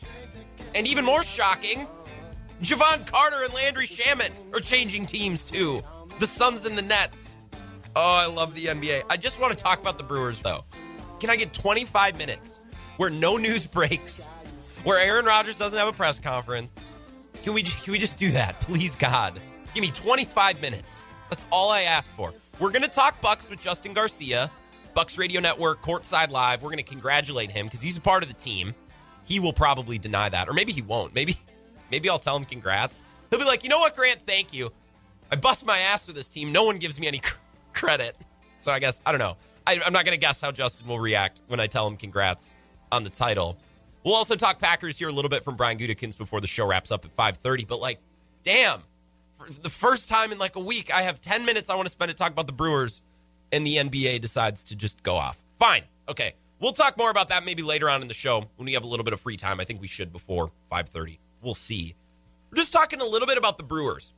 and 0.74 0.88
even 0.88 1.06
more 1.06 1.24
shocking, 1.24 1.86
Jevon 2.62 3.06
Carter 3.10 3.44
and 3.44 3.54
Landry 3.54 3.88
Shamet 3.88 4.32
are 4.54 4.60
changing 4.60 5.06
teams 5.06 5.44
too. 5.44 5.82
The 6.20 6.28
Suns 6.28 6.66
and 6.66 6.78
the 6.78 6.82
Nets. 6.82 7.38
Oh, 7.96 8.02
I 8.02 8.26
love 8.28 8.54
the 8.54 8.66
NBA. 8.66 9.04
I 9.10 9.18
just 9.18 9.40
want 9.40 9.58
to 9.58 9.64
talk 9.64 9.80
about 9.80 9.98
the 9.98 10.04
Brewers 10.04 10.42
though. 10.42 10.62
Can 11.20 11.30
I 11.30 11.38
get 11.38 11.54
25 11.54 12.18
minutes 12.18 12.62
where 12.98 13.10
no 13.10 13.38
news 13.38 13.66
breaks, 13.74 14.28
where 14.84 15.00
Aaron 15.00 15.26
Rodgers 15.26 15.58
doesn't 15.58 15.78
have 15.78 15.88
a 15.88 15.94
press 15.94 16.20
conference? 16.20 16.78
Can 17.44 17.54
we 17.54 17.64
can 17.64 17.94
we 17.94 18.00
just 18.00 18.20
do 18.20 18.32
that, 18.32 18.60
please, 18.62 18.96
God? 18.96 19.40
Give 19.74 19.82
me 19.82 19.92
25 19.92 20.60
minutes. 20.62 21.08
That's 21.30 21.46
all 21.52 21.72
I 21.72 21.84
ask 21.84 22.10
for. 22.18 22.34
We're 22.60 22.72
to 22.72 22.88
talk 22.90 23.22
Bucks 23.22 23.50
with 23.50 23.62
Justin 23.62 23.94
Garcia, 23.94 24.52
Bucks 24.94 25.18
Radio 25.18 25.40
Network, 25.40 25.82
Courtside 25.82 26.32
Live. 26.32 26.62
We're 26.62 26.72
to 26.76 26.84
congratulate 26.84 27.52
him 27.52 27.68
because 27.68 27.82
he's 27.82 27.96
a 27.96 28.02
part 28.02 28.24
of 28.24 28.28
the 28.28 28.36
team. 28.36 28.74
He 29.24 29.40
will 29.40 29.54
probably 29.54 29.98
deny 29.98 30.28
that, 30.28 30.50
or 30.50 30.54
maybe 30.54 30.74
he 30.74 30.82
won't. 30.82 31.14
Maybe, 31.14 31.38
maybe 31.92 32.10
I'll 32.10 32.20
tell 32.20 32.36
him 32.36 32.46
congrats. 32.46 33.04
He'll 33.30 33.40
be 33.40 33.46
like, 33.46 33.64
you 33.64 33.70
know 33.70 33.80
what, 33.80 33.96
Grant? 33.96 34.22
Thank 34.26 34.54
you. 34.54 34.72
I 35.32 35.36
bust 35.36 35.66
my 35.66 35.78
ass 35.80 36.06
for 36.06 36.14
this 36.14 36.28
team. 36.28 36.52
No 36.52 36.64
one 36.64 36.78
gives 36.78 37.00
me 37.00 37.08
any 37.08 37.22
credit. 37.74 38.16
So 38.60 38.72
I 38.72 38.80
guess 38.80 39.02
I 39.06 39.12
don't 39.12 39.20
know. 39.20 39.38
I, 39.68 39.80
I'm 39.86 39.94
not 39.94 40.06
going 40.06 40.18
to 40.18 40.20
guess 40.20 40.42
how 40.42 40.52
Justin 40.52 40.88
will 40.88 41.00
react 41.00 41.42
when 41.48 41.60
I 41.60 41.68
tell 41.68 41.88
him 41.88 41.96
congrats 41.96 42.56
on 42.92 43.04
the 43.04 43.10
title. 43.10 43.58
We'll 44.04 44.16
also 44.16 44.36
talk 44.36 44.60
Packers 44.60 44.98
here 44.98 45.10
a 45.10 45.12
little 45.12 45.30
bit 45.30 45.44
from 45.44 45.56
Brian 45.56 45.78
Gutekunst 45.78 46.18
before 46.18 46.42
the 46.42 46.48
show 46.48 46.66
wraps 46.66 46.92
up 46.92 47.06
at 47.06 47.16
5:30. 47.16 47.68
But 47.68 47.80
like, 47.80 48.00
damn, 48.44 48.82
for 49.38 49.52
the 49.52 49.70
first 49.70 50.10
time 50.10 50.32
in 50.32 50.38
like 50.38 50.56
a 50.56 50.60
week, 50.60 50.94
I 50.94 51.04
have 51.04 51.22
10 51.22 51.46
minutes 51.46 51.70
I 51.70 51.76
want 51.76 51.86
to 51.86 51.92
spend 51.92 52.10
to 52.10 52.16
talk 52.16 52.32
about 52.32 52.48
the 52.48 52.54
Brewers, 52.54 53.02
and 53.52 53.66
the 53.66 53.78
NBA 53.78 54.22
decides 54.22 54.64
to 54.66 54.76
just 54.76 55.04
go 55.04 55.16
off. 55.16 55.38
Fine. 55.60 55.84
Okay. 56.08 56.34
We'll 56.60 56.74
talk 56.74 56.98
more 56.98 57.10
about 57.10 57.30
that 57.30 57.46
maybe 57.46 57.62
later 57.64 57.90
on 57.90 58.02
in 58.02 58.08
the 58.10 58.14
show 58.14 58.44
when 58.58 58.66
we 58.66 58.74
have 58.74 58.84
a 58.84 58.88
little 58.88 59.06
bit 59.06 59.14
of 59.14 59.22
free 59.22 59.38
time. 59.38 59.60
I 59.62 59.64
think 59.64 59.80
we 59.82 59.88
should 59.88 60.12
before 60.12 60.52
5:30. 60.72 61.20
We'll 61.42 61.56
see. 61.56 61.96
We're 62.52 62.58
just 62.58 62.74
talking 62.74 63.02
a 63.02 63.06
little 63.06 63.28
bit 63.28 63.38
about 63.38 63.58
the 63.58 63.64
Brewers. 63.64 64.14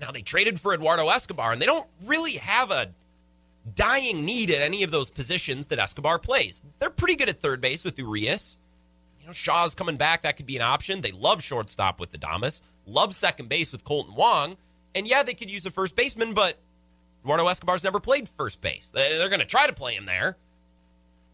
Now 0.00 0.10
they 0.10 0.22
traded 0.22 0.60
for 0.60 0.74
Eduardo 0.74 1.08
Escobar, 1.08 1.52
and 1.52 1.60
they 1.60 1.66
don't 1.66 1.86
really 2.04 2.34
have 2.34 2.70
a 2.70 2.90
dying 3.74 4.24
need 4.24 4.50
at 4.50 4.60
any 4.60 4.82
of 4.82 4.90
those 4.90 5.10
positions 5.10 5.66
that 5.68 5.78
Escobar 5.78 6.18
plays. 6.18 6.62
They're 6.78 6.90
pretty 6.90 7.16
good 7.16 7.28
at 7.28 7.40
third 7.40 7.60
base 7.60 7.82
with 7.82 7.98
Urias. 7.98 8.58
You 9.20 9.26
know, 9.26 9.32
Shaw's 9.32 9.74
coming 9.74 9.96
back. 9.96 10.22
That 10.22 10.36
could 10.36 10.46
be 10.46 10.56
an 10.56 10.62
option. 10.62 11.00
They 11.00 11.12
love 11.12 11.42
shortstop 11.42 11.98
with 11.98 12.12
Adames 12.12 12.60
love 12.86 13.14
second 13.14 13.48
base 13.48 13.72
with 13.72 13.84
Kolten 13.84 14.14
Wong. 14.14 14.56
And 14.94 15.06
yeah, 15.06 15.22
they 15.22 15.34
could 15.34 15.50
use 15.50 15.66
a 15.66 15.70
first 15.70 15.94
baseman, 15.94 16.32
but 16.32 16.58
Eduardo 17.22 17.46
Escobar's 17.48 17.84
never 17.84 18.00
played 18.00 18.28
first 18.28 18.60
base. 18.60 18.90
They're 18.94 19.28
going 19.28 19.40
to 19.40 19.46
try 19.46 19.66
to 19.66 19.72
play 19.72 19.94
him 19.94 20.06
there, 20.06 20.36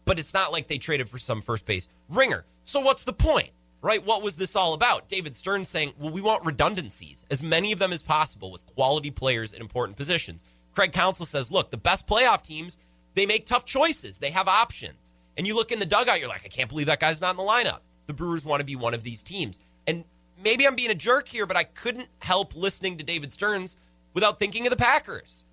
but 0.05 0.19
it's 0.19 0.33
not 0.33 0.51
like 0.51 0.67
they 0.67 0.77
traded 0.77 1.07
for 1.07 1.17
some 1.17 1.41
first 1.41 1.65
base 1.65 1.87
ringer. 2.09 2.45
So 2.65 2.79
what's 2.79 3.03
the 3.03 3.13
point, 3.13 3.51
right? 3.83 4.03
What 4.03 4.23
was 4.23 4.37
this 4.37 4.55
all 4.55 4.73
about? 4.73 5.09
David 5.09 5.35
Stearns 5.35 5.67
saying, 5.67 5.93
well, 5.99 6.09
we 6.09 6.21
want 6.21 6.45
redundancies, 6.45 7.25
as 7.29 7.43
many 7.43 7.73
of 7.73 7.79
them 7.79 7.91
as 7.91 8.01
possible 8.01 8.49
with 8.49 8.65
quality 8.65 9.11
players 9.11 9.51
in 9.51 9.61
important 9.61 9.97
positions. 9.97 10.45
Craig 10.73 10.93
Counsell 10.93 11.25
says, 11.25 11.51
look, 11.51 11.69
the 11.69 11.77
best 11.77 12.07
playoff 12.07 12.41
teams, 12.41 12.77
they 13.13 13.25
make 13.25 13.45
tough 13.45 13.65
choices. 13.65 14.17
They 14.17 14.31
have 14.31 14.47
options. 14.47 15.13
And 15.37 15.45
you 15.45 15.53
look 15.53 15.71
in 15.71 15.79
the 15.79 15.85
dugout, 15.85 16.19
you're 16.19 16.29
like, 16.29 16.45
I 16.45 16.47
can't 16.47 16.69
believe 16.69 16.87
that 16.87 17.01
guy's 17.01 17.21
not 17.21 17.31
in 17.31 17.37
the 17.37 17.43
lineup. 17.43 17.79
The 18.07 18.13
Brewers 18.13 18.45
want 18.45 18.61
to 18.61 18.65
be 18.65 18.77
one 18.77 18.93
of 18.93 19.03
these 19.03 19.21
teams. 19.21 19.59
And 19.85 20.05
maybe 20.41 20.65
I'm 20.65 20.75
being 20.75 20.89
a 20.89 20.95
jerk 20.95 21.27
here, 21.27 21.45
but 21.45 21.57
I 21.57 21.65
couldn't 21.65 22.07
help 22.19 22.55
listening 22.55 22.97
to 22.97 23.03
David 23.03 23.33
Stearns 23.33 23.75
without 24.13 24.39
thinking 24.39 24.65
of 24.65 24.71
the 24.71 24.77
Packers. 24.77 25.43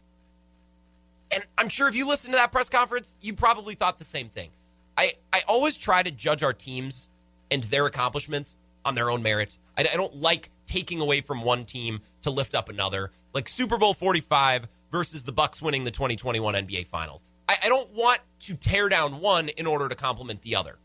And 1.32 1.44
I'm 1.58 1.68
sure 1.68 1.88
if 1.88 1.96
you 1.96 2.06
listened 2.06 2.32
to 2.34 2.38
that 2.38 2.52
press 2.52 2.68
conference, 2.68 3.16
you 3.20 3.34
probably 3.34 3.74
thought 3.74 3.98
the 3.98 4.04
same 4.04 4.28
thing. 4.28 4.50
I, 4.96 5.14
I 5.32 5.42
always 5.48 5.76
try 5.76 6.02
to 6.02 6.10
judge 6.10 6.42
our 6.42 6.52
teams 6.52 7.08
and 7.50 7.62
their 7.64 7.86
accomplishments 7.86 8.56
on 8.84 8.94
their 8.94 9.10
own 9.10 9.22
merit. 9.22 9.58
I, 9.76 9.82
I 9.82 9.96
don't 9.96 10.16
like 10.16 10.50
taking 10.66 11.00
away 11.00 11.20
from 11.20 11.42
one 11.42 11.64
team 11.64 12.00
to 12.22 12.30
lift 12.30 12.54
up 12.54 12.68
another, 12.68 13.12
like 13.32 13.48
Super 13.48 13.78
Bowl 13.78 13.94
45 13.94 14.68
versus 14.90 15.24
the 15.24 15.32
Bucks 15.32 15.60
winning 15.60 15.84
the 15.84 15.90
2021 15.90 16.54
NBA 16.54 16.86
Finals. 16.86 17.24
I, 17.48 17.56
I 17.64 17.68
don't 17.68 17.90
want 17.90 18.20
to 18.40 18.54
tear 18.54 18.88
down 18.88 19.20
one 19.20 19.48
in 19.48 19.66
order 19.66 19.88
to 19.88 19.94
compliment 19.94 20.42
the 20.42 20.56
other. 20.56 20.78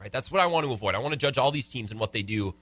Right? 0.00 0.12
That's 0.12 0.30
what 0.30 0.40
I 0.40 0.46
want 0.46 0.66
to 0.66 0.72
avoid. 0.72 0.94
I 0.94 0.98
want 0.98 1.12
to 1.12 1.18
judge 1.18 1.38
all 1.38 1.50
these 1.50 1.68
teams 1.68 1.90
and 1.90 1.98
what 1.98 2.12
they 2.12 2.22
do 2.22 2.54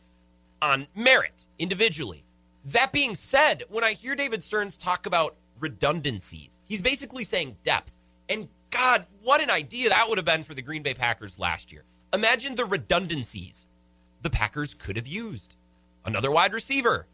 on 0.60 0.86
merit 0.94 1.46
individually. 1.58 2.24
That 2.66 2.92
being 2.92 3.16
said, 3.16 3.64
when 3.68 3.82
I 3.82 3.92
hear 3.92 4.14
David 4.14 4.42
Stearns 4.42 4.76
talk 4.76 5.06
about 5.06 5.34
redundancies, 5.58 6.60
he's 6.64 6.80
basically 6.80 7.24
saying 7.24 7.56
depth. 7.64 7.92
And 8.28 8.48
God, 8.70 9.06
what 9.22 9.42
an 9.42 9.50
idea 9.50 9.88
that 9.88 10.08
would 10.08 10.18
have 10.18 10.24
been 10.24 10.44
for 10.44 10.54
the 10.54 10.62
Green 10.62 10.82
Bay 10.82 10.94
Packers 10.94 11.38
last 11.38 11.72
year. 11.72 11.84
Imagine 12.14 12.54
the 12.54 12.66
redundancies 12.66 13.66
the 14.20 14.28
Packers 14.28 14.74
could 14.74 14.96
have 14.96 15.06
used. 15.06 15.56
Another 16.04 16.30
wide 16.30 16.52
receiver. 16.52 17.06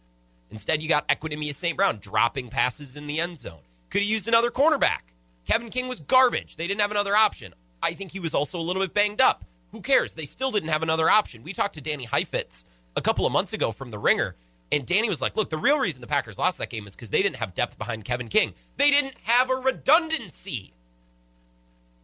Instead, 0.50 0.82
you 0.82 0.88
got 0.88 1.06
Equanimeous 1.08 1.54
St. 1.54 1.76
Brown 1.76 1.98
dropping 2.00 2.48
passes 2.48 2.96
in 2.96 3.06
the 3.06 3.20
end 3.20 3.38
zone. 3.38 3.60
Could 3.90 4.02
have 4.02 4.10
used 4.10 4.26
another 4.26 4.50
cornerback. 4.50 5.12
Kevin 5.46 5.70
King 5.70 5.86
was 5.86 6.00
garbage. 6.00 6.56
They 6.56 6.66
didn't 6.66 6.80
have 6.80 6.90
another 6.90 7.14
option. 7.14 7.54
I 7.82 7.94
think 7.94 8.10
he 8.10 8.20
was 8.20 8.34
also 8.34 8.58
a 8.58 8.62
little 8.62 8.82
bit 8.82 8.92
banged 8.92 9.20
up. 9.20 9.44
Who 9.70 9.80
cares? 9.80 10.14
They 10.14 10.24
still 10.24 10.50
didn't 10.50 10.70
have 10.70 10.82
another 10.82 11.08
option. 11.08 11.44
We 11.44 11.52
talked 11.52 11.74
to 11.74 11.80
Danny 11.80 12.04
Heifetz 12.04 12.64
a 12.96 13.00
couple 13.00 13.24
of 13.24 13.32
months 13.32 13.52
ago 13.52 13.70
from 13.70 13.90
The 13.90 13.98
Ringer, 13.98 14.34
and 14.72 14.84
Danny 14.84 15.08
was 15.08 15.22
like, 15.22 15.36
look, 15.36 15.48
the 15.50 15.56
real 15.56 15.78
reason 15.78 16.00
the 16.00 16.06
Packers 16.06 16.38
lost 16.38 16.58
that 16.58 16.70
game 16.70 16.86
is 16.86 16.96
because 16.96 17.10
they 17.10 17.22
didn't 17.22 17.36
have 17.36 17.54
depth 17.54 17.78
behind 17.78 18.04
Kevin 18.04 18.28
King. 18.28 18.54
They 18.76 18.90
didn't 18.90 19.14
have 19.22 19.48
a 19.48 19.54
redundancy. 19.54 20.72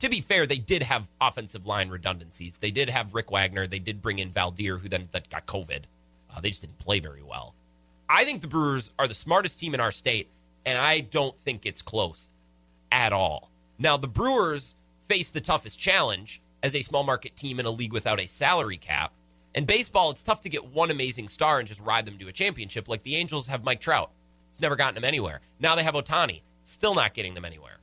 To 0.04 0.10
be 0.10 0.20
fair, 0.20 0.44
they 0.44 0.58
did 0.58 0.82
have 0.82 1.06
offensive 1.18 1.64
line 1.64 1.88
redundancies. 1.88 2.58
They 2.58 2.70
did 2.70 2.90
have 2.90 3.14
Rick 3.14 3.30
Wagner. 3.30 3.66
They 3.66 3.78
did 3.78 4.02
bring 4.02 4.18
in 4.18 4.28
Valdir, 4.28 4.78
who 4.78 4.86
then 4.86 5.08
that 5.12 5.30
got 5.30 5.46
COVID. 5.46 5.84
Uh, 6.28 6.40
they 6.42 6.50
just 6.50 6.60
didn't 6.60 6.78
play 6.78 7.00
very 7.00 7.22
well. 7.22 7.54
I 8.06 8.26
think 8.26 8.42
the 8.42 8.46
Brewers 8.46 8.90
are 8.98 9.08
the 9.08 9.14
smartest 9.14 9.58
team 9.58 9.72
in 9.72 9.80
our 9.80 9.90
state, 9.90 10.28
and 10.66 10.76
I 10.76 11.00
don't 11.00 11.40
think 11.40 11.64
it's 11.64 11.80
close 11.80 12.28
at 12.92 13.14
all. 13.14 13.50
Now, 13.78 13.96
the 13.96 14.06
Brewers 14.06 14.74
face 15.08 15.30
the 15.30 15.40
toughest 15.40 15.78
challenge 15.78 16.42
as 16.62 16.74
a 16.76 16.82
small 16.82 17.02
market 17.02 17.34
team 17.34 17.58
in 17.58 17.64
a 17.64 17.70
league 17.70 17.94
without 17.94 18.20
a 18.20 18.26
salary 18.26 18.76
cap. 18.76 19.10
And 19.54 19.66
baseball, 19.66 20.10
it's 20.10 20.22
tough 20.22 20.42
to 20.42 20.50
get 20.50 20.66
one 20.66 20.90
amazing 20.90 21.28
star 21.28 21.60
and 21.60 21.66
just 21.66 21.80
ride 21.80 22.04
them 22.04 22.18
to 22.18 22.28
a 22.28 22.32
championship. 22.32 22.90
Like 22.90 23.04
the 23.04 23.16
Angels 23.16 23.48
have 23.48 23.64
Mike 23.64 23.80
Trout. 23.80 24.10
It's 24.50 24.60
never 24.60 24.76
gotten 24.76 24.96
them 24.96 25.04
anywhere. 25.04 25.40
Now 25.60 25.74
they 25.74 25.82
have 25.82 25.94
Ohtani, 25.94 26.42
Still 26.62 26.94
not 26.94 27.14
getting 27.14 27.32
them 27.32 27.46
anywhere. 27.46 27.78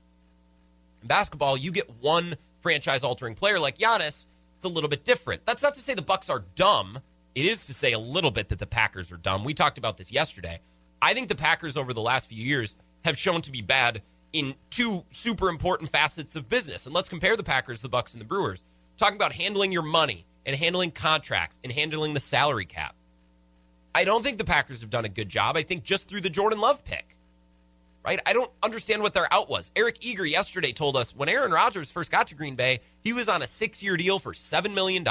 In 1.01 1.07
basketball, 1.07 1.57
you 1.57 1.71
get 1.71 1.89
one 1.99 2.35
franchise 2.61 3.03
altering 3.03 3.35
player 3.35 3.59
like 3.59 3.77
Giannis. 3.77 4.27
It's 4.55 4.65
a 4.65 4.69
little 4.69 4.89
bit 4.89 5.03
different. 5.03 5.45
That's 5.45 5.63
not 5.63 5.73
to 5.73 5.81
say 5.81 5.93
the 5.93 6.01
Bucks 6.01 6.29
are 6.29 6.43
dumb. 6.55 6.99
It 7.33 7.45
is 7.45 7.65
to 7.65 7.73
say 7.73 7.93
a 7.93 7.99
little 7.99 8.31
bit 8.31 8.49
that 8.49 8.59
the 8.59 8.67
Packers 8.67 9.11
are 9.11 9.17
dumb. 9.17 9.43
We 9.43 9.53
talked 9.53 9.77
about 9.77 9.97
this 9.97 10.11
yesterday. 10.11 10.59
I 11.01 11.13
think 11.13 11.29
the 11.29 11.35
Packers 11.35 11.77
over 11.77 11.93
the 11.93 12.01
last 12.01 12.29
few 12.29 12.43
years 12.43 12.75
have 13.03 13.17
shown 13.17 13.41
to 13.41 13.51
be 13.51 13.61
bad 13.61 14.01
in 14.33 14.55
two 14.69 15.03
super 15.09 15.49
important 15.49 15.89
facets 15.89 16.35
of 16.35 16.47
business. 16.47 16.85
And 16.85 16.93
let's 16.93 17.09
compare 17.09 17.35
the 17.35 17.43
Packers, 17.43 17.81
the 17.81 17.89
Bucks, 17.89 18.13
and 18.13 18.21
the 18.21 18.25
Brewers. 18.25 18.63
Talking 18.97 19.15
about 19.15 19.33
handling 19.33 19.71
your 19.71 19.81
money 19.81 20.25
and 20.45 20.55
handling 20.55 20.91
contracts 20.91 21.59
and 21.63 21.73
handling 21.73 22.13
the 22.13 22.19
salary 22.19 22.65
cap. 22.65 22.95
I 23.93 24.03
don't 24.05 24.23
think 24.23 24.37
the 24.37 24.45
Packers 24.45 24.81
have 24.81 24.89
done 24.89 25.05
a 25.05 25.09
good 25.09 25.27
job. 25.27 25.57
I 25.57 25.63
think 25.63 25.83
just 25.83 26.07
through 26.07 26.21
the 26.21 26.29
Jordan 26.29 26.59
Love 26.59 26.83
pick. 26.85 27.17
Right? 28.03 28.19
I 28.25 28.33
don't 28.33 28.51
understand 28.63 29.03
what 29.03 29.13
their 29.13 29.31
out 29.31 29.49
was. 29.49 29.69
Eric 29.75 29.97
Eager 30.01 30.25
yesterday 30.25 30.71
told 30.71 30.97
us 30.97 31.15
when 31.15 31.29
Aaron 31.29 31.51
Rodgers 31.51 31.91
first 31.91 32.09
got 32.09 32.27
to 32.27 32.35
Green 32.35 32.55
Bay, 32.55 32.79
he 32.99 33.13
was 33.13 33.29
on 33.29 33.41
a 33.41 33.47
six 33.47 33.83
year 33.83 33.95
deal 33.95 34.17
for 34.17 34.33
$7 34.33 34.73
million. 34.73 35.05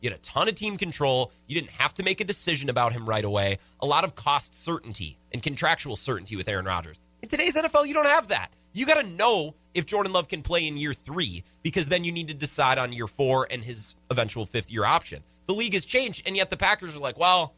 You 0.00 0.10
had 0.10 0.18
a 0.18 0.22
ton 0.22 0.48
of 0.48 0.54
team 0.54 0.76
control. 0.76 1.32
You 1.46 1.54
didn't 1.54 1.70
have 1.70 1.94
to 1.94 2.02
make 2.02 2.20
a 2.20 2.24
decision 2.24 2.68
about 2.68 2.92
him 2.92 3.08
right 3.08 3.24
away. 3.24 3.58
A 3.80 3.86
lot 3.86 4.04
of 4.04 4.14
cost 4.14 4.54
certainty 4.54 5.18
and 5.32 5.42
contractual 5.42 5.96
certainty 5.96 6.36
with 6.36 6.48
Aaron 6.48 6.66
Rodgers. 6.66 7.00
In 7.22 7.28
today's 7.28 7.56
NFL, 7.56 7.86
you 7.86 7.94
don't 7.94 8.06
have 8.06 8.28
that. 8.28 8.52
You 8.72 8.84
got 8.84 9.00
to 9.00 9.06
know 9.06 9.54
if 9.72 9.86
Jordan 9.86 10.12
Love 10.12 10.28
can 10.28 10.42
play 10.42 10.66
in 10.66 10.76
year 10.76 10.94
three 10.94 11.44
because 11.62 11.88
then 11.88 12.04
you 12.04 12.12
need 12.12 12.28
to 12.28 12.34
decide 12.34 12.76
on 12.76 12.92
year 12.92 13.06
four 13.06 13.46
and 13.50 13.64
his 13.64 13.94
eventual 14.10 14.46
fifth 14.46 14.70
year 14.70 14.84
option. 14.84 15.22
The 15.46 15.54
league 15.54 15.74
has 15.74 15.86
changed, 15.86 16.26
and 16.26 16.36
yet 16.36 16.50
the 16.50 16.56
Packers 16.56 16.94
are 16.94 16.98
like, 16.98 17.18
well, 17.18 17.54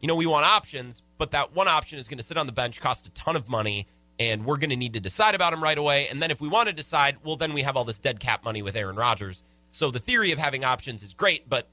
you 0.00 0.08
know, 0.08 0.16
we 0.16 0.26
want 0.26 0.46
options, 0.46 1.02
but 1.18 1.32
that 1.32 1.54
one 1.54 1.68
option 1.68 1.98
is 1.98 2.08
going 2.08 2.18
to 2.18 2.24
sit 2.24 2.36
on 2.36 2.46
the 2.46 2.52
bench, 2.52 2.80
cost 2.80 3.06
a 3.06 3.10
ton 3.10 3.36
of 3.36 3.48
money, 3.48 3.86
and 4.18 4.44
we're 4.44 4.56
going 4.56 4.70
to 4.70 4.76
need 4.76 4.92
to 4.92 5.00
decide 5.00 5.34
about 5.34 5.52
him 5.52 5.62
right 5.62 5.78
away. 5.78 6.08
And 6.08 6.22
then 6.22 6.30
if 6.30 6.40
we 6.40 6.48
want 6.48 6.68
to 6.68 6.72
decide, 6.72 7.16
well, 7.24 7.36
then 7.36 7.52
we 7.52 7.62
have 7.62 7.76
all 7.76 7.84
this 7.84 7.98
dead 7.98 8.20
cap 8.20 8.44
money 8.44 8.62
with 8.62 8.76
Aaron 8.76 8.96
Rodgers. 8.96 9.42
So 9.70 9.90
the 9.90 9.98
theory 9.98 10.30
of 10.32 10.38
having 10.38 10.64
options 10.64 11.02
is 11.02 11.14
great, 11.14 11.48
but 11.48 11.66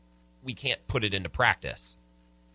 we 0.43 0.53
can't 0.53 0.85
put 0.87 1.03
it 1.03 1.13
into 1.13 1.29
practice. 1.29 1.97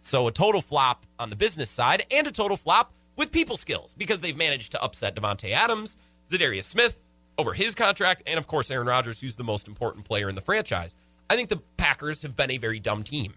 So 0.01 0.27
a 0.27 0.33
total 0.33 0.61
flop 0.61 1.07
on 1.19 1.31
the 1.31 1.37
business 1.37 1.71
side 1.71 2.05
and 2.11 2.27
a 2.27 2.33
total 2.33 2.57
flop 2.57 2.93
with 3.17 3.33
people 3.33 3.57
skills 3.57 3.95
because 3.97 4.21
they've 4.21 4.37
managed 4.37 4.73
to 4.73 4.83
upset 4.83 5.15
Davante 5.17 5.53
Adams, 5.53 5.97
Za'Darius 6.29 6.65
Smith 6.65 7.01
over 7.39 7.53
his 7.53 7.75
contract, 7.75 8.23
and 8.27 8.39
of 8.39 8.47
course 8.47 8.71
Aaron 8.71 8.87
Rodgers, 8.87 9.21
who's 9.21 9.37
the 9.37 9.45
most 9.45 9.69
important 9.69 10.05
player 10.05 10.29
in 10.29 10.35
the 10.35 10.41
franchise. 10.41 10.97
I 11.29 11.37
think 11.37 11.49
the 11.49 11.63
Packers 11.77 12.23
have 12.23 12.37
been 12.37 12.51
a 12.51 12.59
very 12.59 12.79
dumb 12.79 13.03
team 13.03 13.35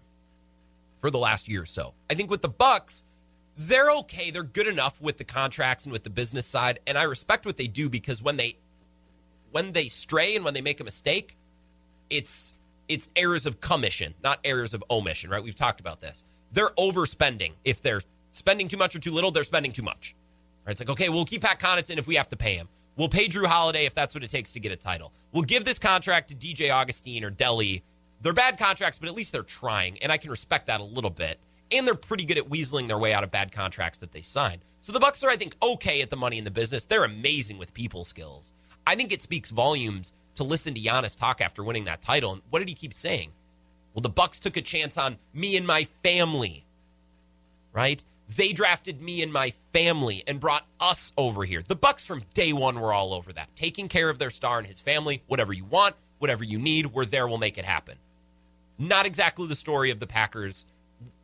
for 1.00 1.10
the 1.10 1.18
last 1.18 1.48
year 1.48 1.62
or 1.62 1.66
so. 1.66 1.94
I 2.08 2.14
think 2.14 2.30
with 2.30 2.42
the 2.42 2.48
Bucks, 2.48 3.02
they're 3.60 3.90
okay. 3.90 4.30
They're 4.30 4.42
good 4.42 4.66
enough 4.66 4.98
with 5.02 5.18
the 5.18 5.24
contracts 5.24 5.84
and 5.84 5.92
with 5.92 6.02
the 6.02 6.10
business 6.10 6.46
side, 6.46 6.80
and 6.86 6.96
I 6.96 7.02
respect 7.02 7.44
what 7.44 7.58
they 7.58 7.66
do 7.66 7.90
because 7.90 8.22
when 8.22 8.38
they 8.38 8.56
when 9.50 9.72
they 9.72 9.88
stray 9.88 10.34
and 10.34 10.44
when 10.44 10.54
they 10.54 10.62
make 10.62 10.80
a 10.80 10.84
mistake, 10.84 11.36
it's 12.08 12.54
it's 12.88 13.10
errors 13.16 13.44
of 13.44 13.60
commission, 13.60 14.14
not 14.22 14.40
errors 14.44 14.72
of 14.72 14.82
omission, 14.90 15.28
right? 15.28 15.42
We've 15.42 15.54
talked 15.54 15.78
about 15.78 16.00
this. 16.00 16.24
They're 16.52 16.70
overspending. 16.70 17.52
If 17.64 17.82
they're 17.82 18.00
spending 18.32 18.66
too 18.66 18.78
much 18.78 18.96
or 18.96 18.98
too 18.98 19.12
little, 19.12 19.30
they're 19.30 19.44
spending 19.44 19.72
too 19.72 19.82
much. 19.82 20.16
Right? 20.64 20.72
It's 20.72 20.80
like, 20.80 20.90
okay, 20.90 21.10
we'll 21.10 21.26
keep 21.26 21.42
Pat 21.42 21.60
Connaughton 21.60 21.98
if 21.98 22.06
we 22.06 22.14
have 22.14 22.28
to 22.30 22.36
pay 22.36 22.54
him. 22.54 22.68
We'll 22.96 23.08
pay 23.08 23.28
Jrue 23.28 23.46
Holiday 23.46 23.84
if 23.84 23.94
that's 23.94 24.14
what 24.14 24.24
it 24.24 24.30
takes 24.30 24.52
to 24.52 24.60
get 24.60 24.72
a 24.72 24.76
title. 24.76 25.12
We'll 25.32 25.42
give 25.42 25.64
this 25.64 25.78
contract 25.78 26.28
to 26.30 26.34
DJ 26.34 26.74
Augustin 26.74 27.24
or 27.24 27.30
Delly. 27.30 27.82
They're 28.22 28.32
bad 28.32 28.58
contracts, 28.58 28.98
but 28.98 29.08
at 29.08 29.14
least 29.14 29.32
they're 29.32 29.42
trying, 29.42 29.98
and 29.98 30.10
I 30.10 30.16
can 30.16 30.30
respect 30.30 30.66
that 30.66 30.80
a 30.80 30.84
little 30.84 31.10
bit. 31.10 31.38
And 31.72 31.86
they're 31.86 31.94
pretty 31.94 32.24
good 32.24 32.38
at 32.38 32.48
weaseling 32.48 32.88
their 32.88 32.98
way 32.98 33.12
out 33.12 33.24
of 33.24 33.30
bad 33.30 33.52
contracts 33.52 34.00
that 34.00 34.12
they 34.12 34.22
sign. 34.22 34.60
So 34.80 34.92
the 34.92 35.00
Bucks 35.00 35.22
are, 35.22 35.30
I 35.30 35.36
think, 35.36 35.54
okay 35.62 36.00
at 36.02 36.10
the 36.10 36.16
money 36.16 36.38
in 36.38 36.44
the 36.44 36.50
business. 36.50 36.84
They're 36.84 37.04
amazing 37.04 37.58
with 37.58 37.74
people 37.74 38.04
skills. 38.04 38.52
I 38.86 38.94
think 38.94 39.12
it 39.12 39.22
speaks 39.22 39.50
volumes 39.50 40.12
to 40.34 40.44
listen 40.44 40.74
to 40.74 40.80
Giannis 40.80 41.18
talk 41.18 41.40
after 41.40 41.62
winning 41.62 41.84
that 41.84 42.00
title. 42.00 42.32
And 42.32 42.42
what 42.50 42.60
did 42.60 42.68
he 42.68 42.74
keep 42.74 42.94
saying? 42.94 43.30
Well, 43.94 44.02
the 44.02 44.08
Bucks 44.08 44.40
took 44.40 44.56
a 44.56 44.62
chance 44.62 44.96
on 44.96 45.18
me 45.34 45.56
and 45.56 45.66
my 45.66 45.84
family. 46.02 46.64
Right? 47.72 48.04
They 48.36 48.52
drafted 48.52 49.02
me 49.02 49.22
and 49.22 49.32
my 49.32 49.52
family 49.72 50.22
and 50.26 50.40
brought 50.40 50.64
us 50.80 51.12
over 51.18 51.44
here. 51.44 51.62
The 51.66 51.76
Bucks 51.76 52.06
from 52.06 52.22
day 52.32 52.52
one 52.52 52.80
were 52.80 52.92
all 52.92 53.12
over 53.12 53.32
that. 53.32 53.54
Taking 53.56 53.88
care 53.88 54.08
of 54.08 54.18
their 54.18 54.30
star 54.30 54.58
and 54.58 54.66
his 54.66 54.80
family, 54.80 55.22
whatever 55.26 55.52
you 55.52 55.64
want, 55.64 55.96
whatever 56.18 56.44
you 56.44 56.58
need, 56.58 56.86
we're 56.86 57.04
there, 57.04 57.26
we'll 57.26 57.38
make 57.38 57.58
it 57.58 57.64
happen. 57.64 57.96
Not 58.78 59.04
exactly 59.04 59.46
the 59.46 59.56
story 59.56 59.90
of 59.90 60.00
the 60.00 60.06
Packers 60.06 60.64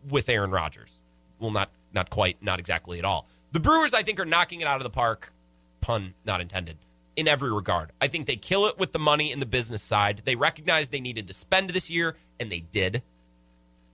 with 0.08 0.28
Aaron 0.28 0.50
Rodgers. 0.50 1.00
Well, 1.38 1.50
not 1.50 1.70
not 1.92 2.10
quite, 2.10 2.42
not 2.42 2.58
exactly 2.58 2.98
at 2.98 3.04
all. 3.04 3.26
The 3.52 3.60
Brewers, 3.60 3.94
I 3.94 4.02
think, 4.02 4.20
are 4.20 4.26
knocking 4.26 4.60
it 4.60 4.66
out 4.66 4.78
of 4.78 4.82
the 4.82 4.90
park, 4.90 5.32
pun 5.80 6.14
not 6.24 6.40
intended, 6.40 6.76
in 7.16 7.28
every 7.28 7.52
regard. 7.52 7.90
I 8.00 8.08
think 8.08 8.26
they 8.26 8.36
kill 8.36 8.66
it 8.66 8.78
with 8.78 8.92
the 8.92 8.98
money 8.98 9.32
in 9.32 9.40
the 9.40 9.46
business 9.46 9.82
side. 9.82 10.22
They 10.24 10.36
recognize 10.36 10.90
they 10.90 11.00
needed 11.00 11.26
to 11.28 11.32
spend 11.32 11.70
this 11.70 11.90
year, 11.90 12.16
and 12.38 12.50
they 12.50 12.60
did. 12.60 13.02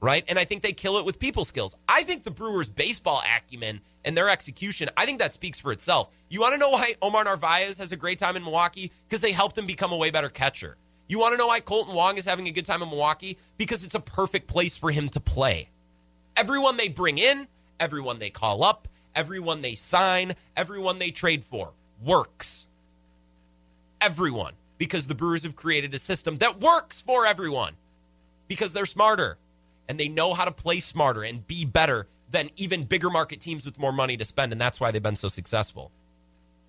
Right? 0.01 0.25
And 0.27 0.37
I 0.37 0.45
think 0.45 0.63
they 0.63 0.73
kill 0.73 0.97
it 0.99 1.05
with 1.05 1.21
people 1.21 1.45
skills. 1.45 1.77
I 1.89 2.03
think 2.03 2.25
the 2.25 2.33
Brewers' 2.33 2.69
baseball 2.69 3.23
acumen 3.37 3.81
and 4.05 4.17
their 4.17 4.29
execution, 4.29 4.91
I 4.97 5.07
think 5.07 5.21
that 5.21 5.33
speaks 5.33 5.61
for 5.61 5.71
itself. 5.71 6.11
You 6.29 6.41
want 6.41 6.55
to 6.55 6.59
know 6.59 6.71
why 6.71 6.97
Omar 7.01 7.23
Narvaez 7.23 7.79
has 7.79 7.93
a 7.93 7.97
great 7.97 8.19
time 8.19 8.35
in 8.35 8.43
Milwaukee? 8.43 8.91
Because 9.09 9.21
they 9.21 9.31
helped 9.31 9.57
him 9.57 9.65
become 9.65 9.93
a 9.93 9.97
way 9.97 10.11
better 10.11 10.29
catcher. 10.29 10.77
You 11.07 11.21
want 11.21 11.35
to 11.35 11.39
know 11.39 11.47
why 11.47 11.61
Kolten 11.61 11.95
Wong 11.95 12.17
is 12.17 12.25
having 12.25 12.49
a 12.49 12.51
good 12.51 12.67
time 12.67 12.83
in 12.83 12.89
Milwaukee? 12.89 13.39
Because 13.59 13.85
it's 13.85 13.95
a 13.95 14.01
perfect 14.01 14.49
place 14.49 14.77
for 14.77 14.91
him 14.91 15.09
to 15.11 15.21
play. 15.21 15.69
Everyone 16.37 16.77
they 16.77 16.89
bring 16.89 17.19
in, 17.19 17.47
everyone 17.79 18.19
they 18.19 18.31
call 18.31 18.65
up, 18.65 18.89
everyone 19.15 19.61
they 19.61 19.75
sign, 19.75 20.35
everyone 20.57 20.99
they 20.99 21.11
trade 21.11 21.45
for 21.45 21.73
works. 22.05 22.67
Everyone. 24.01 24.55
Because 24.79 25.07
the 25.07 25.15
Brewers 25.15 25.45
have 25.45 25.55
created 25.55 25.95
a 25.95 25.99
system 25.99 26.39
that 26.39 26.61
works 26.61 27.01
for 27.01 27.27
everyone. 27.27 27.75
Because 28.49 28.73
they're 28.73 28.87
smarter 28.87 29.39
and 29.89 29.99
they 29.99 30.09
know 30.09 30.35
how 30.35 30.45
to 30.45 30.53
play 30.53 30.81
smarter 30.81 31.23
and 31.23 31.47
be 31.47 31.65
better 31.65 32.09
than 32.31 32.51
even 32.57 32.85
bigger 32.85 33.11
market 33.11 33.41
teams 33.41 33.65
with 33.65 33.79
more 33.79 33.93
money 33.93 34.17
to 34.17 34.25
spend. 34.25 34.53
And 34.53 34.61
that's 34.61 34.81
why 34.81 34.91
they've 34.91 35.03
been 35.03 35.17
so 35.17 35.29
successful. 35.29 35.93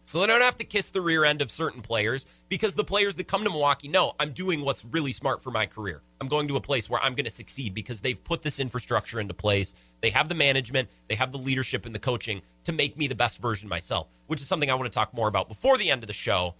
So 0.05 0.19
they 0.19 0.27
don't 0.27 0.41
have 0.41 0.57
to 0.57 0.65
kiss 0.65 0.91
the 0.91 1.01
rear 1.01 1.23
end 1.23 1.41
of 1.41 1.49
certain 1.49 1.81
players 1.81 2.25
because 2.49 2.75
the 2.75 2.83
players 2.83 3.15
that 3.15 3.27
come 3.27 3.43
to 3.43 3.49
Milwaukee 3.49 3.87
know 3.87 4.13
I'm 4.19 4.31
doing 4.31 4.63
what's 4.63 4.83
really 4.83 5.13
smart 5.13 5.41
for 5.41 5.49
my 5.49 5.65
career. 5.65 6.01
I'm 6.19 6.27
going 6.27 6.47
to 6.49 6.57
a 6.57 6.61
place 6.61 6.89
where 6.89 7.01
I'm 7.01 7.13
going 7.13 7.25
to 7.25 7.31
succeed 7.31 7.73
because 7.73 8.01
they've 8.01 8.21
put 8.21 8.41
this 8.41 8.59
infrastructure 8.59 9.19
into 9.19 9.33
place. 9.33 9.73
They 10.01 10.09
have 10.09 10.27
the 10.27 10.35
management, 10.35 10.89
they 11.07 11.15
have 11.15 11.31
the 11.31 11.37
leadership 11.37 11.85
and 11.85 11.95
the 11.95 11.99
coaching 11.99 12.41
to 12.65 12.73
make 12.73 12.97
me 12.97 13.07
the 13.07 13.15
best 13.15 13.37
version 13.39 13.69
myself, 13.69 14.07
which 14.27 14.41
is 14.41 14.47
something 14.47 14.69
I 14.69 14.75
want 14.75 14.91
to 14.91 14.95
talk 14.95 15.13
more 15.13 15.29
about 15.29 15.47
before 15.47 15.77
the 15.77 15.89
end 15.89 16.03
of 16.03 16.07
the 16.07 16.13
show 16.13 16.55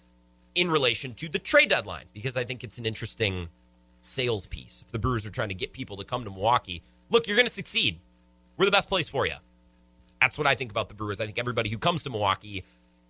in 0.54 0.70
relation 0.70 1.12
to 1.14 1.28
the 1.28 1.38
trade 1.38 1.68
deadline 1.68 2.04
because 2.14 2.36
I 2.36 2.44
think 2.44 2.64
it's 2.64 2.78
an 2.78 2.86
interesting 2.86 3.48
sales 4.00 4.46
piece. 4.46 4.82
If 4.86 4.92
the 4.92 4.98
Brewers 4.98 5.26
are 5.26 5.30
trying 5.30 5.48
to 5.50 5.54
get 5.54 5.72
people 5.72 5.96
to 5.98 6.04
come 6.04 6.24
to 6.24 6.30
Milwaukee, 6.30 6.82
look, 7.10 7.26
you're 7.26 7.36
going 7.36 7.46
to 7.46 7.52
succeed. 7.52 7.98
We're 8.56 8.66
the 8.66 8.70
best 8.70 8.88
place 8.88 9.08
for 9.08 9.26
you. 9.26 9.34
That's 10.20 10.38
what 10.38 10.46
I 10.46 10.54
think 10.54 10.70
about 10.70 10.88
the 10.88 10.94
Brewers. 10.94 11.20
I 11.20 11.26
think 11.26 11.38
everybody 11.38 11.68
who 11.68 11.76
comes 11.76 12.02
to 12.04 12.10
Milwaukee 12.10 12.64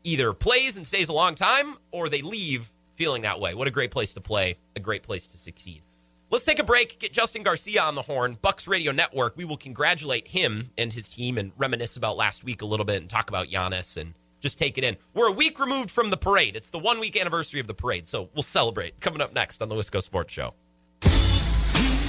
either 0.04 0.32
plays 0.32 0.76
and 0.76 0.86
stays 0.86 1.08
a 1.08 1.12
long 1.12 1.34
time 1.34 1.76
or 1.90 2.08
they 2.08 2.22
leave 2.22 2.70
feeling 2.94 3.22
that 3.22 3.40
way. 3.40 3.54
What 3.54 3.66
a 3.66 3.72
great 3.72 3.90
place 3.90 4.14
to 4.14 4.20
play, 4.20 4.56
a 4.76 4.80
great 4.80 5.02
place 5.02 5.26
to 5.28 5.38
succeed. 5.38 5.82
Let's 6.30 6.44
take 6.44 6.58
a 6.58 6.64
break, 6.64 6.98
get 6.98 7.12
Justin 7.12 7.42
Garcia 7.42 7.82
on 7.82 7.94
the 7.94 8.02
horn, 8.02 8.38
Bucks 8.40 8.66
Radio 8.66 8.92
Network. 8.92 9.36
We 9.36 9.44
will 9.44 9.56
congratulate 9.56 10.28
him 10.28 10.70
and 10.78 10.92
his 10.92 11.08
team 11.08 11.38
and 11.38 11.52
reminisce 11.56 11.96
about 11.96 12.16
last 12.16 12.44
week 12.44 12.62
a 12.62 12.66
little 12.66 12.86
bit 12.86 13.00
and 13.00 13.10
talk 13.10 13.28
about 13.28 13.48
Giannis 13.48 13.96
and 13.96 14.14
just 14.40 14.58
take 14.58 14.76
it 14.76 14.84
in. 14.84 14.96
We're 15.14 15.28
a 15.28 15.32
week 15.32 15.58
removed 15.58 15.90
from 15.90 16.10
the 16.10 16.16
parade. 16.16 16.56
It's 16.56 16.70
the 16.70 16.78
one 16.78 16.98
week 16.98 17.18
anniversary 17.20 17.60
of 17.60 17.66
the 17.66 17.74
parade, 17.74 18.06
so 18.06 18.30
we'll 18.34 18.42
celebrate. 18.42 19.00
Coming 19.00 19.20
up 19.20 19.32
next 19.32 19.62
on 19.62 19.68
the 19.68 19.74
Wisco 19.74 20.02
Sports 20.02 20.32
Show. 20.32 20.54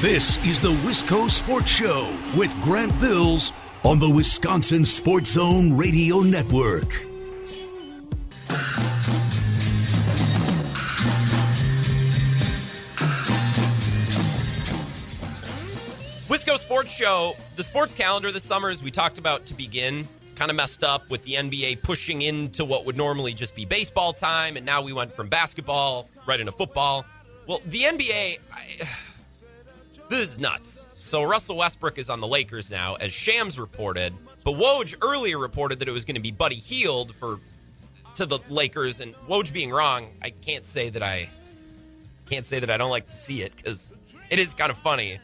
This 0.02 0.44
is 0.46 0.62
the 0.62 0.72
Wisco 0.72 1.30
Sports 1.30 1.72
Show 1.72 2.16
with 2.36 2.54
Grant 2.62 3.00
Bills 3.00 3.52
on 3.84 4.00
the 4.00 4.10
Wisconsin 4.10 4.84
Sports 4.84 5.32
Zone 5.32 5.78
Radio 5.78 6.20
Network. 6.20 7.15
Wisco 16.28 16.58
Sports 16.58 16.92
Show, 16.92 17.34
the 17.56 17.64
sports 17.64 17.94
calendar 17.94 18.32
this 18.32 18.44
summer, 18.44 18.70
as 18.70 18.84
we 18.84 18.92
talked 18.92 19.18
about 19.18 19.46
to 19.46 19.54
begin, 19.54 20.08
kind 20.36 20.52
of 20.52 20.58
messed 20.58 20.84
up 20.84 21.10
with 21.10 21.24
the 21.24 21.34
NBA 21.34 21.82
pushing 21.82 22.24
into 22.24 22.66
what 22.66 22.86
would 22.86 22.98
normally 22.98 23.34
just 23.34 23.56
be 23.56 23.64
baseball 23.64 24.12
time, 24.12 24.58
and 24.58 24.66
now 24.66 24.84
we 24.84 24.92
went 24.92 25.12
from 25.12 25.28
basketball 25.28 26.10
right 26.28 26.40
into 26.40 26.52
football. 26.52 27.06
Well, 27.48 27.62
the 27.68 27.84
NBA, 27.84 28.40
I, 28.52 28.88
this 30.10 30.20
is 30.20 30.40
nuts. 30.40 30.88
So 30.94 31.24
Russell 31.24 31.58
Westbrook 31.58 31.98
is 31.98 32.10
on 32.10 32.20
the 32.20 32.28
Lakers 32.28 32.70
now, 32.70 32.96
as 32.96 33.14
Shams 33.14 33.60
reported, 33.60 34.14
but 34.44 34.56
Woj 34.56 34.96
earlier 35.02 35.38
reported 35.38 35.80
that 35.80 35.88
it 35.88 35.92
was 35.92 36.06
going 36.06 36.16
to 36.16 36.22
be 36.22 36.32
Buddy 36.32 36.56
Hield 36.56 37.16
for 37.16 37.40
to 38.16 38.26
the 38.26 38.40
Lakers, 38.50 39.02
and 39.02 39.16
Woj 39.28 39.52
being 39.52 39.72
wrong, 39.72 40.10
I 40.22 40.30
can't 40.30 40.66
say 40.66 40.90
that 40.90 41.04
I 41.04 41.30
can't 42.26 42.46
say 42.46 42.60
that 42.60 42.70
I 42.70 42.78
don't 42.78 42.90
like 42.90 43.08
to 43.08 43.14
see 43.14 43.42
it 43.42 43.56
because 43.56 43.92
it 44.30 44.40
is 44.40 44.54
kind 44.54 44.72
of 44.72 44.78
funny. 44.78 45.20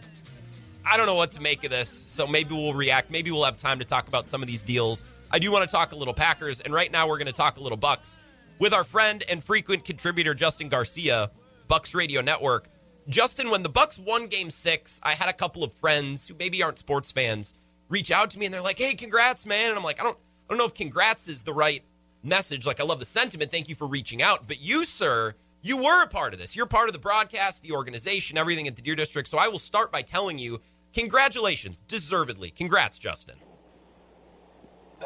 I 0.86 0.97
don't 0.97 1.06
know 1.06 1.15
what 1.15 1.32
to 1.34 1.41
make 1.41 1.63
of 1.63 1.71
this, 1.71 1.89
so 1.89 2.27
maybe 2.27 2.54
we'll 2.54 2.73
react. 2.73 3.12
Maybe 3.12 3.32
we'll 3.32 3.45
have 3.45 3.58
time 3.58 3.80
to 3.80 3.86
talk 3.86 4.08
about 4.08 4.27
some 4.27 4.41
of 4.41 4.47
these 4.47 4.63
deals. 4.63 5.04
I 5.32 5.39
do 5.39 5.51
want 5.51 5.67
to 5.67 5.71
talk 5.71 5.91
a 5.91 5.95
little 5.95 6.13
Packers, 6.13 6.60
and 6.60 6.73
right 6.73 6.91
now 6.91 7.08
we're 7.08 7.17
going 7.17 7.27
to 7.27 7.34
talk 7.34 7.58
a 7.58 7.62
little 7.62 7.77
Bucks 7.77 8.19
with 8.60 8.73
our 8.73 8.84
friend 8.84 9.23
and 9.30 9.43
frequent 9.43 9.86
contributor 9.86 10.34
Justin 10.34 10.69
Garcia, 10.69 11.32
Bucks 11.67 11.95
Radio 11.95 12.21
Network. 12.21 12.67
Justin, 13.08 13.49
when 13.49 13.63
the 13.63 13.69
Bucks 13.69 13.97
won 13.97 14.27
Game 14.27 14.49
Six, 14.49 14.99
I 15.04 15.13
had 15.13 15.30
a 15.30 15.34
couple 15.34 15.63
of 15.63 15.73
friends 15.73 16.27
who 16.27 16.36
maybe 16.38 16.62
aren't 16.62 16.80
sports 16.80 17.12
fans 17.12 17.54
reach 17.89 18.12
out 18.12 18.30
to 18.32 18.39
me, 18.39 18.45
and 18.45 18.54
they're 18.54 18.62
like, 18.62 18.77
"Hey, 18.77 18.93
congrats, 18.93 19.45
man!" 19.45 19.69
And 19.69 19.77
I'm 19.77 19.84
like, 19.84 19.99
"I 19.99 20.04
don't, 20.04 20.17
I 20.17 20.54
don't 20.54 20.58
know 20.58 20.65
if 20.65 20.73
congrats 20.73 21.27
is 21.27 21.43
the 21.43 21.54
right 21.54 21.84
message. 22.23 22.65
Like, 22.65 22.79
I 22.79 22.84
love 22.84 22.99
the 22.99 23.05
sentiment. 23.05 23.51
Thank 23.51 23.69
you 23.69 23.75
for 23.75 23.88
reaching 23.88 24.21
out, 24.21 24.47
but 24.47 24.62
you, 24.62 24.86
sir." 24.86 25.34
You 25.63 25.77
were 25.77 26.01
a 26.01 26.07
part 26.07 26.34
of 26.34 26.39
this. 26.39 26.55
You're 26.55 26.65
part 26.65 26.89
of 26.89 26.93
the 26.93 26.99
broadcast, 26.99 27.62
the 27.62 27.73
organization, 27.73 28.36
everything 28.36 28.67
at 28.67 28.75
the 28.75 28.81
Deer 28.81 28.95
District. 28.95 29.29
So 29.29 29.38
I 29.38 29.47
will 29.47 29.60
start 29.60 29.91
by 29.91 30.01
telling 30.01 30.39
you 30.39 30.60
congratulations, 30.91 31.81
deservedly. 31.88 32.49
Congrats, 32.49 32.97
Justin. 32.97 33.36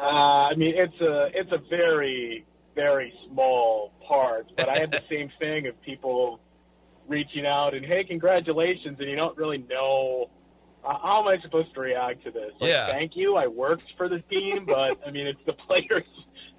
I 0.00 0.54
mean, 0.54 0.74
it's 0.76 1.00
a 1.00 1.28
it's 1.34 1.52
a 1.52 1.58
very 1.68 2.46
very 2.74 3.12
small 3.26 3.92
part, 4.06 4.46
but 4.56 4.68
I 4.68 4.78
had 4.78 4.92
the 4.92 5.02
same 5.10 5.30
thing 5.38 5.66
of 5.66 5.80
people 5.82 6.40
reaching 7.08 7.46
out 7.46 7.74
and 7.74 7.84
hey, 7.84 8.04
congratulations, 8.04 8.98
and 8.98 9.08
you 9.08 9.16
don't 9.16 9.36
really 9.36 9.58
know 9.58 10.30
uh, 10.84 10.98
how 10.98 11.22
am 11.22 11.28
I 11.28 11.40
supposed 11.42 11.74
to 11.74 11.80
react 11.80 12.24
to 12.24 12.30
this. 12.30 12.52
Like, 12.60 12.70
Yeah. 12.70 12.86
Thank 12.86 13.16
you. 13.16 13.36
I 13.36 13.46
worked 13.46 13.92
for 13.96 14.08
the 14.08 14.20
team, 14.20 14.64
but 14.66 15.00
I 15.06 15.10
mean, 15.10 15.26
it's 15.26 15.40
the 15.46 15.52
players 15.66 16.04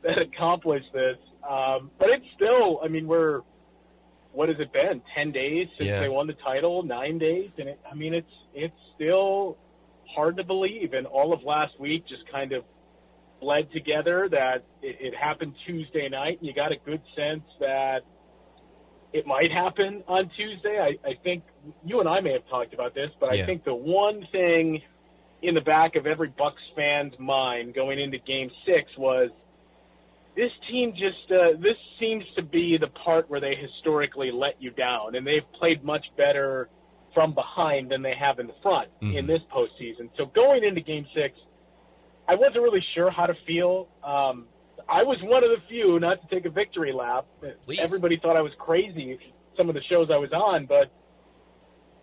that 0.03 0.17
accomplished 0.19 0.91
this. 0.93 1.17
Um, 1.47 1.91
but 1.99 2.09
it's 2.09 2.25
still, 2.35 2.79
I 2.83 2.87
mean, 2.87 3.07
we're 3.07 3.41
what 4.33 4.49
has 4.49 4.59
it 4.59 4.71
been? 4.71 5.01
Ten 5.15 5.31
days 5.31 5.67
since 5.77 5.87
Yeah. 5.87 5.99
they 5.99 6.09
won 6.09 6.27
the 6.27 6.33
title, 6.33 6.83
nine 6.83 7.17
days, 7.17 7.49
and 7.57 7.69
it, 7.69 7.79
I 7.89 7.95
mean, 7.95 8.13
it's 8.13 8.31
it's 8.53 8.75
still 8.95 9.57
hard 10.15 10.37
to 10.37 10.43
believe. 10.43 10.93
And 10.93 11.07
all 11.07 11.33
of 11.33 11.43
last 11.43 11.79
week 11.79 12.07
just 12.07 12.21
kind 12.31 12.51
of 12.51 12.63
bled 13.41 13.71
together. 13.71 14.27
That 14.29 14.63
it, 14.81 14.97
it 14.99 15.15
happened 15.15 15.53
Tuesday 15.65 16.07
night, 16.09 16.37
and 16.39 16.47
you 16.47 16.53
got 16.53 16.71
a 16.71 16.77
good 16.85 17.01
sense 17.15 17.43
that 17.59 18.01
it 19.13 19.25
might 19.25 19.51
happen 19.51 20.03
on 20.07 20.29
Tuesday. 20.35 20.79
I, 20.79 21.07
I 21.07 21.13
think 21.23 21.43
you 21.85 21.99
and 21.99 22.09
I 22.09 22.19
may 22.19 22.33
have 22.33 22.47
talked 22.49 22.73
about 22.73 22.93
this, 22.93 23.09
but 23.19 23.35
Yeah. 23.35 23.43
I 23.43 23.45
think 23.45 23.63
the 23.63 23.73
one 23.73 24.27
thing 24.31 24.81
in 25.41 25.55
the 25.55 25.61
back 25.61 25.95
of 25.95 26.05
every 26.05 26.29
Bucks 26.37 26.61
fan's 26.75 27.17
mind 27.17 27.73
going 27.73 27.99
into 27.99 28.17
Game 28.19 28.51
Six 28.65 28.91
was 28.97 29.29
this 30.37 30.51
team 30.69 30.93
just 30.93 31.31
uh, 31.31 31.57
this 31.59 31.75
seems 31.99 32.23
to 32.35 32.43
be 32.43 32.77
the 32.79 32.87
part 32.87 33.29
where 33.29 33.41
they 33.41 33.55
historically 33.55 34.31
let 34.31 34.61
you 34.61 34.69
down, 34.69 35.15
and 35.15 35.25
they've 35.25 35.51
played 35.59 35.83
much 35.83 36.05
better 36.15 36.69
from 37.13 37.33
behind 37.33 37.89
than 37.89 38.03
they 38.03 38.13
have 38.13 38.37
in 38.37 38.45
the 38.45 38.53
front 38.61 38.89
in 39.01 39.25
this 39.25 39.41
postseason. 39.51 40.09
So 40.15 40.27
going 40.27 40.63
into 40.63 40.81
Game 40.81 41.07
Six, 41.15 41.35
I 42.29 42.35
wasn't 42.35 42.61
really 42.61 42.83
sure 42.93 43.09
how 43.09 43.25
to 43.25 43.33
feel. 43.47 43.87
Um, 44.03 44.45
I 44.87 45.01
was 45.01 45.17
one 45.23 45.43
of 45.43 45.49
the 45.49 45.57
few 45.67 45.99
not 45.99 46.21
to 46.21 46.27
take 46.33 46.45
a 46.45 46.51
victory 46.51 46.93
lap. 46.93 47.25
Please. 47.65 47.79
Everybody 47.79 48.19
thought 48.21 48.37
I 48.37 48.41
was 48.41 48.53
crazy. 48.59 49.17
Some 49.57 49.69
of 49.69 49.75
the 49.75 49.81
shows 49.89 50.09
I 50.13 50.17
was 50.17 50.31
on, 50.31 50.67
but 50.67 50.91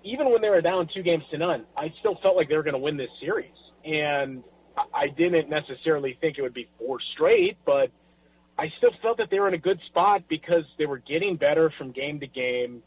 even 0.02 0.30
when 0.30 0.42
they 0.42 0.50
were 0.50 0.60
down 0.60 0.88
two 0.92 1.02
games 1.02 1.22
to 1.30 1.38
none, 1.38 1.64
I 1.76 1.94
still 2.00 2.18
felt 2.20 2.36
like 2.36 2.48
they 2.48 2.56
were 2.56 2.64
going 2.64 2.74
to 2.74 2.80
win 2.80 2.96
this 2.96 3.10
series. 3.20 3.54
And 3.84 4.42
I 4.92 5.06
didn't 5.06 5.48
necessarily 5.48 6.18
think 6.20 6.36
it 6.36 6.42
would 6.42 6.52
be 6.52 6.68
four 6.78 6.98
straight, 7.14 7.56
but 7.64 7.90
I 8.58 8.68
still 8.78 8.92
felt 9.02 9.18
that 9.18 9.30
they 9.30 9.40
were 9.40 9.48
in 9.48 9.54
a 9.54 9.58
good 9.58 9.80
spot 9.88 10.22
because 10.28 10.64
they 10.78 10.86
were 10.86 10.98
getting 10.98 11.36
better 11.36 11.72
from 11.76 11.90
game 11.90 12.20
to 12.20 12.26
game. 12.26 12.82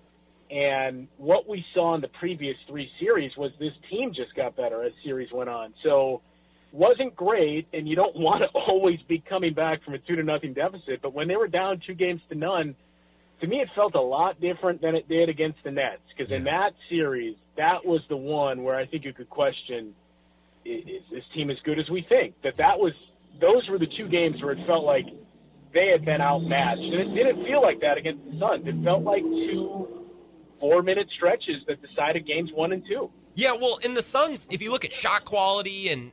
And 0.49 1.09
what 1.17 1.47
we 1.47 1.65
saw 1.73 1.95
in 1.95 2.01
the 2.01 2.07
previous 2.07 2.55
three 2.69 2.89
series 2.99 3.31
was 3.35 3.51
this 3.59 3.73
team 3.89 4.13
just 4.13 4.33
got 4.35 4.55
better 4.55 4.83
as 4.83 4.93
series 5.03 5.29
went 5.33 5.49
on. 5.49 5.73
So 5.83 6.21
wasn't 6.71 7.15
great, 7.15 7.67
and 7.73 7.87
you 7.87 7.95
don't 7.95 8.15
want 8.19 8.43
to 8.43 8.59
always 8.59 8.99
be 9.07 9.19
coming 9.19 9.53
back 9.53 9.83
from 9.83 9.93
a 9.93 9.99
two 9.99 10.15
to 10.15 10.23
nothing 10.23 10.53
deficit. 10.53 11.01
But 11.01 11.13
when 11.13 11.27
they 11.27 11.35
were 11.35 11.47
down 11.47 11.81
two 11.85 11.95
games 11.95 12.21
to 12.29 12.35
none, 12.35 12.75
to 13.41 13.47
me 13.47 13.57
it 13.57 13.67
felt 13.75 13.95
a 13.95 14.01
lot 14.01 14.39
different 14.39 14.81
than 14.81 14.95
it 14.95 15.09
did 15.09 15.27
against 15.27 15.59
the 15.65 15.71
Nets. 15.71 16.01
Because 16.15 16.31
in 16.31 16.45
that 16.45 16.71
series, 16.89 17.35
that 17.57 17.85
was 17.85 18.01
the 18.07 18.17
one 18.17 18.63
where 18.63 18.75
I 18.75 18.85
think 18.85 19.03
you 19.03 19.13
could 19.13 19.29
question: 19.29 19.93
Is 20.63 21.03
this 21.11 21.23
team 21.35 21.49
as 21.49 21.57
good 21.65 21.77
as 21.77 21.89
we 21.89 22.05
think? 22.07 22.35
That 22.43 22.55
that 22.57 22.79
was 22.79 22.93
those 23.41 23.67
were 23.69 23.77
the 23.77 23.87
two 23.97 24.07
games 24.07 24.41
where 24.41 24.53
it 24.53 24.65
felt 24.65 24.85
like 24.85 25.05
they 25.73 25.89
had 25.89 26.05
been 26.05 26.21
outmatched, 26.21 26.81
and 26.81 26.93
it 26.93 27.15
didn't 27.15 27.45
feel 27.45 27.61
like 27.61 27.79
that 27.81 27.97
against 27.97 28.23
the 28.25 28.39
Suns. 28.39 28.67
It 28.67 28.83
felt 28.83 29.03
like 29.03 29.23
two 29.23 30.05
four-minute 30.59 31.07
stretches 31.15 31.63
that 31.67 31.81
decided 31.81 32.25
games 32.25 32.51
one 32.53 32.71
and 32.71 32.83
two. 32.87 33.09
Yeah, 33.35 33.53
well, 33.53 33.77
in 33.83 33.93
the 33.93 34.01
Suns, 34.01 34.47
if 34.51 34.61
you 34.61 34.71
look 34.71 34.83
at 34.83 34.93
shot 34.93 35.25
quality 35.25 35.89
and 35.89 36.11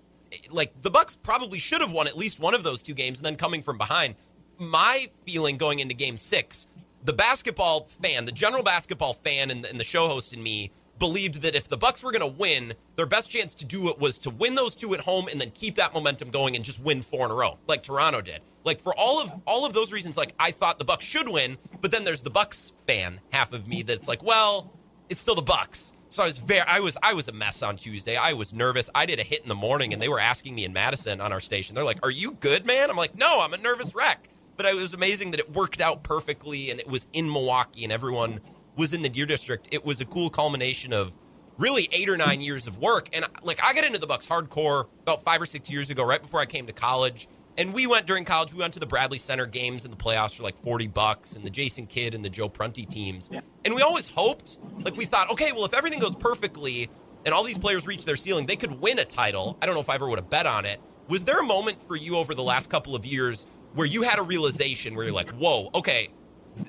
like 0.50 0.82
the 0.82 0.90
Bucks 0.90 1.16
probably 1.16 1.58
should 1.58 1.80
have 1.80 1.92
won 1.92 2.06
at 2.06 2.16
least 2.16 2.38
one 2.38 2.54
of 2.54 2.62
those 2.62 2.82
two 2.82 2.94
games 2.94 3.18
and 3.18 3.26
then 3.26 3.36
coming 3.36 3.62
from 3.62 3.78
behind. 3.78 4.16
My 4.58 5.10
feeling 5.24 5.56
going 5.56 5.80
into 5.80 5.94
game 5.94 6.16
6, 6.16 6.66
the 7.04 7.12
basketball 7.12 7.88
fan, 8.02 8.24
the 8.24 8.32
general 8.32 8.62
basketball 8.62 9.14
fan 9.14 9.50
and, 9.50 9.64
and 9.64 9.78
the 9.78 9.84
show 9.84 10.08
host 10.08 10.32
in 10.32 10.42
me 10.42 10.70
believed 10.98 11.42
that 11.42 11.54
if 11.54 11.68
the 11.68 11.76
Bucks 11.76 12.02
were 12.02 12.12
going 12.12 12.20
to 12.20 12.38
win, 12.38 12.74
their 12.96 13.06
best 13.06 13.30
chance 13.30 13.54
to 13.56 13.64
do 13.64 13.88
it 13.88 13.98
was 13.98 14.18
to 14.18 14.30
win 14.30 14.54
those 14.54 14.74
two 14.74 14.94
at 14.94 15.00
home 15.00 15.28
and 15.28 15.40
then 15.40 15.50
keep 15.50 15.76
that 15.76 15.94
momentum 15.94 16.30
going 16.30 16.56
and 16.56 16.64
just 16.64 16.80
win 16.80 17.02
four 17.02 17.26
in 17.26 17.30
a 17.30 17.34
row, 17.34 17.58
like 17.66 17.82
Toronto 17.82 18.20
did. 18.20 18.40
Like 18.64 18.80
for 18.80 18.94
all 18.96 19.20
of 19.20 19.32
all 19.46 19.66
of 19.66 19.72
those 19.74 19.92
reasons, 19.92 20.16
like 20.16 20.34
I 20.38 20.50
thought 20.50 20.78
the 20.78 20.84
Bucks 20.84 21.04
should 21.04 21.28
win, 21.28 21.58
but 21.80 21.90
then 21.90 22.04
there's 22.04 22.22
the 22.22 22.30
Bucks 22.30 22.72
fan 22.86 23.20
half 23.32 23.52
of 23.52 23.68
me 23.68 23.82
that's 23.82 24.08
like, 24.08 24.22
well, 24.22 24.72
it's 25.08 25.20
still 25.20 25.34
the 25.34 25.42
Bucks. 25.42 25.92
So 26.08 26.22
I 26.22 26.26
was 26.26 26.38
very, 26.38 26.60
I 26.60 26.78
was, 26.78 26.96
I 27.02 27.12
was 27.12 27.26
a 27.26 27.32
mess 27.32 27.60
on 27.60 27.76
Tuesday. 27.76 28.16
I 28.16 28.34
was 28.34 28.52
nervous. 28.52 28.88
I 28.94 29.04
did 29.04 29.18
a 29.18 29.24
hit 29.24 29.42
in 29.42 29.48
the 29.48 29.54
morning, 29.56 29.92
and 29.92 30.00
they 30.00 30.08
were 30.08 30.20
asking 30.20 30.54
me 30.54 30.64
in 30.64 30.72
Madison 30.72 31.20
on 31.20 31.32
our 31.32 31.40
station. 31.40 31.74
They're 31.74 31.82
like, 31.82 31.98
"Are 32.04 32.10
you 32.10 32.32
good, 32.32 32.64
man?" 32.64 32.88
I'm 32.88 32.96
like, 32.96 33.18
"No, 33.18 33.40
I'm 33.40 33.52
a 33.52 33.58
nervous 33.58 33.96
wreck." 33.96 34.28
But 34.56 34.66
it 34.66 34.76
was 34.76 34.94
amazing 34.94 35.32
that 35.32 35.40
it 35.40 35.52
worked 35.52 35.80
out 35.80 36.04
perfectly, 36.04 36.70
and 36.70 36.78
it 36.78 36.86
was 36.86 37.08
in 37.12 37.30
Milwaukee, 37.30 37.82
and 37.82 37.92
everyone 37.92 38.38
was 38.76 38.92
in 38.92 39.02
the 39.02 39.08
Deer 39.08 39.26
District. 39.26 39.68
It 39.70 39.84
was 39.84 40.00
a 40.00 40.04
cool 40.04 40.30
culmination 40.30 40.92
of 40.92 41.12
really 41.58 41.88
eight 41.92 42.08
or 42.08 42.16
nine 42.16 42.40
years 42.40 42.66
of 42.66 42.78
work. 42.78 43.08
And 43.12 43.24
like, 43.42 43.60
I 43.62 43.72
got 43.72 43.84
into 43.84 43.98
the 43.98 44.06
Bucks 44.06 44.26
hardcore 44.26 44.86
about 45.02 45.22
five 45.22 45.40
or 45.40 45.46
six 45.46 45.70
years 45.70 45.90
ago, 45.90 46.04
right 46.04 46.20
before 46.20 46.40
I 46.40 46.46
came 46.46 46.66
to 46.66 46.72
college. 46.72 47.28
And 47.56 47.72
we 47.72 47.86
went 47.86 48.06
during 48.06 48.24
college. 48.24 48.52
We 48.52 48.58
went 48.58 48.74
to 48.74 48.80
the 48.80 48.86
Bradley 48.86 49.18
Center 49.18 49.46
games 49.46 49.84
in 49.84 49.92
the 49.92 49.96
playoffs 49.96 50.36
for 50.36 50.42
like 50.42 50.60
forty 50.60 50.88
bucks, 50.88 51.36
and 51.36 51.44
the 51.44 51.50
Jason 51.50 51.86
Kidd 51.86 52.12
and 52.12 52.24
the 52.24 52.28
Joe 52.28 52.48
Prunty 52.48 52.84
teams. 52.84 53.30
And 53.64 53.74
we 53.76 53.82
always 53.82 54.08
hoped, 54.08 54.58
like 54.80 54.96
we 54.96 55.04
thought, 55.04 55.30
okay, 55.30 55.52
well 55.52 55.64
if 55.64 55.72
everything 55.72 56.00
goes 56.00 56.16
perfectly 56.16 56.90
and 57.24 57.32
all 57.32 57.44
these 57.44 57.56
players 57.56 57.86
reach 57.86 58.04
their 58.04 58.16
ceiling, 58.16 58.46
they 58.46 58.56
could 58.56 58.80
win 58.80 58.98
a 58.98 59.04
title. 59.04 59.56
I 59.62 59.66
don't 59.66 59.76
know 59.76 59.80
if 59.80 59.88
I 59.88 59.94
ever 59.94 60.08
would 60.08 60.18
have 60.18 60.28
bet 60.28 60.46
on 60.46 60.66
it. 60.66 60.80
Was 61.08 61.22
there 61.22 61.38
a 61.38 61.44
moment 61.44 61.80
for 61.86 61.94
you 61.94 62.16
over 62.16 62.34
the 62.34 62.42
last 62.42 62.70
couple 62.70 62.96
of 62.96 63.06
years 63.06 63.46
where 63.74 63.86
you 63.86 64.02
had 64.02 64.18
a 64.18 64.22
realization 64.22 64.96
where 64.96 65.04
you're 65.04 65.14
like, 65.14 65.30
whoa, 65.30 65.70
okay, 65.74 66.08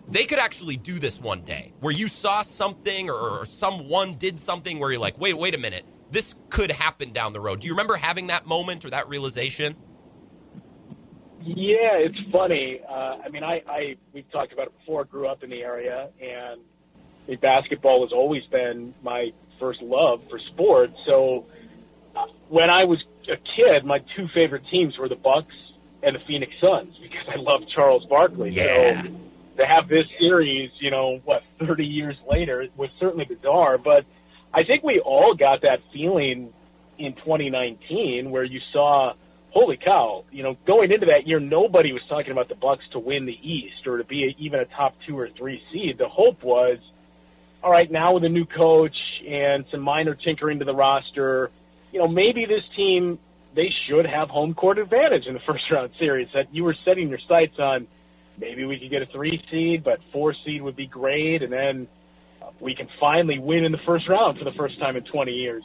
they 0.08 0.26
could 0.26 0.40
actually 0.40 0.78
do 0.78 1.00
this 1.00 1.20
one 1.20 1.42
day, 1.42 1.74
where 1.80 1.94
you 1.94 2.08
saw 2.08 2.42
something 2.42 3.10
or, 3.10 3.16
or 3.16 3.46
someone 3.46 4.14
did 4.16 4.40
something 4.40 4.80
where 4.80 4.92
you're 4.92 5.00
like, 5.00 5.20
wait, 5.20 5.38
wait 5.38 5.56
a 5.56 5.58
minute, 5.58 5.86
this 6.12 6.36
could 6.50 6.72
happen 6.72 7.12
down 7.12 7.34
the 7.34 7.40
road. 7.40 7.60
Do 7.60 7.68
you 7.68 7.74
remember 7.74 7.96
having 7.96 8.28
that 8.28 8.46
moment 8.46 8.86
or 8.86 8.90
that 8.92 9.08
realization? 9.10 9.76
Yeah, 11.42 11.98
it's 11.98 12.20
funny. 12.32 12.80
Uh, 12.88 13.18
I 13.24 13.30
mean, 13.30 13.44
I, 13.44 13.62
I 13.68 13.96
we've 14.14 14.30
talked 14.32 14.52
about 14.52 14.68
it 14.68 14.80
before. 14.80 15.06
Grew 15.06 15.28
up 15.28 15.44
in 15.44 15.52
the 15.52 15.62
area, 15.62 16.10
and 16.20 16.62
basketball 17.40 18.02
has 18.02 18.12
always 18.12 18.46
been 18.46 18.94
my 19.04 19.32
first 19.60 19.82
love 19.82 20.28
for 20.30 20.40
sports. 20.40 20.98
So 21.06 21.46
uh, 22.16 22.26
when 22.50 22.70
I 22.70 22.86
was 22.86 23.04
a 23.30 23.38
kid, 23.38 23.86
my 23.86 24.00
two 24.00 24.28
favorite 24.28 24.66
teams 24.68 24.98
were 24.98 25.08
the 25.08 25.16
Bucks 25.16 25.56
and 26.02 26.16
the 26.16 26.20
Phoenix 26.20 26.54
Suns 26.60 26.98
because 27.02 27.28
I 27.28 27.36
loved 27.36 27.70
Charles 27.70 28.06
Barkley. 28.06 28.52
Yeah. 28.52 29.04
So 29.04 29.10
to 29.58 29.66
have 29.66 29.88
this 29.88 30.08
series, 30.20 30.72
you 30.80 30.92
know, 30.92 31.22
what 31.24 31.44
30 31.60 31.86
years 31.86 32.18
later 32.30 32.68
was 32.76 32.90
certainly 33.00 33.26
bizarre, 33.26 33.78
but 33.78 34.06
I 34.54 34.64
think 34.64 34.84
we 34.84 35.00
all 35.00 35.34
got 35.34 35.62
that 35.62 35.82
feeling 35.92 36.54
in 36.98 37.14
2019 37.14 38.32
where 38.32 38.44
you 38.44 38.62
saw 38.72 39.14
holy 39.56 39.78
cow, 39.78 40.26
you 40.32 40.44
know, 40.44 40.58
going 40.66 40.92
into 40.92 41.06
that 41.08 41.28
year, 41.28 41.40
nobody 41.40 41.94
was 41.94 42.04
talking 42.04 42.32
about 42.32 42.50
the 42.50 42.56
Bucks 42.56 42.88
to 42.90 43.00
win 43.00 43.26
the 43.26 43.40
East 43.42 43.88
or 43.88 43.98
to 43.98 44.04
be 44.04 44.26
a, 44.26 44.36
even 44.38 44.60
a 44.60 44.66
top 44.66 44.96
two 45.06 45.18
or 45.18 45.30
three 45.30 45.64
seed. 45.72 45.98
The 45.98 46.10
hope 46.10 46.44
was, 46.44 46.80
all 47.64 47.72
right, 47.72 47.90
now 47.90 48.14
with 48.14 48.26
a 48.26 48.30
new 48.30 48.46
coach 48.46 48.98
and 49.26 49.66
some 49.72 49.80
minor 49.80 50.14
tinkering 50.14 50.60
to 50.60 50.66
the 50.66 50.76
roster, 50.76 51.52
you 51.94 52.00
know, 52.00 52.08
maybe 52.08 52.46
this 52.46 52.68
team 52.76 53.18
they 53.54 53.74
should 53.88 54.06
have 54.06 54.30
home 54.30 54.54
court 54.54 54.78
advantage 54.78 55.26
in 55.26 55.34
the 55.34 55.40
first 55.48 55.72
round 55.72 55.92
series. 55.98 56.28
That 56.34 56.54
you 56.54 56.64
were 56.64 56.76
setting 56.86 57.10
your 57.10 57.20
sights 57.20 57.58
on. 57.58 57.88
Maybe 58.38 58.66
we 58.66 58.80
could 58.80 58.90
get 58.90 59.02
a 59.02 59.06
three 59.06 59.42
seed, 59.50 59.84
but 59.84 60.02
four 60.12 60.34
seed 60.34 60.62
would 60.62 60.76
be 60.76 60.88
great, 60.88 61.42
and 61.42 61.52
then 61.52 61.88
uh, 62.42 62.48
we 62.60 62.76
can 62.76 62.88
finally 63.00 63.40
win 63.40 63.64
in 63.64 63.72
the 63.72 63.78
first 63.78 64.08
round 64.10 64.38
for 64.38 64.44
the 64.44 64.52
first 64.52 64.80
time 64.80 64.96
in 64.96 65.04
20 65.04 65.32
years. 65.32 65.64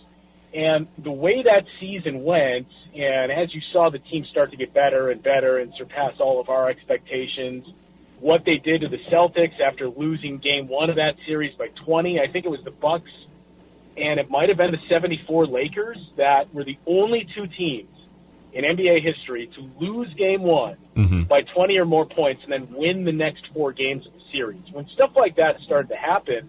And 0.52 0.88
the 0.98 1.12
way 1.12 1.42
that 1.42 1.66
season 1.78 2.24
went, 2.24 2.68
and 2.94 3.30
as 3.30 3.54
you 3.54 3.61
saw 3.61 3.90
the 3.90 3.98
team 3.98 4.24
start 4.24 4.50
to 4.50 4.56
get 4.56 4.72
better 4.74 5.11
and 5.11 5.22
better 5.22 5.59
and 5.59 5.72
surpass 5.74 6.18
all 6.18 6.40
of 6.40 6.48
our 6.48 6.68
expectations, 6.68 7.72
what 8.18 8.44
they 8.44 8.59
did 8.59 8.83
to 8.83 8.88
the 8.88 8.98
Celtics 8.98 9.61
after 9.61 9.88
losing 9.88 10.38
game 10.38 10.68
one 10.68 10.90
of 10.90 10.96
that 10.96 11.16
series 11.24 11.54
by 11.54 11.68
20, 11.68 12.20
I 12.20 12.26
think 12.26 12.44
it 12.44 12.50
was 12.50 12.62
the 12.62 12.70
Bucks, 12.70 13.12
and 13.96 14.20
it 14.20 14.28
might 14.28 14.48
have 14.48 14.59
been 14.59 14.72
the 14.72 14.83
74 14.88 15.46
Lakers 15.46 15.98
that 16.16 16.52
were 16.52 16.64
the 16.64 16.78
only 16.87 17.26
two 17.35 17.46
teams 17.46 17.88
in 18.52 18.64
NBA 18.64 19.02
history 19.02 19.46
to 19.54 19.70
lose 19.78 20.12
game 20.14 20.42
one 20.42 20.76
mm-hmm. 20.94 21.22
by 21.24 21.42
20 21.42 21.78
or 21.78 21.84
more 21.84 22.06
points 22.06 22.42
and 22.44 22.52
then 22.52 22.68
win 22.74 23.04
the 23.04 23.12
next 23.12 23.46
four 23.48 23.72
games 23.72 24.06
of 24.06 24.12
the 24.12 24.20
series. 24.32 24.62
When 24.72 24.86
stuff 24.88 25.16
like 25.16 25.36
that 25.36 25.60
started 25.60 25.88
to 25.88 25.96
happen, 25.96 26.48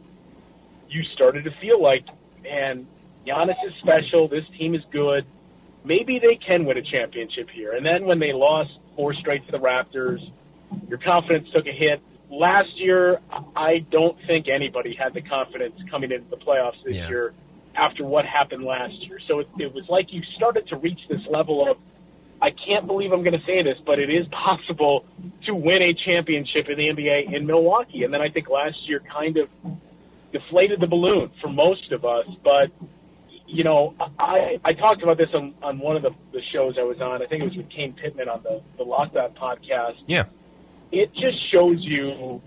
you 0.90 1.04
started 1.04 1.46
to 1.46 1.52
feel 1.52 1.82
like, 1.82 2.06
man, 2.44 2.88
Giannis 3.26 3.64
is 3.66 3.74
special. 3.76 4.28
This 4.28 4.48
team 4.50 4.76
is 4.76 4.84
good. 4.92 5.26
Maybe 5.84 6.20
they 6.20 6.36
can 6.36 6.66
win 6.66 6.78
a 6.78 6.82
championship 6.82 7.50
here. 7.50 7.74
And 7.74 7.86
then 7.86 8.06
when 8.06 8.20
they 8.20 8.34
lost 8.34 8.72
four 8.96 9.14
straight 9.14 9.46
to 9.46 9.52
the 9.52 9.60
Raptors, 9.60 10.22
your 10.88 10.98
confidence 10.98 11.50
took 11.52 11.68
a 11.68 11.72
hit. 11.72 12.02
Last 12.30 12.80
year, 12.80 13.20
I 13.56 13.80
don't 13.80 14.18
think 14.26 14.48
anybody 14.48 14.94
had 14.94 15.14
the 15.14 15.22
confidence 15.22 15.82
coming 15.90 16.12
into 16.12 16.30
the 16.30 16.38
playoffs 16.38 16.82
this 16.84 16.96
Yeah. 16.96 17.10
year 17.10 17.34
after 17.76 18.04
what 18.06 18.26
happened 18.26 18.64
last 18.64 19.06
year. 19.08 19.20
So 19.28 19.40
it, 19.40 19.50
it 19.60 19.74
was 19.74 19.88
like 19.90 20.14
you 20.14 20.24
started 20.24 20.68
to 20.68 20.76
reach 20.78 21.08
this 21.08 21.26
level 21.28 21.70
of, 21.70 21.78
I 22.42 22.52
can't 22.52 22.88
believe 22.88 23.12
I'm 23.12 23.24
going 23.24 23.40
to 23.40 23.46
say 23.46 23.62
this, 23.62 23.80
but 23.80 24.00
it 24.00 24.10
is 24.10 24.28
possible 24.28 25.06
to 25.46 25.54
win 25.54 25.82
a 25.82 25.94
championship 25.94 26.70
in 26.70 26.78
the 26.78 26.88
NBA 26.88 27.34
in 27.34 27.46
Milwaukee. 27.46 28.04
And 28.04 28.14
then 28.14 28.22
I 28.22 28.30
think 28.30 28.50
last 28.50 28.90
year 28.90 29.00
kind 29.00 29.38
of 29.38 29.50
deflated 30.32 30.80
the 30.80 30.88
balloon 30.88 31.30
for 31.40 31.50
most 31.50 31.92
of 31.92 32.04
us. 32.04 32.26
But 32.44 32.72
you 33.46 33.64
know, 33.64 33.94
I 34.18 34.60
I 34.64 34.74
talked 34.74 35.04
about 35.04 35.18
this 35.18 35.34
on, 35.34 35.54
on 35.62 35.78
one 35.78 35.96
of 35.96 36.02
the, 36.02 36.12
the 36.32 36.42
shows 36.42 36.78
I 36.80 36.84
was 36.84 37.00
on. 37.02 37.22
I 37.22 37.26
think 37.26 37.44
it 37.44 37.46
was 37.46 37.58
with 37.58 37.70
Kane 37.70 37.94
Pittman 37.94 38.30
on 38.30 38.42
the 38.42 38.62
the 38.78 38.86
Lockdown 38.86 39.34
podcast. 39.34 39.98
Yeah. 40.08 40.26
It 40.92 41.14
just 41.14 41.50
shows 41.52 41.84
you 41.84 42.42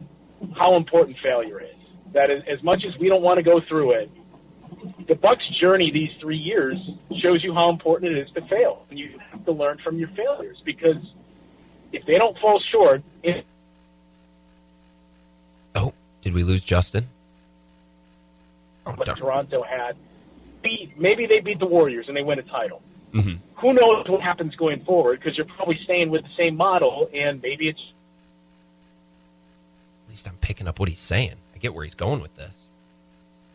how 0.56 0.76
important 0.76 1.18
failure 1.18 1.60
is. 1.60 1.74
That 2.12 2.30
as, 2.30 2.44
as 2.44 2.62
much 2.62 2.84
as 2.84 2.96
we 2.98 3.08
don't 3.08 3.22
want 3.22 3.38
to 3.38 3.42
go 3.42 3.60
through 3.60 3.92
it, 3.92 4.10
the 5.06 5.14
Bucks' 5.14 5.48
journey 5.60 5.90
these 5.90 6.12
three 6.20 6.36
years 6.36 6.78
shows 7.20 7.42
you 7.44 7.52
how 7.54 7.70
important 7.70 8.12
it 8.16 8.18
is 8.18 8.30
to 8.32 8.40
fail, 8.42 8.84
and 8.90 8.98
you 8.98 9.18
have 9.30 9.44
to 9.44 9.52
learn 9.52 9.78
from 9.78 9.98
your 9.98 10.08
failures 10.08 10.60
because 10.64 10.96
if 11.92 12.04
they 12.06 12.18
don't 12.18 12.36
fall 12.38 12.60
short, 12.60 13.02
it, 13.22 13.44
Oh, 15.74 15.92
did 16.22 16.34
we 16.34 16.42
lose 16.42 16.62
Justin? 16.62 17.06
Oh, 18.86 18.92
what 18.92 19.06
darn. 19.06 19.18
Toronto 19.18 19.62
had. 19.62 19.96
Beat, 20.62 20.98
maybe 20.98 21.26
they 21.26 21.40
beat 21.40 21.58
the 21.58 21.66
Warriors 21.66 22.06
and 22.08 22.16
they 22.16 22.22
win 22.22 22.38
a 22.38 22.42
title. 22.42 22.80
Mhm. 23.12 23.38
Who 23.56 23.72
knows 23.72 24.08
what 24.08 24.20
happens 24.20 24.54
going 24.56 24.80
forward? 24.80 25.20
Because 25.20 25.36
you're 25.36 25.46
probably 25.46 25.78
staying 25.84 26.10
with 26.10 26.22
the 26.22 26.30
same 26.36 26.56
model, 26.56 27.08
and 27.14 27.40
maybe 27.42 27.68
it's 27.68 27.80
At 30.06 30.10
least 30.10 30.28
I'm 30.28 30.36
picking 30.36 30.68
up 30.68 30.78
what 30.78 30.88
he's 30.88 31.00
saying. 31.00 31.34
I 31.54 31.58
get 31.58 31.74
where 31.74 31.82
he's 31.82 31.94
going 31.94 32.20
with 32.20 32.36
this. 32.36 32.63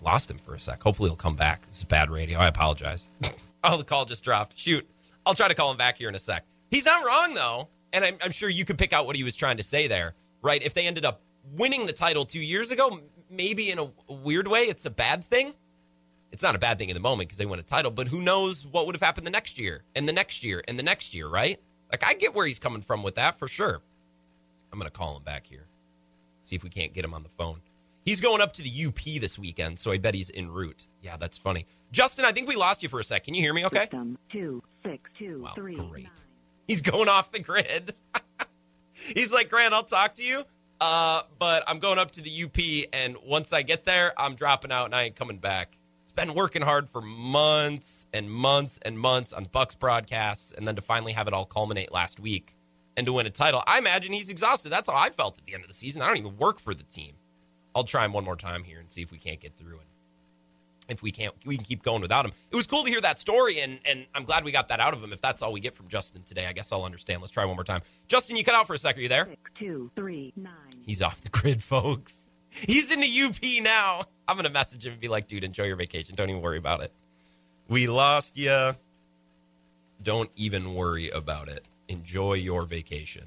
Lost 0.01 0.31
him 0.31 0.37
for 0.37 0.55
a 0.55 0.59
sec. 0.59 0.81
Hopefully 0.81 1.09
he'll 1.09 1.17
come 1.17 1.35
back. 1.35 1.67
Is 1.71 1.83
bad 1.83 2.09
radio. 2.09 2.39
I 2.39 2.47
apologize. 2.47 3.03
oh, 3.63 3.77
the 3.77 3.83
call 3.83 4.05
just 4.05 4.23
dropped. 4.23 4.57
Shoot. 4.57 4.87
I'll 5.25 5.33
try 5.33 5.47
to 5.47 5.55
call 5.55 5.71
him 5.71 5.77
back 5.77 5.97
here 5.97 6.09
in 6.09 6.15
a 6.15 6.19
sec. 6.19 6.45
He's 6.71 6.85
not 6.85 7.05
wrong, 7.05 7.33
though. 7.33 7.69
And 7.91 8.05
I'm, 8.05 8.17
I'm 8.23 8.31
sure 8.31 8.49
you 8.49 8.65
could 8.65 8.77
pick 8.77 8.93
out 8.93 9.05
what 9.05 9.15
he 9.15 9.23
was 9.23 9.35
trying 9.35 9.57
to 9.57 9.63
say 9.63 9.87
there, 9.87 10.13
right? 10.41 10.61
If 10.61 10.73
they 10.73 10.85
ended 10.85 11.05
up 11.05 11.21
winning 11.53 11.85
the 11.85 11.93
title 11.93 12.23
two 12.23 12.39
years 12.39 12.71
ago, 12.71 12.99
maybe 13.29 13.71
in 13.71 13.79
a, 13.79 13.91
a 14.07 14.13
weird 14.13 14.47
way, 14.47 14.61
it's 14.61 14.85
a 14.85 14.91
bad 14.91 15.23
thing. 15.23 15.53
It's 16.31 16.43
not 16.43 16.55
a 16.55 16.59
bad 16.59 16.77
thing 16.77 16.89
in 16.89 16.93
the 16.93 17.01
moment 17.01 17.29
because 17.29 17.39
they 17.39 17.47
won 17.47 17.59
a 17.59 17.63
title, 17.63 17.89
but 17.89 18.07
who 18.07 18.21
knows 18.21 18.65
what 18.65 18.85
would 18.85 18.95
have 18.95 19.01
happened 19.01 19.25
the 19.25 19.31
next 19.31 19.57
year 19.57 19.83
and 19.95 20.07
the 20.07 20.13
next 20.13 20.43
year 20.43 20.63
and 20.67 20.77
the 20.77 20.83
next 20.83 21.15
year, 21.15 21.27
right? 21.27 21.59
Like, 21.91 22.03
I 22.05 22.13
get 22.13 22.35
where 22.35 22.45
he's 22.45 22.59
coming 22.59 22.83
from 22.83 23.01
with 23.01 23.15
that 23.15 23.39
for 23.39 23.47
sure. 23.47 23.81
I'm 24.71 24.77
going 24.77 24.89
to 24.89 24.95
call 24.95 25.17
him 25.17 25.23
back 25.23 25.47
here 25.47 25.65
see 26.49 26.55
if 26.55 26.63
we 26.63 26.69
can't 26.69 26.93
get 26.93 27.05
him 27.05 27.13
on 27.13 27.23
the 27.23 27.29
phone. 27.29 27.61
He's 28.05 28.21
going 28.21 28.41
up 28.41 28.53
to 28.53 28.61
the 28.61 28.85
UP 28.87 29.19
this 29.21 29.37
weekend, 29.37 29.77
so 29.79 29.91
I 29.91 29.97
bet 29.97 30.15
he's 30.15 30.31
en 30.31 30.49
route. 30.49 30.87
Yeah, 31.01 31.17
that's 31.17 31.37
funny. 31.37 31.65
Justin, 31.91 32.25
I 32.25 32.31
think 32.31 32.47
we 32.47 32.55
lost 32.55 32.81
you 32.81 32.89
for 32.89 32.99
a 32.99 33.03
sec. 33.03 33.23
Can 33.25 33.33
you 33.33 33.41
hear 33.41 33.53
me 33.53 33.65
okay? 33.65 33.81
System 33.81 34.17
two 34.31 34.63
six 34.85 35.09
two 35.17 35.41
Wow, 35.43 35.51
three 35.55 35.75
great. 35.75 36.03
nine. 36.05 36.11
He's 36.67 36.81
going 36.81 37.09
off 37.09 37.31
the 37.31 37.39
grid. 37.39 37.93
he's 38.93 39.33
like, 39.33 39.49
Grant, 39.49 39.73
I'll 39.73 39.83
talk 39.83 40.13
to 40.13 40.23
you. 40.23 40.43
Uh, 40.81 41.23
but 41.39 41.63
I'm 41.67 41.79
going 41.79 41.99
up 41.99 42.11
to 42.11 42.21
the 42.21 42.43
UP, 42.43 42.89
and 42.93 43.17
once 43.25 43.51
I 43.51 43.63
get 43.63 43.83
there, 43.83 44.13
I'm 44.17 44.35
dropping 44.35 44.71
out 44.71 44.85
and 44.85 44.95
I 44.95 45.03
ain't 45.03 45.15
coming 45.15 45.37
back. 45.37 45.77
It's 46.03 46.11
been 46.13 46.33
working 46.33 46.61
hard 46.61 46.89
for 46.89 47.01
months 47.01 48.07
and 48.13 48.31
months 48.31 48.79
and 48.83 48.97
months 48.97 49.33
on 49.33 49.45
Bucks 49.45 49.75
broadcasts, 49.75 50.51
and 50.53 50.67
then 50.67 50.75
to 50.77 50.81
finally 50.81 51.11
have 51.13 51.27
it 51.27 51.33
all 51.33 51.45
culminate 51.45 51.91
last 51.91 52.19
week 52.19 52.55
and 52.95 53.05
to 53.05 53.13
win 53.13 53.25
a 53.25 53.29
title. 53.29 53.61
I 53.67 53.77
imagine 53.77 54.13
he's 54.13 54.29
exhausted. 54.29 54.69
That's 54.69 54.87
how 54.89 54.95
I 54.95 55.09
felt 55.09 55.37
at 55.37 55.45
the 55.45 55.53
end 55.53 55.63
of 55.63 55.67
the 55.69 55.73
season. 55.75 56.01
I 56.01 56.07
don't 56.07 56.17
even 56.17 56.37
work 56.37 56.59
for 56.59 56.73
the 56.73 56.83
team. 56.85 57.13
I'll 57.75 57.83
try 57.83 58.05
him 58.05 58.13
one 58.13 58.23
more 58.23 58.35
time 58.35 58.63
here 58.63 58.79
and 58.79 58.91
see 58.91 59.01
if 59.01 59.11
we 59.11 59.17
can't 59.17 59.39
get 59.39 59.55
through 59.55 59.75
it. 59.75 59.85
If 60.89 61.03
we 61.03 61.11
can't, 61.11 61.33
we 61.45 61.55
can 61.55 61.63
keep 61.65 61.83
going 61.83 62.01
without 62.01 62.25
him. 62.25 62.31
It 62.49 62.55
was 62.55 62.65
cool 62.65 62.83
to 62.83 62.89
hear 62.89 63.01
that 63.01 63.19
story, 63.19 63.59
and 63.59 63.79
and 63.85 64.07
I'm 64.15 64.23
glad 64.23 64.43
we 64.43 64.51
got 64.51 64.69
that 64.69 64.79
out 64.79 64.93
of 64.93 65.03
him. 65.03 65.13
If 65.13 65.21
that's 65.21 65.43
all 65.43 65.53
we 65.53 65.59
get 65.59 65.75
from 65.75 65.87
Justin 65.87 66.23
today, 66.23 66.47
I 66.47 66.53
guess 66.53 66.71
I'll 66.71 66.83
understand. 66.83 67.21
Let's 67.21 67.31
try 67.31 67.45
one 67.45 67.55
more 67.55 67.63
time. 67.63 67.81
Justin, 68.07 68.35
you 68.35 68.43
cut 68.43 68.55
out 68.55 68.65
for 68.65 68.73
a 68.73 68.77
sec. 68.79 68.97
Are 68.97 69.01
you 69.01 69.07
there? 69.07 69.25
Six 69.25 69.51
two 69.59 69.91
three 69.95 70.33
nine. 70.35 70.53
He's 70.81 71.03
off 71.03 71.21
the 71.21 71.29
grid, 71.29 71.61
folks. 71.61 72.27
He's 72.49 72.91
in 72.91 73.01
the 73.01 73.21
UP 73.21 73.63
now. 73.63 74.01
I'm 74.27 74.35
gonna 74.35 74.49
message 74.49 74.83
him 74.83 74.93
and 74.93 75.01
be 75.01 75.07
like, 75.07 75.27
dude, 75.27 75.43
enjoy 75.43 75.65
your 75.65 75.75
vacation. 75.75 76.15
Don't 76.15 76.29
even 76.29 76.41
worry 76.41 76.57
about 76.57 76.81
it. 76.81 76.91
We 77.67 77.85
lost 77.85 78.35
you. 78.35 78.75
Don't 80.01 80.31
even 80.35 80.73
worry 80.73 81.09
about 81.09 81.49
it. 81.49 81.65
Enjoy 81.87 82.33
your 82.33 82.63
vacation. 82.63 83.25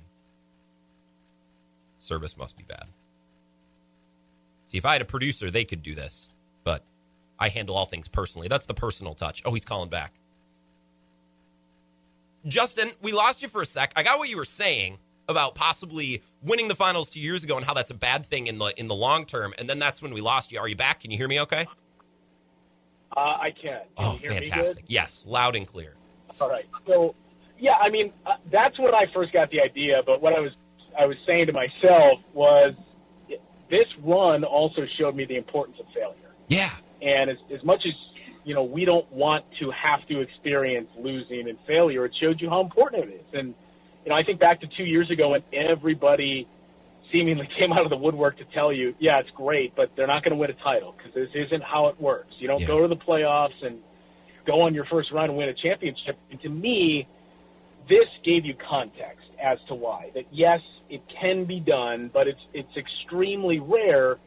Service 2.01 2.36
must 2.36 2.57
be 2.57 2.64
bad. 2.64 2.90
See, 4.64 4.78
if 4.78 4.84
I 4.84 4.92
had 4.92 5.02
a 5.02 5.06
producer, 5.06 5.50
they 5.50 5.64
could 5.64 5.82
do 5.82 5.94
this, 5.94 6.28
but 6.64 6.82
I 7.38 7.48
handle 7.48 7.76
all 7.76 7.86
things 7.86 8.08
personally. 8.08 8.48
That's 8.48 8.66
the 8.66 8.74
personal 8.74 9.14
touch. 9.14 9.42
Oh, 9.44 9.52
he's 9.52 9.64
calling 9.64 9.88
back. 9.90 10.12
Justin, 12.46 12.90
we 13.00 13.12
lost 13.12 13.42
you 13.42 13.48
for 13.48 13.62
a 13.62 13.66
sec. 13.66 13.92
I 13.96 14.02
got 14.02 14.18
what 14.18 14.28
you 14.28 14.36
were 14.36 14.44
saying 14.44 14.98
about 15.28 15.54
possibly 15.54 16.22
winning 16.42 16.66
the 16.68 16.74
finals 16.74 17.08
two 17.08 17.20
years 17.20 17.44
ago 17.44 17.56
and 17.56 17.64
how 17.64 17.74
that's 17.74 17.90
a 17.90 17.94
bad 17.94 18.26
thing 18.26 18.48
in 18.48 18.58
the 18.58 18.72
in 18.76 18.88
the 18.88 18.94
long 18.94 19.24
term, 19.24 19.54
and 19.58 19.68
then 19.68 19.78
that's 19.78 20.02
when 20.02 20.12
we 20.12 20.20
lost 20.20 20.50
you. 20.50 20.58
Are 20.58 20.66
you 20.68 20.74
back? 20.76 21.00
Can 21.00 21.10
you 21.10 21.16
hear 21.16 21.28
me? 21.28 21.40
Okay. 21.40 21.66
uh, 23.16 23.20
I 23.20 23.50
can. 23.52 23.62
Can 23.62 23.80
Oh, 23.98 24.12
you 24.14 24.18
hear 24.18 24.30
me 24.40 24.46
fantastic! 24.46 24.84
Yes, 24.88 25.24
loud 25.28 25.54
and 25.54 25.66
clear. 25.66 25.94
All 26.40 26.50
right. 26.50 26.66
So, 26.86 27.14
Yeah, 27.58 27.74
I 27.80 27.90
mean 27.90 28.12
uh, 28.26 28.32
that's 28.50 28.78
when 28.78 28.94
I 28.94 29.06
first 29.14 29.32
got 29.32 29.50
the 29.50 29.60
idea. 29.60 30.02
But 30.04 30.20
what 30.20 30.32
I 30.34 30.40
was 30.40 30.52
I 30.98 31.06
was 31.06 31.16
saying 31.24 31.46
to 31.46 31.52
myself 31.52 32.18
was, 32.34 32.74
this 33.73 33.89
run 34.03 34.45
also 34.45 34.85
showed 34.85 35.16
me 35.16 35.25
the 35.25 35.37
importance 35.37 35.81
of 35.81 35.89
failure. 35.89 36.14
Yeah. 36.47 36.68
And 37.01 37.31
as, 37.31 37.39
as 37.51 37.64
much 37.64 37.87
as 37.87 37.95
you 38.45 38.55
know, 38.55 38.64
we 38.64 38.85
don't 38.85 39.11
want 39.11 39.47
to 39.61 39.70
have 39.70 40.07
to 40.09 40.20
experience 40.20 40.91
losing 40.99 41.49
and 41.49 41.59
failure. 41.61 42.05
It 42.05 42.14
showed 42.14 42.41
you 42.43 42.51
how 42.51 42.61
important 42.61 43.05
it 43.05 43.14
is. 43.14 43.35
And 43.35 43.55
you 44.05 44.11
know, 44.11 44.14
I 44.14 44.25
think 44.25 44.39
back 44.41 44.61
to 44.61 44.66
two 44.66 44.85
years 44.85 45.11
ago 45.11 45.31
when 45.31 45.43
everybody 45.55 46.47
seemingly 47.11 47.47
came 47.59 47.73
out 47.73 47.85
of 47.85 47.89
the 47.91 47.97
woodwork 47.97 48.37
to 48.39 48.45
tell 48.45 48.73
you, 48.75 48.95
yeah, 48.99 49.20
it's 49.20 49.31
great, 49.31 49.75
but 49.75 49.97
they're 49.97 50.07
not 50.07 50.23
going 50.23 50.33
to 50.33 50.39
win 50.39 50.51
a 50.51 50.55
title 50.55 50.93
because 50.97 51.14
this 51.14 51.31
isn't 51.35 51.62
how 51.62 51.87
it 51.87 51.99
works. 51.99 52.35
You 52.39 52.49
don't 52.49 52.61
Yeah. 52.61 52.66
go 52.66 52.83
to 52.83 52.89
the 52.89 52.97
playoffs 52.97 53.62
and 53.62 53.81
go 54.45 54.61
on 54.62 54.75
your 54.75 54.85
first 54.85 55.12
run 55.12 55.31
and 55.31 55.39
win 55.39 55.49
a 55.49 55.55
championship. 55.55 56.18
And 56.31 56.39
to 56.43 56.49
me, 56.51 57.07
this 57.89 58.09
gave 58.23 58.45
you 58.45 58.53
context 58.55 59.29
as 59.43 59.59
to 59.68 59.75
why. 59.75 60.11
That 60.14 60.27
yes, 60.31 60.61
it 60.93 61.09
can 61.09 61.45
be 61.45 61.59
done, 61.59 62.11
but 62.12 62.28
it's 62.28 62.45
it's 62.53 62.76
extremely 62.76 63.59
rare 63.59 64.18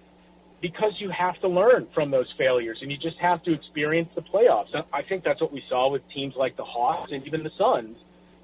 because 0.61 0.99
you 0.99 1.11
have 1.11 1.39
to 1.41 1.47
learn 1.47 1.85
from 1.93 2.09
those 2.09 2.31
failures 2.37 2.79
and 2.81 2.91
you 2.91 2.97
just 2.97 3.19
have 3.19 3.43
to 3.43 3.53
experience 3.53 4.11
the 4.15 4.21
playoffs. 4.21 4.73
I 4.91 5.03
think 5.03 5.23
that's 5.23 5.39
what 5.39 5.51
we 5.51 5.63
saw 5.69 5.91
with 5.91 6.09
teams 6.09 6.35
like 6.35 6.55
the 6.55 6.63
Hawks 6.63 7.11
and 7.11 7.23
even 7.27 7.43
the 7.43 7.51
Suns 7.51 7.97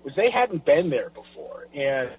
was 0.03 0.13
they 0.15 0.30
hadn't 0.30 0.63
been 0.63 0.91
there 0.91 1.09
before. 1.09 1.65
And 1.74 2.11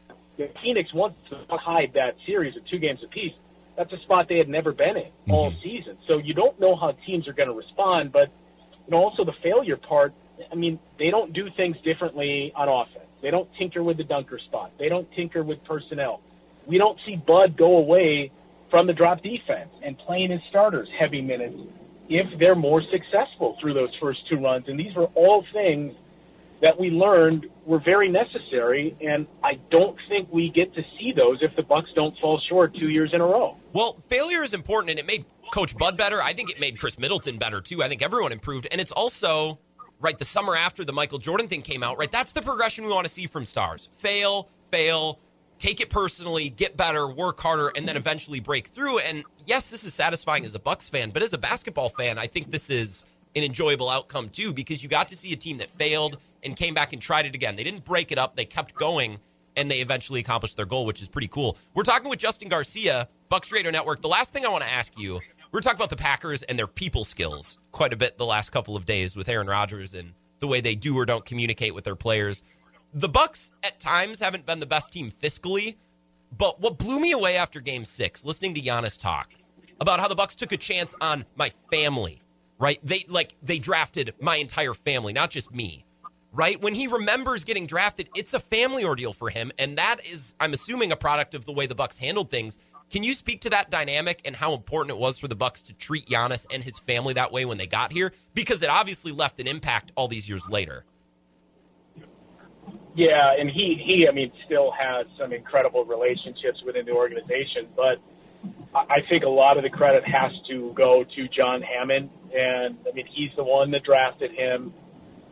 Phoenix 0.60 0.92
wants 0.92 1.18
to 1.30 1.36
hide 1.56 1.92
that 1.92 2.16
series 2.26 2.56
of 2.56 2.66
two 2.66 2.78
games 2.78 3.04
apiece. 3.04 3.34
That's 3.76 3.92
a 3.92 3.98
spot 3.98 4.26
they 4.28 4.38
had 4.38 4.48
never 4.48 4.72
been 4.72 4.96
in 4.96 5.04
mm-hmm. 5.04 5.30
all 5.30 5.52
season. 5.62 5.98
So 6.08 6.18
you 6.18 6.34
don't 6.34 6.58
know 6.58 6.74
how 6.74 6.90
teams 7.06 7.28
are 7.28 7.32
going 7.32 7.48
to 7.48 7.54
respond, 7.54 8.10
but 8.10 8.28
you 8.86 8.90
know 8.90 9.04
also 9.04 9.24
the 9.24 9.32
failure 9.32 9.76
part. 9.76 10.14
I 10.50 10.56
mean, 10.56 10.80
they 10.98 11.10
don't 11.10 11.32
do 11.32 11.48
things 11.48 11.78
differently 11.82 12.52
on 12.56 12.68
offense. 12.68 13.06
They 13.22 13.30
don't 13.30 13.48
tinker 13.54 13.82
with 13.82 13.96
the 13.96 14.04
dunker 14.04 14.38
spot. 14.38 14.72
They 14.78 14.88
don't 14.88 15.10
tinker 15.12 15.42
with 15.42 15.64
personnel. 15.64 16.20
We 16.66 16.76
don't 16.78 16.98
see 17.06 17.16
Bud 17.16 17.56
go 17.56 17.78
away 17.78 18.30
from 18.68 18.86
the 18.86 18.92
drop 18.92 19.22
defense 19.22 19.70
and 19.82 19.96
playing 19.96 20.30
his 20.30 20.42
starters 20.44 20.88
heavy 20.90 21.22
minutes 21.22 21.56
if 22.08 22.38
they're 22.38 22.54
more 22.54 22.82
successful 22.82 23.56
through 23.60 23.74
those 23.74 23.94
first 23.96 24.28
two 24.28 24.38
runs. 24.38 24.68
And 24.68 24.78
these 24.78 24.94
were 24.94 25.08
all 25.14 25.42
things 25.52 25.94
that 26.60 26.78
we 26.78 26.90
learned 26.90 27.46
were 27.64 27.78
very 27.78 28.08
necessary. 28.08 28.94
And 29.00 29.26
I 29.42 29.58
don't 29.70 29.98
think 30.08 30.32
we 30.32 30.48
get 30.50 30.74
to 30.74 30.84
see 30.98 31.12
those 31.12 31.42
if 31.42 31.56
the 31.56 31.62
Bucks 31.62 31.92
don't 31.94 32.16
fall 32.18 32.40
short 32.40 32.74
two 32.74 32.88
years 32.88 33.12
in 33.14 33.20
a 33.20 33.26
row. 33.26 33.56
Well, 33.72 33.96
failure 34.08 34.42
is 34.42 34.54
important, 34.54 34.90
and 34.90 34.98
it 34.98 35.06
made 35.06 35.24
Coach 35.52 35.76
Bud 35.76 35.96
better. 35.96 36.22
I 36.22 36.32
think 36.32 36.50
it 36.50 36.58
made 36.58 36.78
Khris 36.78 36.98
Middleton 36.98 37.38
better 37.38 37.60
too. 37.60 37.82
I 37.82 37.88
think 37.88 38.02
everyone 38.02 38.32
improved, 38.32 38.66
and 38.70 38.80
it's 38.80 38.92
also 38.92 39.58
right 40.02 40.18
the 40.18 40.24
summer 40.24 40.54
after 40.54 40.84
the 40.84 40.92
Michael 40.92 41.18
Jordan 41.18 41.48
thing 41.48 41.62
came 41.62 41.82
out. 41.82 41.96
Right, 41.96 42.10
that's 42.12 42.32
the 42.32 42.42
progression 42.42 42.84
we 42.84 42.92
want 42.92 43.06
to 43.06 43.12
see 43.12 43.26
from 43.26 43.46
stars: 43.46 43.88
fail, 43.94 44.48
fail, 44.70 45.18
take 45.58 45.80
it 45.80 45.88
personally, 45.88 46.50
get 46.50 46.76
better, 46.76 47.08
work 47.08 47.40
harder, 47.40 47.72
and 47.76 47.88
then 47.88 47.96
eventually 47.96 48.40
break 48.40 48.68
through. 48.68 48.98
And 48.98 49.24
yes, 49.46 49.70
this 49.70 49.84
is 49.84 49.94
satisfying 49.94 50.44
as 50.44 50.54
a 50.54 50.60
Bucks 50.60 50.90
fan, 50.90 51.10
but 51.10 51.22
as 51.22 51.32
a 51.32 51.38
basketball 51.38 51.88
fan, 51.88 52.18
I 52.18 52.26
think 52.26 52.50
this 52.50 52.68
is 52.68 53.04
an 53.34 53.42
enjoyable 53.42 53.88
outcome 53.88 54.28
too 54.28 54.52
because 54.52 54.82
you 54.82 54.88
got 54.88 55.08
to 55.08 55.16
see 55.16 55.32
a 55.32 55.36
team 55.36 55.58
that 55.58 55.70
failed 55.70 56.18
and 56.42 56.56
came 56.56 56.74
back 56.74 56.92
and 56.92 57.00
tried 57.00 57.24
it 57.24 57.34
again. 57.34 57.56
They 57.56 57.64
didn't 57.64 57.84
break 57.84 58.12
it 58.12 58.18
up; 58.18 58.36
they 58.36 58.44
kept 58.44 58.74
going 58.74 59.18
and 59.56 59.70
they 59.70 59.80
eventually 59.80 60.20
accomplished 60.20 60.56
their 60.56 60.66
goal, 60.66 60.86
which 60.86 61.02
is 61.02 61.08
pretty 61.08 61.28
cool. 61.28 61.56
We're 61.74 61.82
talking 61.82 62.08
with 62.08 62.18
Justin 62.18 62.48
Garcia, 62.48 63.08
Bucks 63.28 63.52
Radio 63.52 63.70
Network. 63.70 64.00
The 64.00 64.08
last 64.08 64.32
thing 64.32 64.46
I 64.46 64.48
want 64.48 64.64
to 64.64 64.70
ask 64.70 64.98
you, 64.98 65.20
we're 65.52 65.60
talking 65.60 65.76
about 65.76 65.90
the 65.90 65.96
Packers 65.96 66.42
and 66.42 66.58
their 66.58 66.66
people 66.66 67.04
skills 67.04 67.58
quite 67.72 67.92
a 67.92 67.96
bit 67.96 68.16
the 68.16 68.24
last 68.24 68.50
couple 68.50 68.74
of 68.74 68.86
days 68.86 69.14
with 69.14 69.28
Aaron 69.28 69.46
Rodgers 69.46 69.94
and 69.94 70.14
the 70.38 70.46
way 70.46 70.60
they 70.60 70.74
do 70.74 70.96
or 70.96 71.04
don't 71.04 71.24
communicate 71.24 71.74
with 71.74 71.84
their 71.84 71.94
players. 71.94 72.42
The 72.94 73.08
Bucks 73.08 73.52
at 73.62 73.78
times 73.78 74.20
haven't 74.20 74.46
been 74.46 74.60
the 74.60 74.66
best 74.66 74.92
team 74.92 75.12
fiscally, 75.12 75.76
but 76.36 76.60
what 76.60 76.78
blew 76.78 76.98
me 76.98 77.12
away 77.12 77.36
after 77.36 77.60
Game 77.60 77.84
Six, 77.84 78.24
listening 78.24 78.54
to 78.54 78.60
Giannis 78.60 78.98
talk 78.98 79.30
about 79.78 80.00
how 80.00 80.08
the 80.08 80.14
Bucks 80.14 80.34
took 80.34 80.52
a 80.52 80.56
chance 80.56 80.94
on 81.00 81.24
my 81.36 81.52
family, 81.70 82.22
right? 82.58 82.80
They 82.82 83.04
like 83.08 83.34
they 83.42 83.58
drafted 83.58 84.14
my 84.20 84.36
entire 84.36 84.74
family, 84.74 85.12
not 85.12 85.30
just 85.30 85.54
me 85.54 85.84
right? 86.32 86.60
When 86.60 86.74
he 86.74 86.86
remembers 86.86 87.44
getting 87.44 87.66
drafted, 87.66 88.08
it's 88.16 88.34
a 88.34 88.40
family 88.40 88.84
ordeal 88.84 89.12
for 89.12 89.28
him, 89.28 89.52
and 89.58 89.76
that 89.78 89.98
is, 90.10 90.34
I'm 90.40 90.52
assuming, 90.54 90.90
a 90.90 90.96
product 90.96 91.34
of 91.34 91.44
the 91.44 91.52
way 91.52 91.66
the 91.66 91.74
Bucks 91.74 91.98
handled 91.98 92.30
things. 92.30 92.58
Can 92.92 93.02
you 93.02 93.14
speak 93.14 93.40
to 93.40 93.50
that 93.50 93.70
dynamic 93.70 94.20
and 94.26 94.36
how 94.36 94.52
important 94.52 94.90
it 94.90 95.00
was 95.00 95.18
for 95.18 95.26
the 95.26 95.34
Bucks 95.34 95.62
to 95.62 95.72
treat 95.72 96.06
Giannis 96.06 96.46
and 96.52 96.62
his 96.62 96.78
family 96.78 97.14
that 97.14 97.32
way 97.32 97.46
when 97.46 97.56
they 97.56 97.66
got 97.66 97.90
here? 97.90 98.12
Because 98.34 98.62
it 98.62 98.68
obviously 98.68 99.12
left 99.12 99.40
an 99.40 99.46
impact 99.48 99.92
all 99.96 100.08
these 100.08 100.28
years 100.28 100.46
later. 100.50 100.84
Yeah, 102.94 103.34
and 103.38 103.50
he, 103.50 103.76
he, 103.82 104.06
I 104.06 104.12
mean, 104.12 104.30
still 104.44 104.70
has 104.72 105.06
some 105.18 105.32
incredible 105.32 105.86
relationships 105.86 106.62
within 106.62 106.84
the 106.84 106.92
organization, 106.92 107.66
but 107.74 107.98
I 108.74 109.02
I 109.02 109.08
think 109.08 109.24
a 109.24 109.28
lot 109.28 109.56
of 109.56 109.62
the 109.62 109.70
credit 109.70 110.04
has 110.04 110.32
to 110.48 110.72
go 110.74 111.04
to 111.04 111.28
John 111.28 111.62
Hammond. 111.62 112.10
And, 112.34 112.76
I 112.86 112.92
mean, 112.92 113.06
he's 113.06 113.34
the 113.34 113.44
one 113.44 113.70
that 113.70 113.84
drafted 113.84 114.32
him. 114.32 114.72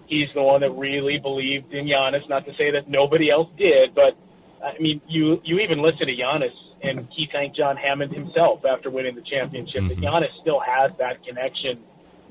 He's 0.07 0.33
the 0.33 0.43
one 0.43 0.63
that 0.63 0.71
really 0.71 1.19
believed 1.19 1.73
in 1.73 1.87
Giannis. 1.87 2.29
Not 2.29 2.47
to 2.47 2.55
say 2.55 2.73
that 2.73 2.89
nobody 2.89 3.31
else 3.31 3.51
did, 3.57 3.95
but, 3.95 4.17
I 4.63 4.79
mean, 4.79 5.01
you, 5.09 5.41
you 5.45 5.59
even 5.61 5.81
listen 5.81 6.07
to 6.07 6.15
Giannis, 6.15 6.55
and 6.83 7.09
he 7.11 7.27
thanked 7.27 7.57
John 7.57 7.77
Hammond 7.77 8.13
himself 8.13 8.65
after 8.65 8.91
winning 8.91 9.15
the 9.15 9.23
championship. 9.23 9.83
That 9.85 9.99
mm-hmm. 9.99 10.05
Giannis 10.05 10.41
still 10.41 10.61
has 10.61 10.97
that 10.99 11.25
connection 11.25 11.79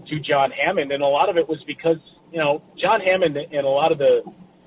to 0.08 0.20
John 0.20 0.52
Hammond. 0.52 0.92
And 0.92 1.04
a 1.04 1.08
lot 1.08 1.30
of 1.30 1.38
it 1.38 1.48
was 1.48 1.64
because, 1.64 1.98
you 2.32 2.40
know, 2.40 2.62
John 2.78 3.02
Hammond 3.02 3.38
and 3.38 3.66
a 3.66 3.70
lot 3.70 3.92
of 3.92 3.98
the 3.98 4.24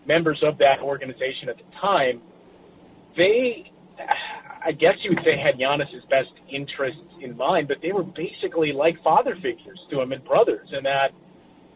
members 0.07 0.43
of 0.43 0.59
that 0.59 0.81
organization 0.81 1.49
at 1.49 1.59
the 1.59 1.65
time, 1.81 2.21
they, 3.17 3.71
I 4.65 4.73
guess 4.73 4.97
you 5.03 5.11
would 5.11 5.25
say, 5.25 5.37
had 5.37 5.59
Giannis's 5.59 6.05
best 6.05 6.33
interests 6.49 7.01
in 7.21 7.37
mind, 7.37 7.69
but 7.69 7.81
they 7.81 7.93
were 7.93 8.03
basically 8.03 8.73
like 8.73 9.03
father 9.03 9.37
figures 9.37 9.85
to 9.91 10.01
him 10.01 10.13
and 10.13 10.25
brothers, 10.25 10.73
and 10.73 10.87
that 10.87 11.13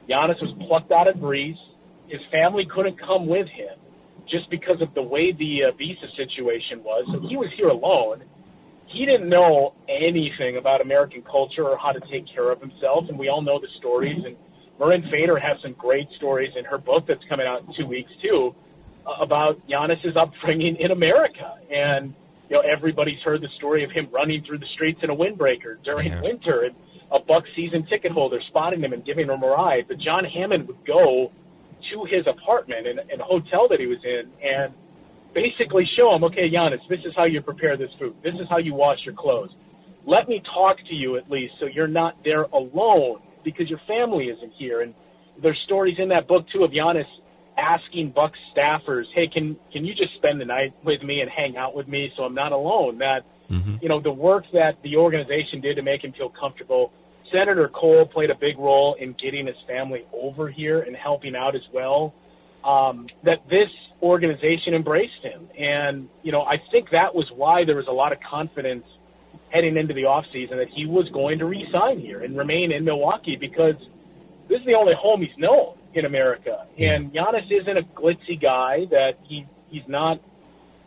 Giannis 0.09 0.41
was 0.41 0.53
plucked 0.53 0.91
out 0.91 1.09
of 1.09 1.21
Greece. 1.21 1.59
His 2.09 2.21
family 2.31 2.67
couldn't 2.67 2.99
come 2.99 3.27
with 3.27 3.49
him 3.49 3.77
just 4.27 4.51
because 4.51 4.81
of 4.81 4.93
the 4.95 5.03
way 5.03 5.33
the 5.33 5.65
uh, 5.65 5.71
visa 5.73 6.09
situation 6.09 6.83
was. 6.83 7.07
So 7.13 7.21
he 7.21 7.37
was 7.37 7.51
here 7.53 7.69
alone. 7.69 8.23
He 8.87 9.05
didn't 9.05 9.29
know 9.29 9.75
anything 9.89 10.57
about 10.57 10.81
American 10.81 11.23
culture 11.23 11.65
or 11.65 11.77
how 11.77 11.93
to 11.93 12.01
take 12.01 12.27
care 12.27 12.51
of 12.51 12.61
himself, 12.61 13.09
and 13.09 13.19
we 13.19 13.29
all 13.29 13.43
know 13.43 13.59
the 13.59 13.69
stories. 13.69 14.25
And 14.25 14.37
Mirin 14.79 15.11
Fader 15.11 15.37
has 15.39 15.61
some 15.61 15.73
great 15.73 16.11
stories 16.11 16.55
in 16.57 16.65
her 16.67 16.79
book 16.79 17.07
that's 17.07 17.25
coming 17.25 17.47
out 17.47 17.63
in 17.63 17.75
two 17.75 17.87
weeks 17.87 18.13
too 18.23 18.55
uh, 19.07 19.17
about 19.21 19.67
Giannis's 19.69 20.17
upbringing 20.17 20.77
in 20.77 20.91
America. 20.91 21.55
And 21.71 22.15
you 22.49 22.57
know, 22.57 22.63
everybody's 22.63 23.21
heard 23.23 23.41
the 23.41 23.49
story 23.49 23.83
of 23.83 23.91
him 23.91 24.09
running 24.13 24.43
through 24.43 24.59
the 24.59 24.67
streets 24.67 25.03
in 25.03 25.11
a 25.11 25.17
windbreaker 25.17 25.83
during 25.83 26.13
Yeah. 26.13 26.21
winter, 26.23 26.63
and 26.63 26.75
a 27.11 27.19
Buck 27.19 27.45
season 27.55 27.85
ticket 27.87 28.13
holder 28.13 28.41
spotting 28.41 28.83
him 28.83 28.93
and 28.93 29.05
giving 29.05 29.29
him 29.29 29.43
a 29.43 29.47
ride. 29.47 29.87
But 29.89 29.99
John 29.99 30.25
Hammond 30.25 30.69
would 30.69 30.85
go 30.85 31.31
to 31.91 32.05
his 32.05 32.27
apartment 32.27 32.87
and, 32.87 32.99
and 33.11 33.21
hotel 33.21 33.69
that 33.69 33.81
he 33.81 33.87
was 33.87 34.05
in, 34.05 34.31
and 34.43 34.73
basically 35.33 35.87
show 35.97 36.15
him, 36.15 36.25
okay, 36.25 36.51
Giannis, 36.51 36.87
this 36.89 37.05
is 37.05 37.15
how 37.15 37.25
you 37.25 37.43
prepare 37.43 37.77
this 37.77 37.93
food. 37.95 38.15
This 38.23 38.35
is 38.37 38.49
how 38.49 38.59
you 38.59 38.75
wash 38.75 39.05
your 39.05 39.15
clothes. 39.15 39.55
Let 40.05 40.29
me 40.29 40.41
talk 40.41 40.79
to 40.89 40.95
you 40.95 41.17
at 41.17 41.31
least, 41.31 41.55
so 41.59 41.67
you're 41.67 41.89
not 41.89 42.23
there 42.25 42.45
alone 42.45 43.21
because 43.45 43.69
your 43.69 43.81
family 43.81 44.29
isn't 44.29 44.53
here. 44.53 44.81
And 44.81 44.95
there's 45.39 45.59
stories 45.65 45.99
in 45.99 46.09
that 46.09 46.27
book 46.27 46.49
too 46.49 46.65
of 46.65 46.71
Giannis 46.71 47.09
asking 47.57 48.11
Bucks 48.11 48.39
staffers, 48.55 49.07
"Hey, 49.13 49.27
can 49.27 49.57
can 49.73 49.85
you 49.85 49.95
just 49.95 50.15
spend 50.15 50.41
the 50.41 50.45
night 50.45 50.75
with 50.85 51.03
me 51.03 51.21
and 51.21 51.31
hang 51.31 51.57
out 51.57 51.75
with 51.75 51.89
me 51.89 52.13
so 52.17 52.25
I'm 52.25 52.35
not 52.35 52.53
alone?" 52.53 52.99
That 52.99 53.25
mm-hmm. 53.51 53.77
you 53.83 53.89
know 53.89 54.01
the 54.01 54.13
work 54.13 54.45
that 54.53 54.83
the 54.83 54.97
organization 54.97 55.61
did 55.61 55.77
to 55.77 55.83
make 55.83 56.05
him 56.05 56.13
feel 56.13 56.29
comfortable. 56.29 56.93
Senator 57.31 57.69
Kohl 57.69 58.07
played 58.07 58.31
a 58.31 58.35
big 58.35 58.59
role 58.59 58.95
in 58.95 59.13
getting 59.13 59.47
his 59.47 59.59
family 59.67 60.05
over 60.13 60.49
here 60.49 60.81
and 60.81 60.97
helping 60.97 61.37
out 61.37 61.55
as 61.55 61.67
well. 61.73 62.15
Um, 62.65 63.09
that 63.23 63.49
this 63.49 63.71
organization 64.03 64.75
embraced 64.75 65.23
him, 65.23 65.49
and 65.57 66.09
you 66.23 66.33
know 66.33 66.43
I 66.43 66.57
think 66.57 66.91
that 66.91 67.15
was 67.15 67.31
why 67.31 67.65
there 67.65 67.77
was 67.77 67.87
a 67.87 67.93
lot 67.93 68.13
of 68.13 68.21
confidence 68.21 68.85
heading 69.51 69.77
into 69.77 69.95
the 69.95 70.03
offseason 70.03 70.57
that 70.57 70.69
he 70.69 70.87
was 70.87 71.09
going 71.11 71.39
to 71.39 71.45
re-sign 71.45 72.01
here 72.01 72.21
and 72.21 72.37
remain 72.37 72.73
in 72.73 72.85
Milwaukee 72.85 73.37
because 73.37 73.77
this 74.49 74.61
is 74.61 74.67
the 74.67 74.75
only 74.75 74.95
home 74.95 75.23
he's 75.23 75.37
known 75.39 75.77
in 75.95 76.05
America. 76.05 76.67
And 76.79 77.13
Giannis 77.13 77.51
isn't 77.51 77.77
a 77.77 77.83
glitzy 77.83 78.41
guy 78.41 78.87
that 78.87 79.19
he 79.25 79.47
he's 79.71 79.89
not 79.89 80.21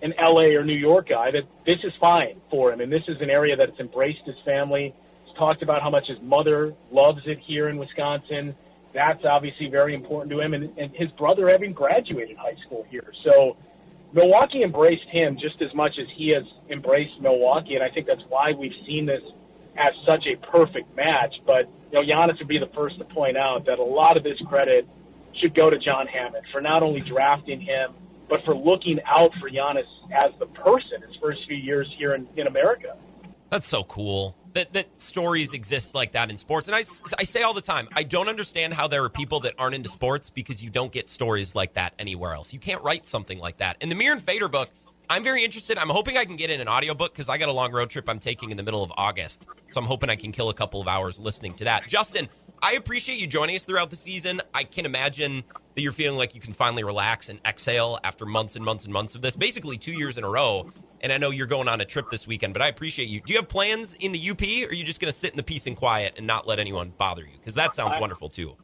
an 0.01 0.13
LA 0.19 0.55
or 0.55 0.63
New 0.63 0.77
York 0.77 1.09
guy 1.09 1.31
that 1.31 1.43
this 1.65 1.83
is 1.83 1.93
fine 1.95 2.39
for 2.49 2.71
him 2.71 2.79
and 2.79 2.91
this 2.91 3.07
is 3.07 3.21
an 3.21 3.29
area 3.29 3.55
that's 3.55 3.79
embraced 3.79 4.25
his 4.25 4.39
family. 4.39 4.93
Talked 5.39 5.63
about 5.63 5.81
how 5.81 5.89
much 5.89 6.07
his 6.07 6.19
mother 6.19 6.73
loves 6.91 7.25
it 7.25 7.39
here 7.39 7.69
in 7.69 7.77
Wisconsin. 7.77 8.53
That's 8.91 9.23
obviously 9.23 9.69
very 9.69 9.95
important 9.95 10.31
to 10.31 10.41
him 10.41 10.53
and, 10.53 10.77
and 10.77 10.93
his 10.93 11.09
brother 11.11 11.49
having 11.49 11.71
graduated 11.71 12.35
high 12.35 12.55
school 12.55 12.85
here. 12.91 13.13
So 13.23 13.55
Milwaukee 14.11 14.63
embraced 14.63 15.05
him 15.05 15.37
just 15.37 15.61
as 15.61 15.73
much 15.73 15.97
as 15.97 16.07
he 16.09 16.31
has 16.31 16.43
embraced 16.69 17.21
Milwaukee, 17.21 17.75
and 17.75 17.83
I 17.85 17.87
think 17.87 18.05
that's 18.05 18.23
why 18.27 18.51
we've 18.51 18.75
seen 18.85 19.05
this 19.05 19.23
as 19.77 19.93
such 20.05 20.27
a 20.27 20.35
perfect 20.35 20.93
match. 20.97 21.35
But 21.45 21.69
you 21.89 21.93
know, 21.93 22.01
Giannis 22.01 22.37
would 22.39 22.49
be 22.49 22.57
the 22.57 22.67
first 22.75 22.97
to 22.97 23.05
point 23.05 23.37
out 23.37 23.63
that 23.67 23.79
a 23.79 23.83
lot 23.83 24.17
of 24.17 24.23
this 24.23 24.41
credit 24.41 24.89
should 25.35 25.55
go 25.55 25.69
to 25.69 25.79
John 25.79 26.05
Hammond 26.05 26.47
for 26.51 26.59
not 26.59 26.83
only 26.83 26.99
drafting 26.99 27.61
him, 27.61 27.93
but 28.27 28.43
for 28.43 28.53
looking 28.53 28.99
out 29.05 29.33
for 29.35 29.49
Giannis 29.49 29.87
as 30.11 30.37
the 30.37 30.47
person 30.47 31.01
his 31.01 31.15
first 31.15 31.47
few 31.47 31.55
years 31.55 31.89
here 31.97 32.13
in, 32.13 32.27
in 32.35 32.45
America. 32.45 32.97
That's 33.49 33.67
so 33.67 33.85
cool 33.85 34.35
that, 34.53 34.73
that 34.73 34.99
stories 34.99 35.53
exist 35.53 35.95
like 35.95 36.11
that 36.13 36.29
in 36.29 36.37
sports. 36.37 36.67
And 36.67 36.75
I, 36.75 36.79
I 37.17 37.23
say 37.23 37.43
all 37.43 37.53
the 37.53 37.61
time, 37.61 37.87
I 37.93 38.03
don't 38.03 38.27
understand 38.27 38.73
how 38.73 38.87
there 38.87 39.03
are 39.03 39.09
people 39.09 39.39
that 39.41 39.53
aren't 39.57 39.75
into 39.75 39.89
sports 39.89 40.29
because 40.29 40.63
you 40.63 40.69
don't 40.69 40.91
get 40.91 41.09
stories 41.09 41.55
like 41.55 41.73
that 41.73 41.93
anywhere 41.99 42.33
else. 42.33 42.53
You 42.53 42.59
can't 42.59 42.81
write 42.81 43.05
something 43.05 43.39
like 43.39 43.57
that. 43.57 43.77
In 43.81 43.89
the 43.89 43.95
Mirin 43.95 44.21
Fader 44.21 44.47
book, 44.47 44.69
I'm 45.11 45.23
very 45.23 45.43
interested. 45.43 45.77
I'm 45.77 45.89
hoping 45.89 46.17
I 46.17 46.25
can 46.25 46.35
get 46.35 46.51
in 46.51 46.61
an 46.61 46.67
audiobook 46.67 47.13
because 47.13 47.29
I 47.29 47.37
got 47.37 47.49
a 47.49 47.53
long 47.53 47.71
road 47.71 47.89
trip 47.89 48.07
I'm 48.07 48.19
taking 48.19 48.51
in 48.51 48.57
the 48.57 48.63
middle 48.63 48.83
of 48.83 48.91
August. 48.95 49.47
So 49.71 49.81
I'm 49.81 49.87
hoping 49.87 50.09
I 50.09 50.15
can 50.15 50.31
kill 50.31 50.49
a 50.49 50.53
couple 50.53 50.81
of 50.81 50.87
hours 50.87 51.19
listening 51.19 51.55
to 51.55 51.63
that. 51.63 51.87
Justin, 51.87 52.29
I 52.61 52.73
appreciate 52.73 53.19
you 53.19 53.25
joining 53.25 53.55
us 53.55 53.65
throughout 53.65 53.89
the 53.89 53.95
season. 53.95 54.41
I 54.53 54.63
can 54.63 54.85
imagine 54.85 55.43
that 55.73 55.81
you're 55.81 55.93
feeling 55.93 56.17
like 56.17 56.35
you 56.35 56.41
can 56.41 56.53
finally 56.53 56.83
relax 56.83 57.29
and 57.29 57.39
exhale 57.45 57.97
after 58.03 58.25
months 58.25 58.55
and 58.55 58.63
months 58.63 58.83
and 58.85 58.93
months 58.93 59.15
of 59.15 59.21
this, 59.21 59.35
basically 59.35 59.77
two 59.77 59.93
years 59.93 60.17
in 60.17 60.23
a 60.23 60.29
row. 60.29 60.71
And 61.01 61.13
I 61.13 61.17
know 61.17 61.29
you're 61.29 61.47
going 61.47 61.67
on 61.67 61.79
a 61.81 61.85
trip 61.85 62.09
this 62.09 62.27
weekend, 62.27 62.53
but 62.53 62.61
I 62.61 62.67
appreciate 62.67 63.07
you. 63.07 63.21
Do 63.21 63.33
you 63.33 63.39
have 63.39 63.47
plans 63.47 63.93
in 63.95 64.11
the 64.11 64.29
UP, 64.29 64.41
or 64.41 64.71
are 64.71 64.73
you 64.73 64.83
just 64.83 64.99
going 64.99 65.11
to 65.11 65.17
sit 65.17 65.31
in 65.31 65.37
the 65.37 65.43
peace 65.43 65.65
and 65.65 65.75
quiet 65.77 66.15
and 66.17 66.27
not 66.27 66.45
let 66.45 66.59
anyone 66.59 66.93
bother 66.97 67.23
you? 67.23 67.37
Because 67.39 67.55
that 67.55 67.73
sounds 67.73 67.95
wonderful 67.99 68.29
too. 68.29 68.55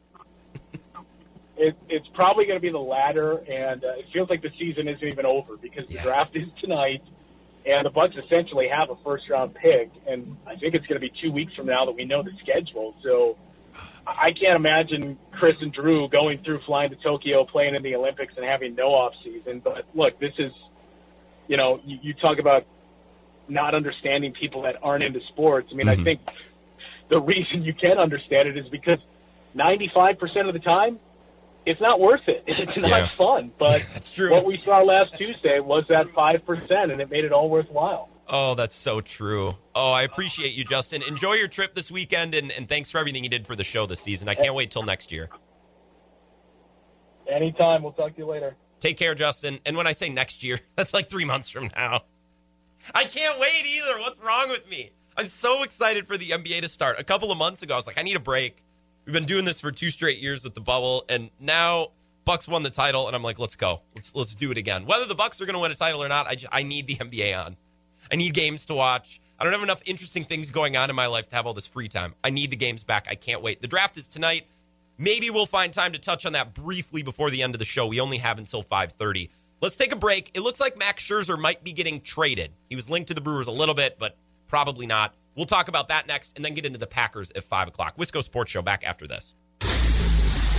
it, 1.56 1.76
it's 1.88 2.08
probably 2.08 2.44
going 2.44 2.56
to 2.56 2.62
be 2.62 2.70
the 2.70 2.78
latter, 2.78 3.38
and 3.50 3.84
uh, 3.84 3.94
it 3.96 4.06
feels 4.12 4.28
like 4.28 4.42
the 4.42 4.50
season 4.58 4.88
isn't 4.88 5.06
even 5.06 5.24
over 5.24 5.56
because 5.56 5.86
the 5.88 5.94
Yeah. 5.94 6.02
draft 6.02 6.36
is 6.36 6.48
tonight, 6.60 7.02
and 7.64 7.86
the 7.86 7.90
Bucks 7.90 8.16
essentially 8.16 8.68
have 8.68 8.90
a 8.90 8.96
first 8.96 9.28
round 9.30 9.54
pick, 9.54 9.90
and 10.06 10.36
I 10.46 10.56
think 10.56 10.74
it's 10.74 10.86
going 10.86 11.00
to 11.00 11.06
be 11.06 11.12
two 11.20 11.32
weeks 11.32 11.54
from 11.54 11.66
now 11.66 11.86
that 11.86 11.92
we 11.92 12.04
know 12.04 12.22
the 12.22 12.32
schedule. 12.42 12.94
So 13.02 13.36
I 14.06 14.26
I 14.28 14.32
can't 14.32 14.56
imagine 14.56 15.18
Khris 15.32 15.56
and 15.60 15.74
Jrue 15.74 16.10
going 16.10 16.38
through 16.38 16.60
flying 16.60 16.90
to 16.90 16.96
Tokyo, 16.96 17.44
playing 17.44 17.74
in 17.74 17.82
the 17.82 17.96
Olympics, 17.96 18.34
and 18.36 18.44
having 18.44 18.74
no 18.74 18.88
off 18.94 19.14
season. 19.24 19.60
But 19.60 19.84
look, 19.94 20.18
this 20.20 20.34
is, 20.38 20.52
you 21.48 21.56
know, 21.56 21.80
you, 21.84 21.98
you 22.02 22.14
talk 22.14 22.38
about 22.38 22.64
not 23.48 23.74
understanding 23.74 24.32
people 24.32 24.62
that 24.62 24.76
aren't 24.82 25.04
into 25.04 25.20
sports. 25.28 25.68
I 25.72 25.74
mean, 25.74 25.88
I 25.88 25.94
mm-hmm. 25.94 26.04
think 26.04 26.20
the 27.08 27.20
reason 27.20 27.62
you 27.62 27.72
can 27.72 27.98
understand 27.98 28.48
it 28.48 28.56
is 28.56 28.68
because 28.68 28.98
95% 29.54 30.48
of 30.48 30.52
the 30.52 30.58
time, 30.60 30.98
it's 31.64 31.80
not 31.80 32.00
worth 32.00 32.28
it. 32.28 32.44
It's 32.48 32.76
not 32.76 32.88
Yeah. 32.88 33.08
fun. 33.16 33.52
But 33.58 33.86
That's 33.94 34.10
true. 34.10 34.30
what 34.30 34.44
we 34.44 34.60
saw 34.64 34.78
last 34.78 35.14
Tuesday 35.14 35.60
was 35.60 35.86
that 35.88 36.08
5%, 36.08 36.92
and 36.92 37.00
it 37.00 37.10
made 37.10 37.24
it 37.24 37.32
all 37.32 37.48
worthwhile. 37.48 38.08
Oh, 38.28 38.56
that's 38.56 38.74
so 38.74 39.00
true. 39.00 39.56
Oh, 39.72 39.92
I 39.92 40.02
appreciate 40.02 40.52
you, 40.54 40.64
Justin. 40.64 41.00
Enjoy 41.02 41.34
your 41.34 41.46
trip 41.46 41.76
this 41.76 41.92
weekend, 41.92 42.34
and, 42.34 42.50
and 42.50 42.68
thanks 42.68 42.90
for 42.90 42.98
everything 42.98 43.22
you 43.22 43.30
did 43.30 43.46
for 43.46 43.54
the 43.54 43.62
show 43.62 43.86
this 43.86 44.00
season. 44.00 44.28
I 44.28 44.34
can't 44.34 44.54
wait 44.54 44.72
till 44.72 44.82
next 44.82 45.12
year. 45.12 45.28
Anytime. 47.30 47.84
We'll 47.84 47.92
talk 47.92 48.14
to 48.14 48.18
you 48.18 48.26
later. 48.26 48.56
Take 48.86 48.98
care, 48.98 49.16
Justin. 49.16 49.58
And 49.66 49.76
when 49.76 49.88
I 49.88 49.90
say 49.90 50.08
next 50.08 50.44
year, 50.44 50.60
that's 50.76 50.94
like 50.94 51.10
three 51.10 51.24
months 51.24 51.48
from 51.50 51.72
now. 51.74 52.02
I 52.94 53.02
can't 53.02 53.40
wait 53.40 53.66
either. 53.66 53.98
What's 53.98 54.20
wrong 54.20 54.48
with 54.48 54.70
me? 54.70 54.92
I'm 55.16 55.26
so 55.26 55.64
excited 55.64 56.06
for 56.06 56.16
the 56.16 56.30
NBA 56.30 56.60
to 56.60 56.68
start. 56.68 57.00
A 57.00 57.02
couple 57.02 57.32
of 57.32 57.36
months 57.36 57.64
ago, 57.64 57.74
I 57.74 57.78
was 57.78 57.88
like, 57.88 57.98
I 57.98 58.02
need 58.02 58.14
a 58.14 58.20
break. 58.20 58.62
We've 59.04 59.12
been 59.12 59.24
doing 59.24 59.44
this 59.44 59.60
for 59.60 59.72
two 59.72 59.90
straight 59.90 60.18
years 60.18 60.44
with 60.44 60.54
the 60.54 60.60
bubble, 60.60 61.04
and 61.08 61.30
now 61.40 61.88
Bucks 62.24 62.46
won 62.46 62.62
the 62.62 62.70
title, 62.70 63.08
and 63.08 63.16
I'm 63.16 63.24
like, 63.24 63.40
let's 63.40 63.56
go. 63.56 63.82
Let's 63.96 64.14
let's 64.14 64.36
do 64.36 64.52
it 64.52 64.56
again. 64.56 64.86
Whether 64.86 65.06
the 65.06 65.16
Bucks 65.16 65.40
are 65.40 65.46
going 65.46 65.54
to 65.54 65.60
win 65.60 65.72
a 65.72 65.74
title 65.74 66.00
or 66.00 66.08
not, 66.08 66.28
I, 66.28 66.36
ju- 66.36 66.46
I 66.52 66.62
need 66.62 66.86
the 66.86 66.94
NBA 66.94 67.44
on. 67.44 67.56
I 68.12 68.14
need 68.14 68.34
games 68.34 68.66
to 68.66 68.74
watch. 68.74 69.20
I 69.36 69.42
don't 69.42 69.52
have 69.52 69.64
enough 69.64 69.82
interesting 69.84 70.22
things 70.22 70.52
going 70.52 70.76
on 70.76 70.90
in 70.90 70.94
my 70.94 71.08
life 71.08 71.28
to 71.30 71.34
have 71.34 71.44
all 71.48 71.54
this 71.54 71.66
free 71.66 71.88
time. 71.88 72.14
I 72.22 72.30
need 72.30 72.50
the 72.50 72.56
games 72.56 72.84
back. 72.84 73.08
I 73.10 73.16
can't 73.16 73.42
wait. 73.42 73.62
The 73.62 73.68
draft 73.68 73.96
is 73.96 74.06
tonight. 74.06 74.46
Maybe 74.98 75.30
we'll 75.30 75.46
find 75.46 75.72
time 75.72 75.92
to 75.92 75.98
touch 75.98 76.24
on 76.24 76.32
that 76.32 76.54
briefly 76.54 77.02
before 77.02 77.30
the 77.30 77.42
end 77.42 77.54
of 77.54 77.58
the 77.58 77.64
show. 77.64 77.86
We 77.86 78.00
only 78.00 78.18
have 78.18 78.38
until 78.38 78.62
5:30. 78.62 79.30
Let's 79.60 79.76
take 79.76 79.92
a 79.92 79.96
break. 79.96 80.30
It 80.34 80.40
looks 80.40 80.60
like 80.60 80.78
Max 80.78 81.02
Scherzer 81.02 81.38
might 81.38 81.64
be 81.64 81.72
getting 81.72 82.00
traded. 82.00 82.52
He 82.68 82.76
was 82.76 82.90
linked 82.90 83.08
to 83.08 83.14
the 83.14 83.20
Brewers 83.20 83.46
a 83.46 83.52
little 83.52 83.74
bit, 83.74 83.98
but 83.98 84.16
probably 84.48 84.86
not. 84.86 85.14
We'll 85.34 85.46
talk 85.46 85.68
about 85.68 85.88
that 85.88 86.06
next, 86.06 86.32
and 86.36 86.44
then 86.44 86.54
get 86.54 86.64
into 86.64 86.78
the 86.78 86.86
Packers 86.86 87.30
at 87.32 87.44
five 87.44 87.68
o'clock. 87.68 87.96
Wisco 87.96 88.22
Sports 88.22 88.50
Show 88.50 88.62
back 88.62 88.84
after 88.84 89.06
this. 89.06 89.34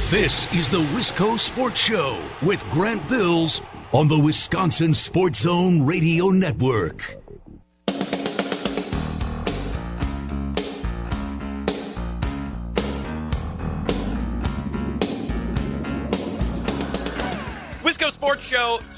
This 0.09 0.51
is 0.53 0.69
the 0.69 0.81
Wisco 0.95 1.37
Sports 1.37 1.79
Show 1.79 2.21
with 2.41 2.63
Grant 2.69 3.07
Bills 3.07 3.61
on 3.91 4.07
the 4.07 4.17
Wisconsin 4.17 4.93
Sports 4.93 5.39
Zone 5.41 5.85
Radio 5.85 6.29
Network. 6.29 7.26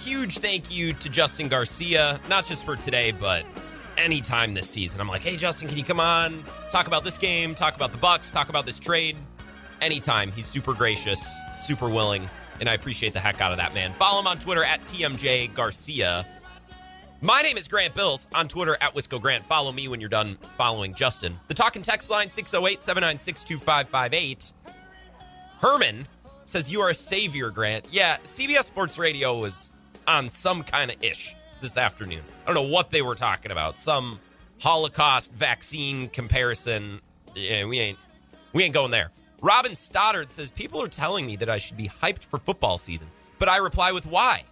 Huge 0.03 0.37
thank 0.37 0.71
you 0.71 0.93
to 0.93 1.09
Justin 1.09 1.47
Garcia, 1.47 2.19
not 2.29 2.45
just 2.45 2.65
for 2.65 2.75
today, 2.75 3.11
but 3.11 3.45
anytime 3.97 4.53
this 4.53 4.69
season. 4.69 5.01
I'm 5.01 5.07
like, 5.07 5.21
hey, 5.21 5.35
Justin, 5.35 5.67
can 5.67 5.77
you 5.77 5.83
come 5.83 5.99
on, 5.99 6.43
talk 6.71 6.87
about 6.87 7.03
this 7.03 7.17
game, 7.17 7.55
talk 7.55 7.75
about 7.75 7.91
the 7.91 7.97
Bucks, 7.97 8.31
talk 8.31 8.49
about 8.49 8.65
this 8.65 8.79
trade? 8.79 9.17
Anytime. 9.81 10.31
He's 10.31 10.45
super 10.45 10.73
gracious, 10.73 11.25
super 11.61 11.87
willing, 11.87 12.29
and 12.59 12.67
I 12.67 12.73
appreciate 12.73 13.13
the 13.13 13.19
heck 13.19 13.39
out 13.41 13.51
of 13.51 13.57
that 13.57 13.73
man. 13.73 13.93
Follow 13.93 14.19
him 14.19 14.27
on 14.27 14.39
Twitter 14.39 14.63
at 14.63 14.81
TMJ 14.85 15.53
Garcia. 15.53 16.25
My 17.21 17.41
name 17.41 17.57
is 17.57 17.67
Grant 17.67 17.95
Bills 17.95 18.27
on 18.33 18.47
Twitter 18.47 18.77
at 18.79 18.95
Wisco 18.95 19.19
Grant. 19.19 19.45
Follow 19.45 19.73
me 19.73 19.89
when 19.89 19.99
you're 19.99 20.09
done 20.09 20.37
following 20.57 20.93
Justin. 20.93 21.37
The 21.49 21.53
talk 21.53 21.75
and 21.75 21.83
text 21.83 22.09
line 22.09 22.29
608 22.29 22.81
796 22.81 23.43
2558. 23.43 24.53
Herman 25.59 26.07
says 26.49 26.71
you 26.71 26.81
are 26.81 26.89
a 26.89 26.95
savior, 26.95 27.51
Grant. 27.51 27.87
Yeah, 27.91 28.17
CBS 28.23 28.63
Sports 28.63 28.97
Radio 28.97 29.37
was 29.37 29.73
on 30.07 30.27
some 30.29 30.63
kind 30.63 30.89
of 30.89 31.01
ish 31.03 31.35
this 31.61 31.77
afternoon. 31.77 32.23
I 32.43 32.51
don't 32.51 32.55
know 32.55 32.73
what 32.73 32.89
they 32.89 33.03
were 33.03 33.15
talking 33.15 33.51
about. 33.51 33.79
Some 33.79 34.19
Holocaust 34.59 35.31
vaccine 35.31 36.09
comparison. 36.09 37.01
Yeah, 37.35 37.65
we 37.65 37.79
ain't 37.79 37.99
we 38.53 38.63
ain't 38.63 38.73
going 38.73 38.89
there. 38.89 39.11
Robin 39.41 39.75
Stoddard 39.75 40.31
says 40.31 40.49
people 40.49 40.81
are 40.81 40.87
telling 40.87 41.25
me 41.25 41.35
that 41.35 41.49
I 41.49 41.59
should 41.59 41.77
be 41.77 41.87
hyped 41.87 42.23
for 42.23 42.39
football 42.39 42.77
season, 42.77 43.07
but 43.37 43.47
I 43.47 43.57
reply 43.57 43.91
with 43.91 44.07
why? 44.07 44.43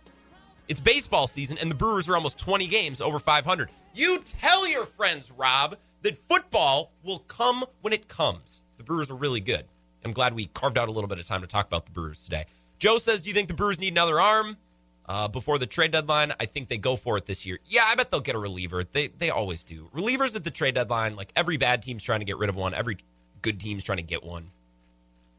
It's 0.67 0.79
baseball 0.79 1.27
season, 1.27 1.57
and 1.57 1.71
the 1.71 1.75
Brewers 1.75 2.07
are 2.07 2.15
almost 2.15 2.37
20 2.37 2.67
games 2.67 3.01
over 3.01 3.19
500. 3.19 3.69
You 3.95 4.19
tell 4.19 4.67
your 4.67 4.85
friends, 4.85 5.31
Rob, 5.31 5.77
that 6.03 6.17
football 6.29 6.91
will 7.03 7.19
come 7.19 7.65
when 7.81 7.91
it 7.91 8.07
comes. 8.07 8.61
The 8.77 8.83
Brewers 8.83 9.09
are 9.09 9.15
really 9.15 9.41
good. 9.41 9.65
I'm 10.07 10.13
glad 10.13 10.33
we 10.33 10.45
carved 10.45 10.77
out 10.77 10.87
a 10.87 10.91
little 10.91 11.09
bit 11.09 11.19
of 11.19 11.27
time 11.27 11.41
to 11.41 11.47
talk 11.47 11.67
about 11.67 11.85
the 11.85 11.91
Brewers 11.91 12.23
today. 12.23 12.45
Joe 12.79 12.97
says, 12.97 13.21
Do 13.21 13.29
you 13.29 13.33
think 13.33 13.49
the 13.49 13.53
Brewers 13.53 13.77
need 13.77 13.91
another 13.91 14.21
arm 14.21 14.55
uh, 15.05 15.27
before 15.27 15.59
the 15.59 15.65
trade 15.65 15.91
deadline? 15.91 16.31
I 16.39 16.45
think 16.45 16.69
they 16.69 16.77
go 16.77 16.95
for 16.95 17.17
it 17.17 17.25
this 17.25 17.45
year. 17.45 17.59
Yeah, 17.67 17.83
I 17.85 17.95
bet 17.95 18.09
they'll 18.09 18.21
get 18.21 18.35
a 18.35 18.39
reliever. 18.39 18.85
They, 18.85 19.07
they 19.07 19.29
always 19.31 19.63
do. 19.63 19.89
Relievers 19.93 20.37
at 20.37 20.45
the 20.45 20.49
trade 20.49 20.75
deadline, 20.75 21.17
like 21.17 21.33
every 21.35 21.57
bad 21.57 21.81
team's 21.81 22.05
trying 22.05 22.19
to 22.19 22.25
get 22.25 22.37
rid 22.37 22.49
of 22.49 22.55
one, 22.55 22.73
every 22.73 22.97
good 23.41 23.59
team's 23.59 23.83
trying 23.83 23.97
to 23.97 24.03
get 24.03 24.23
one. 24.23 24.47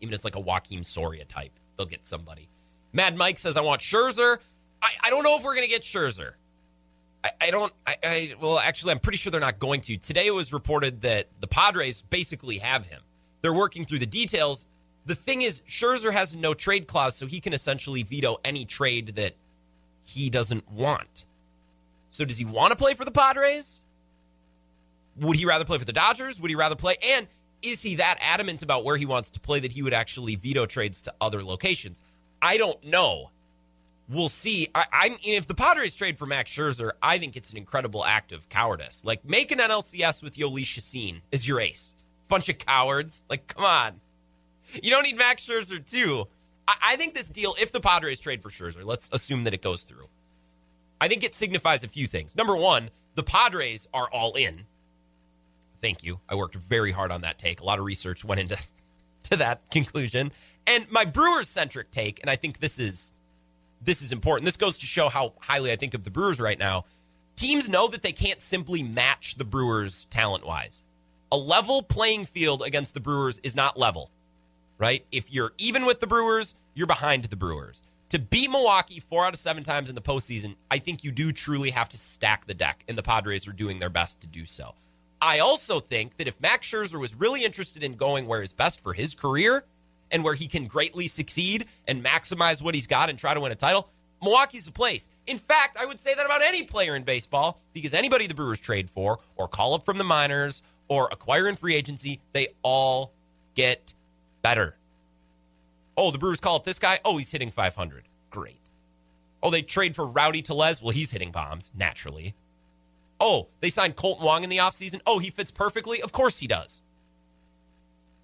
Even 0.02 0.12
if 0.12 0.16
it's 0.16 0.24
like 0.26 0.36
a 0.36 0.42
Joakim 0.42 0.84
Soria 0.84 1.24
type, 1.24 1.52
they'll 1.78 1.86
get 1.86 2.04
somebody. 2.04 2.46
Mad 2.92 3.16
Mike 3.16 3.38
says, 3.38 3.56
I 3.56 3.62
want 3.62 3.80
Scherzer. 3.80 4.36
I, 4.82 4.90
I 5.04 5.10
don't 5.10 5.24
know 5.24 5.38
if 5.38 5.44
we're 5.44 5.54
going 5.54 5.66
to 5.66 5.72
get 5.72 5.82
Scherzer. 5.82 6.32
I, 7.24 7.30
I 7.40 7.50
don't. 7.50 7.72
I, 7.86 7.96
I 8.04 8.34
well, 8.38 8.58
actually, 8.58 8.92
I'm 8.92 8.98
pretty 8.98 9.16
sure 9.16 9.30
they're 9.30 9.40
not 9.40 9.58
going 9.58 9.80
to. 9.82 9.96
Today 9.96 10.26
it 10.26 10.34
was 10.34 10.52
reported 10.52 11.00
that 11.00 11.28
the 11.40 11.48
Padres 11.48 12.02
basically 12.02 12.58
have 12.58 12.86
him. 12.86 13.00
They're 13.40 13.54
working 13.54 13.84
through 13.84 14.00
the 14.00 14.06
details. 14.06 14.66
The 15.06 15.14
thing 15.14 15.42
is, 15.42 15.62
Scherzer 15.68 16.12
has 16.12 16.34
no 16.34 16.54
trade 16.54 16.86
clause, 16.86 17.14
so 17.14 17.26
he 17.26 17.40
can 17.40 17.52
essentially 17.52 18.02
veto 18.02 18.38
any 18.44 18.64
trade 18.64 19.16
that 19.16 19.34
he 20.02 20.30
doesn't 20.30 20.70
want. 20.70 21.24
So, 22.10 22.24
does 22.24 22.38
he 22.38 22.44
want 22.44 22.72
to 22.72 22.76
play 22.76 22.94
for 22.94 23.04
the 23.04 23.10
Padres? 23.10 23.82
Would 25.20 25.36
he 25.36 25.44
rather 25.44 25.64
play 25.64 25.78
for 25.78 25.84
the 25.84 25.92
Dodgers? 25.92 26.40
Would 26.40 26.50
he 26.50 26.54
rather 26.54 26.76
play? 26.76 26.96
And 27.02 27.26
is 27.62 27.82
he 27.82 27.96
that 27.96 28.18
adamant 28.20 28.62
about 28.62 28.84
where 28.84 28.96
he 28.96 29.06
wants 29.06 29.30
to 29.32 29.40
play 29.40 29.60
that 29.60 29.72
he 29.72 29.82
would 29.82 29.94
actually 29.94 30.36
veto 30.36 30.66
trades 30.66 31.02
to 31.02 31.14
other 31.20 31.42
locations? 31.42 32.02
I 32.40 32.56
don't 32.56 32.82
know. 32.84 33.30
We'll 34.08 34.30
see. 34.30 34.68
I, 34.74 35.10
mean, 35.10 35.18
if 35.22 35.46
the 35.46 35.54
Padres 35.54 35.94
trade 35.94 36.16
for 36.16 36.24
Max 36.24 36.50
Scherzer, 36.50 36.92
I 37.02 37.18
think 37.18 37.36
it's 37.36 37.50
an 37.50 37.58
incredible 37.58 38.04
act 38.04 38.32
of 38.32 38.48
cowardice. 38.48 39.04
Like, 39.04 39.22
make 39.24 39.52
an 39.52 39.58
NLCS 39.58 40.22
with 40.22 40.36
Jhoulys 40.36 40.64
Chacin 40.64 41.20
as 41.30 41.46
your 41.46 41.60
ace. 41.60 41.92
Bunch 42.28 42.48
of 42.48 42.58
cowards. 42.58 43.24
Like, 43.28 43.46
come 43.46 43.64
on. 43.64 44.00
You 44.82 44.90
don't 44.90 45.02
need 45.02 45.16
Max 45.16 45.46
Scherzer, 45.46 45.84
too. 45.84 46.26
I, 46.66 46.74
I 46.82 46.96
think 46.96 47.14
this 47.14 47.28
deal, 47.28 47.54
if 47.60 47.72
the 47.72 47.80
Padres 47.80 48.20
trade 48.20 48.42
for 48.42 48.50
Scherzer, 48.50 48.84
let's 48.84 49.08
assume 49.12 49.44
that 49.44 49.54
it 49.54 49.62
goes 49.62 49.82
through. 49.82 50.08
I 51.00 51.08
think 51.08 51.24
it 51.24 51.34
signifies 51.34 51.84
a 51.84 51.88
few 51.88 52.06
things. 52.06 52.36
Number 52.36 52.56
one, 52.56 52.90
the 53.14 53.22
Padres 53.22 53.88
are 53.94 54.08
all 54.10 54.34
in. 54.34 54.64
Thank 55.80 56.02
you. 56.02 56.20
I 56.28 56.34
worked 56.34 56.56
very 56.56 56.92
hard 56.92 57.12
on 57.12 57.20
that 57.22 57.38
take. 57.38 57.60
A 57.60 57.64
lot 57.64 57.78
of 57.78 57.84
research 57.84 58.24
went 58.24 58.40
into 58.40 58.58
to 59.24 59.36
that 59.36 59.70
conclusion. 59.70 60.32
And 60.66 60.90
my 60.90 61.04
Brewers 61.04 61.48
centric 61.48 61.90
take, 61.90 62.20
and 62.20 62.28
I 62.28 62.36
think 62.36 62.60
this 62.60 62.78
is 62.78 63.12
this 63.80 64.02
is 64.02 64.10
important. 64.10 64.44
This 64.44 64.56
goes 64.56 64.78
to 64.78 64.86
show 64.86 65.08
how 65.08 65.34
highly 65.40 65.70
I 65.70 65.76
think 65.76 65.94
of 65.94 66.04
the 66.04 66.10
Brewers 66.10 66.40
right 66.40 66.58
now. 66.58 66.84
Teams 67.36 67.68
know 67.68 67.86
that 67.88 68.02
they 68.02 68.12
can't 68.12 68.42
simply 68.42 68.82
match 68.82 69.36
the 69.36 69.44
Brewers 69.44 70.06
talent 70.06 70.44
wise. 70.44 70.82
A 71.30 71.36
level 71.36 71.82
playing 71.82 72.24
field 72.24 72.62
against 72.62 72.94
the 72.94 73.00
Brewers 73.00 73.38
is 73.42 73.54
not 73.54 73.78
level. 73.78 74.10
right? 74.78 75.04
If 75.10 75.32
you're 75.32 75.52
even 75.58 75.84
with 75.84 76.00
the 76.00 76.06
Brewers, 76.06 76.54
you're 76.74 76.86
behind 76.86 77.24
the 77.24 77.36
Brewers. 77.36 77.82
To 78.10 78.18
beat 78.18 78.50
Milwaukee 78.50 79.00
four 79.00 79.26
out 79.26 79.34
of 79.34 79.40
seven 79.40 79.64
times 79.64 79.88
in 79.90 79.94
the 79.94 80.00
postseason, 80.00 80.56
I 80.70 80.78
think 80.78 81.04
you 81.04 81.12
do 81.12 81.32
truly 81.32 81.70
have 81.70 81.88
to 81.90 81.98
stack 81.98 82.46
the 82.46 82.54
deck, 82.54 82.82
and 82.88 82.96
the 82.96 83.02
Padres 83.02 83.46
are 83.46 83.52
doing 83.52 83.78
their 83.78 83.90
best 83.90 84.20
to 84.22 84.26
do 84.26 84.46
so. 84.46 84.74
I 85.20 85.40
also 85.40 85.80
think 85.80 86.16
that 86.16 86.28
if 86.28 86.40
Max 86.40 86.66
Scherzer 86.66 86.98
was 86.98 87.14
really 87.14 87.44
interested 87.44 87.82
in 87.82 87.96
going 87.96 88.26
where 88.26 88.42
is 88.42 88.52
best 88.52 88.80
for 88.80 88.92
his 88.94 89.14
career 89.14 89.64
and 90.10 90.24
where 90.24 90.34
he 90.34 90.46
can 90.46 90.66
greatly 90.66 91.08
succeed 91.08 91.66
and 91.86 92.02
maximize 92.02 92.62
what 92.62 92.74
he's 92.74 92.86
got 92.86 93.10
and 93.10 93.18
try 93.18 93.34
to 93.34 93.40
win 93.40 93.52
a 93.52 93.56
title, 93.56 93.90
Milwaukee's 94.22 94.66
the 94.66 94.72
place. 94.72 95.10
In 95.26 95.38
fact, 95.38 95.76
I 95.76 95.84
would 95.84 95.98
say 95.98 96.14
that 96.14 96.24
about 96.24 96.40
any 96.42 96.62
player 96.62 96.96
in 96.96 97.02
baseball 97.02 97.60
because 97.74 97.94
anybody 97.94 98.26
the 98.26 98.34
Brewers 98.34 98.60
trade 98.60 98.88
for 98.88 99.18
or 99.36 99.48
call 99.48 99.74
up 99.74 99.84
from 99.84 99.98
the 99.98 100.04
minors 100.04 100.62
or 100.88 101.08
acquire 101.12 101.46
in 101.46 101.56
free 101.56 101.74
agency, 101.74 102.20
they 102.32 102.48
all 102.62 103.12
get 103.54 103.92
better. 104.42 104.76
Oh, 105.96 106.10
the 106.10 106.18
Brewers 106.18 106.40
call 106.40 106.56
up 106.56 106.64
this 106.64 106.78
guy. 106.78 107.00
Oh, 107.04 107.18
he's 107.18 107.30
hitting 107.30 107.50
500. 107.50 108.04
Great. 108.30 108.60
Oh, 109.42 109.50
they 109.50 109.62
trade 109.62 109.94
for 109.94 110.06
Rowdy 110.06 110.42
Tellez. 110.42 110.82
Well, 110.82 110.92
he's 110.92 111.10
hitting 111.10 111.30
bombs, 111.30 111.72
naturally. 111.76 112.34
Oh, 113.20 113.48
they 113.60 113.70
signed 113.70 113.96
Kolten 113.96 114.22
Wong 114.22 114.44
in 114.44 114.50
the 114.50 114.58
offseason. 114.58 115.00
Oh, 115.06 115.18
he 115.18 115.30
fits 115.30 115.50
perfectly. 115.50 116.00
Of 116.00 116.12
course 116.12 116.38
he 116.38 116.46
does. 116.46 116.82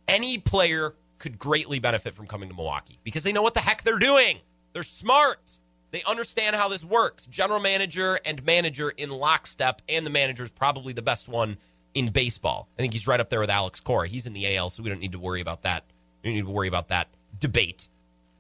Any 0.07 0.39
player 0.39 0.95
could 1.19 1.39
greatly 1.39 1.79
benefit 1.79 2.15
from 2.15 2.27
coming 2.27 2.49
to 2.49 2.55
Milwaukee 2.55 2.99
because 3.03 3.23
they 3.23 3.33
know 3.33 3.43
what 3.43 3.55
the 3.55 3.61
heck 3.61 3.83
they're 3.83 3.99
doing. 3.99 4.39
They're 4.73 4.83
smart. 4.83 5.59
They 5.91 6.03
understand 6.05 6.57
how 6.57 6.69
this 6.69 6.85
works. 6.85 7.27
General 7.27 7.61
manager 7.61 8.19
and 8.25 8.45
manager 8.45 8.91
in 8.91 9.11
lockstep, 9.11 9.81
and 9.89 10.05
the 10.05 10.11
manager 10.11 10.43
is 10.43 10.51
probably 10.51 10.93
the 10.93 11.03
best 11.03 11.29
one 11.29 11.57
in 11.95 12.09
baseball. 12.11 12.69
I 12.79 12.83
think 12.83 12.93
he's 12.93 13.07
right 13.07 13.21
up 13.21 13.31
there 13.31 13.41
with 13.41 13.51
Alex 13.51 13.81
Cora. 13.81 14.09
He's 14.09 14.27
in 14.27 14.33
the 14.33 14.57
AL, 14.57 14.71
so 14.71 14.83
we 14.83 14.91
don't 14.91 15.01
need 15.01 15.13
to 15.13 15.19
worry 15.19 15.41
about 15.41 15.63
that. 15.63 15.85
We 16.23 16.31
don't 16.31 16.35
need 16.37 16.47
to 16.47 16.51
worry 16.51 16.69
about 16.69 16.89
that 16.89 17.09
debate. 17.39 17.89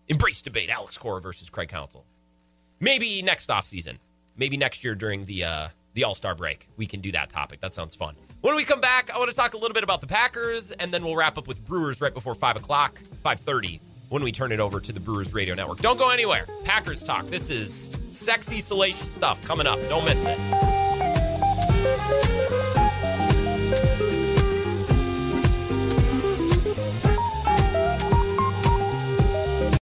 Embrace 0.08 0.42
debate. 0.42 0.68
Alex 0.70 0.98
Cora 0.98 1.20
versus 1.20 1.48
Craig 1.48 1.68
Counsell. 1.68 2.04
Maybe 2.80 3.22
next 3.22 3.48
offseason. 3.48 3.98
Maybe 4.36 4.56
next 4.56 4.84
year 4.84 4.94
during 4.94 5.24
the 5.24 5.44
uh, 5.44 5.68
the 5.94 6.04
All 6.04 6.14
Star 6.14 6.34
break. 6.34 6.68
We 6.76 6.86
can 6.86 7.00
do 7.00 7.12
that 7.12 7.30
topic. 7.30 7.60
That 7.60 7.72
sounds 7.72 7.94
fun. 7.94 8.16
When 8.40 8.56
we 8.56 8.64
come 8.64 8.80
back, 8.80 9.10
I 9.14 9.18
want 9.18 9.30
to 9.30 9.36
talk 9.36 9.54
a 9.54 9.56
little 9.56 9.72
bit 9.72 9.84
about 9.84 10.00
the 10.00 10.06
Packers, 10.06 10.72
and 10.72 10.92
then 10.92 11.02
we'll 11.04 11.16
wrap 11.16 11.38
up 11.38 11.46
with 11.46 11.64
Brewers 11.64 12.00
right 12.00 12.12
before 12.12 12.34
five 12.34 12.56
o'clock, 12.56 13.00
five 13.22 13.40
thirty, 13.40 13.80
when 14.08 14.22
we 14.22 14.32
turn 14.32 14.52
it 14.52 14.60
over 14.60 14.80
to 14.80 14.92
the 14.92 15.00
Brewers 15.00 15.32
Radio 15.32 15.54
Network. 15.54 15.78
Don't 15.78 15.98
go 15.98 16.10
anywhere. 16.10 16.46
Packers 16.64 17.02
talk. 17.02 17.26
This 17.28 17.48
is 17.48 17.90
sexy, 18.10 18.60
salacious 18.60 19.10
stuff 19.10 19.42
coming 19.44 19.66
up. 19.66 19.80
Don't 19.88 20.04
miss 20.04 20.24
it. 20.26 20.38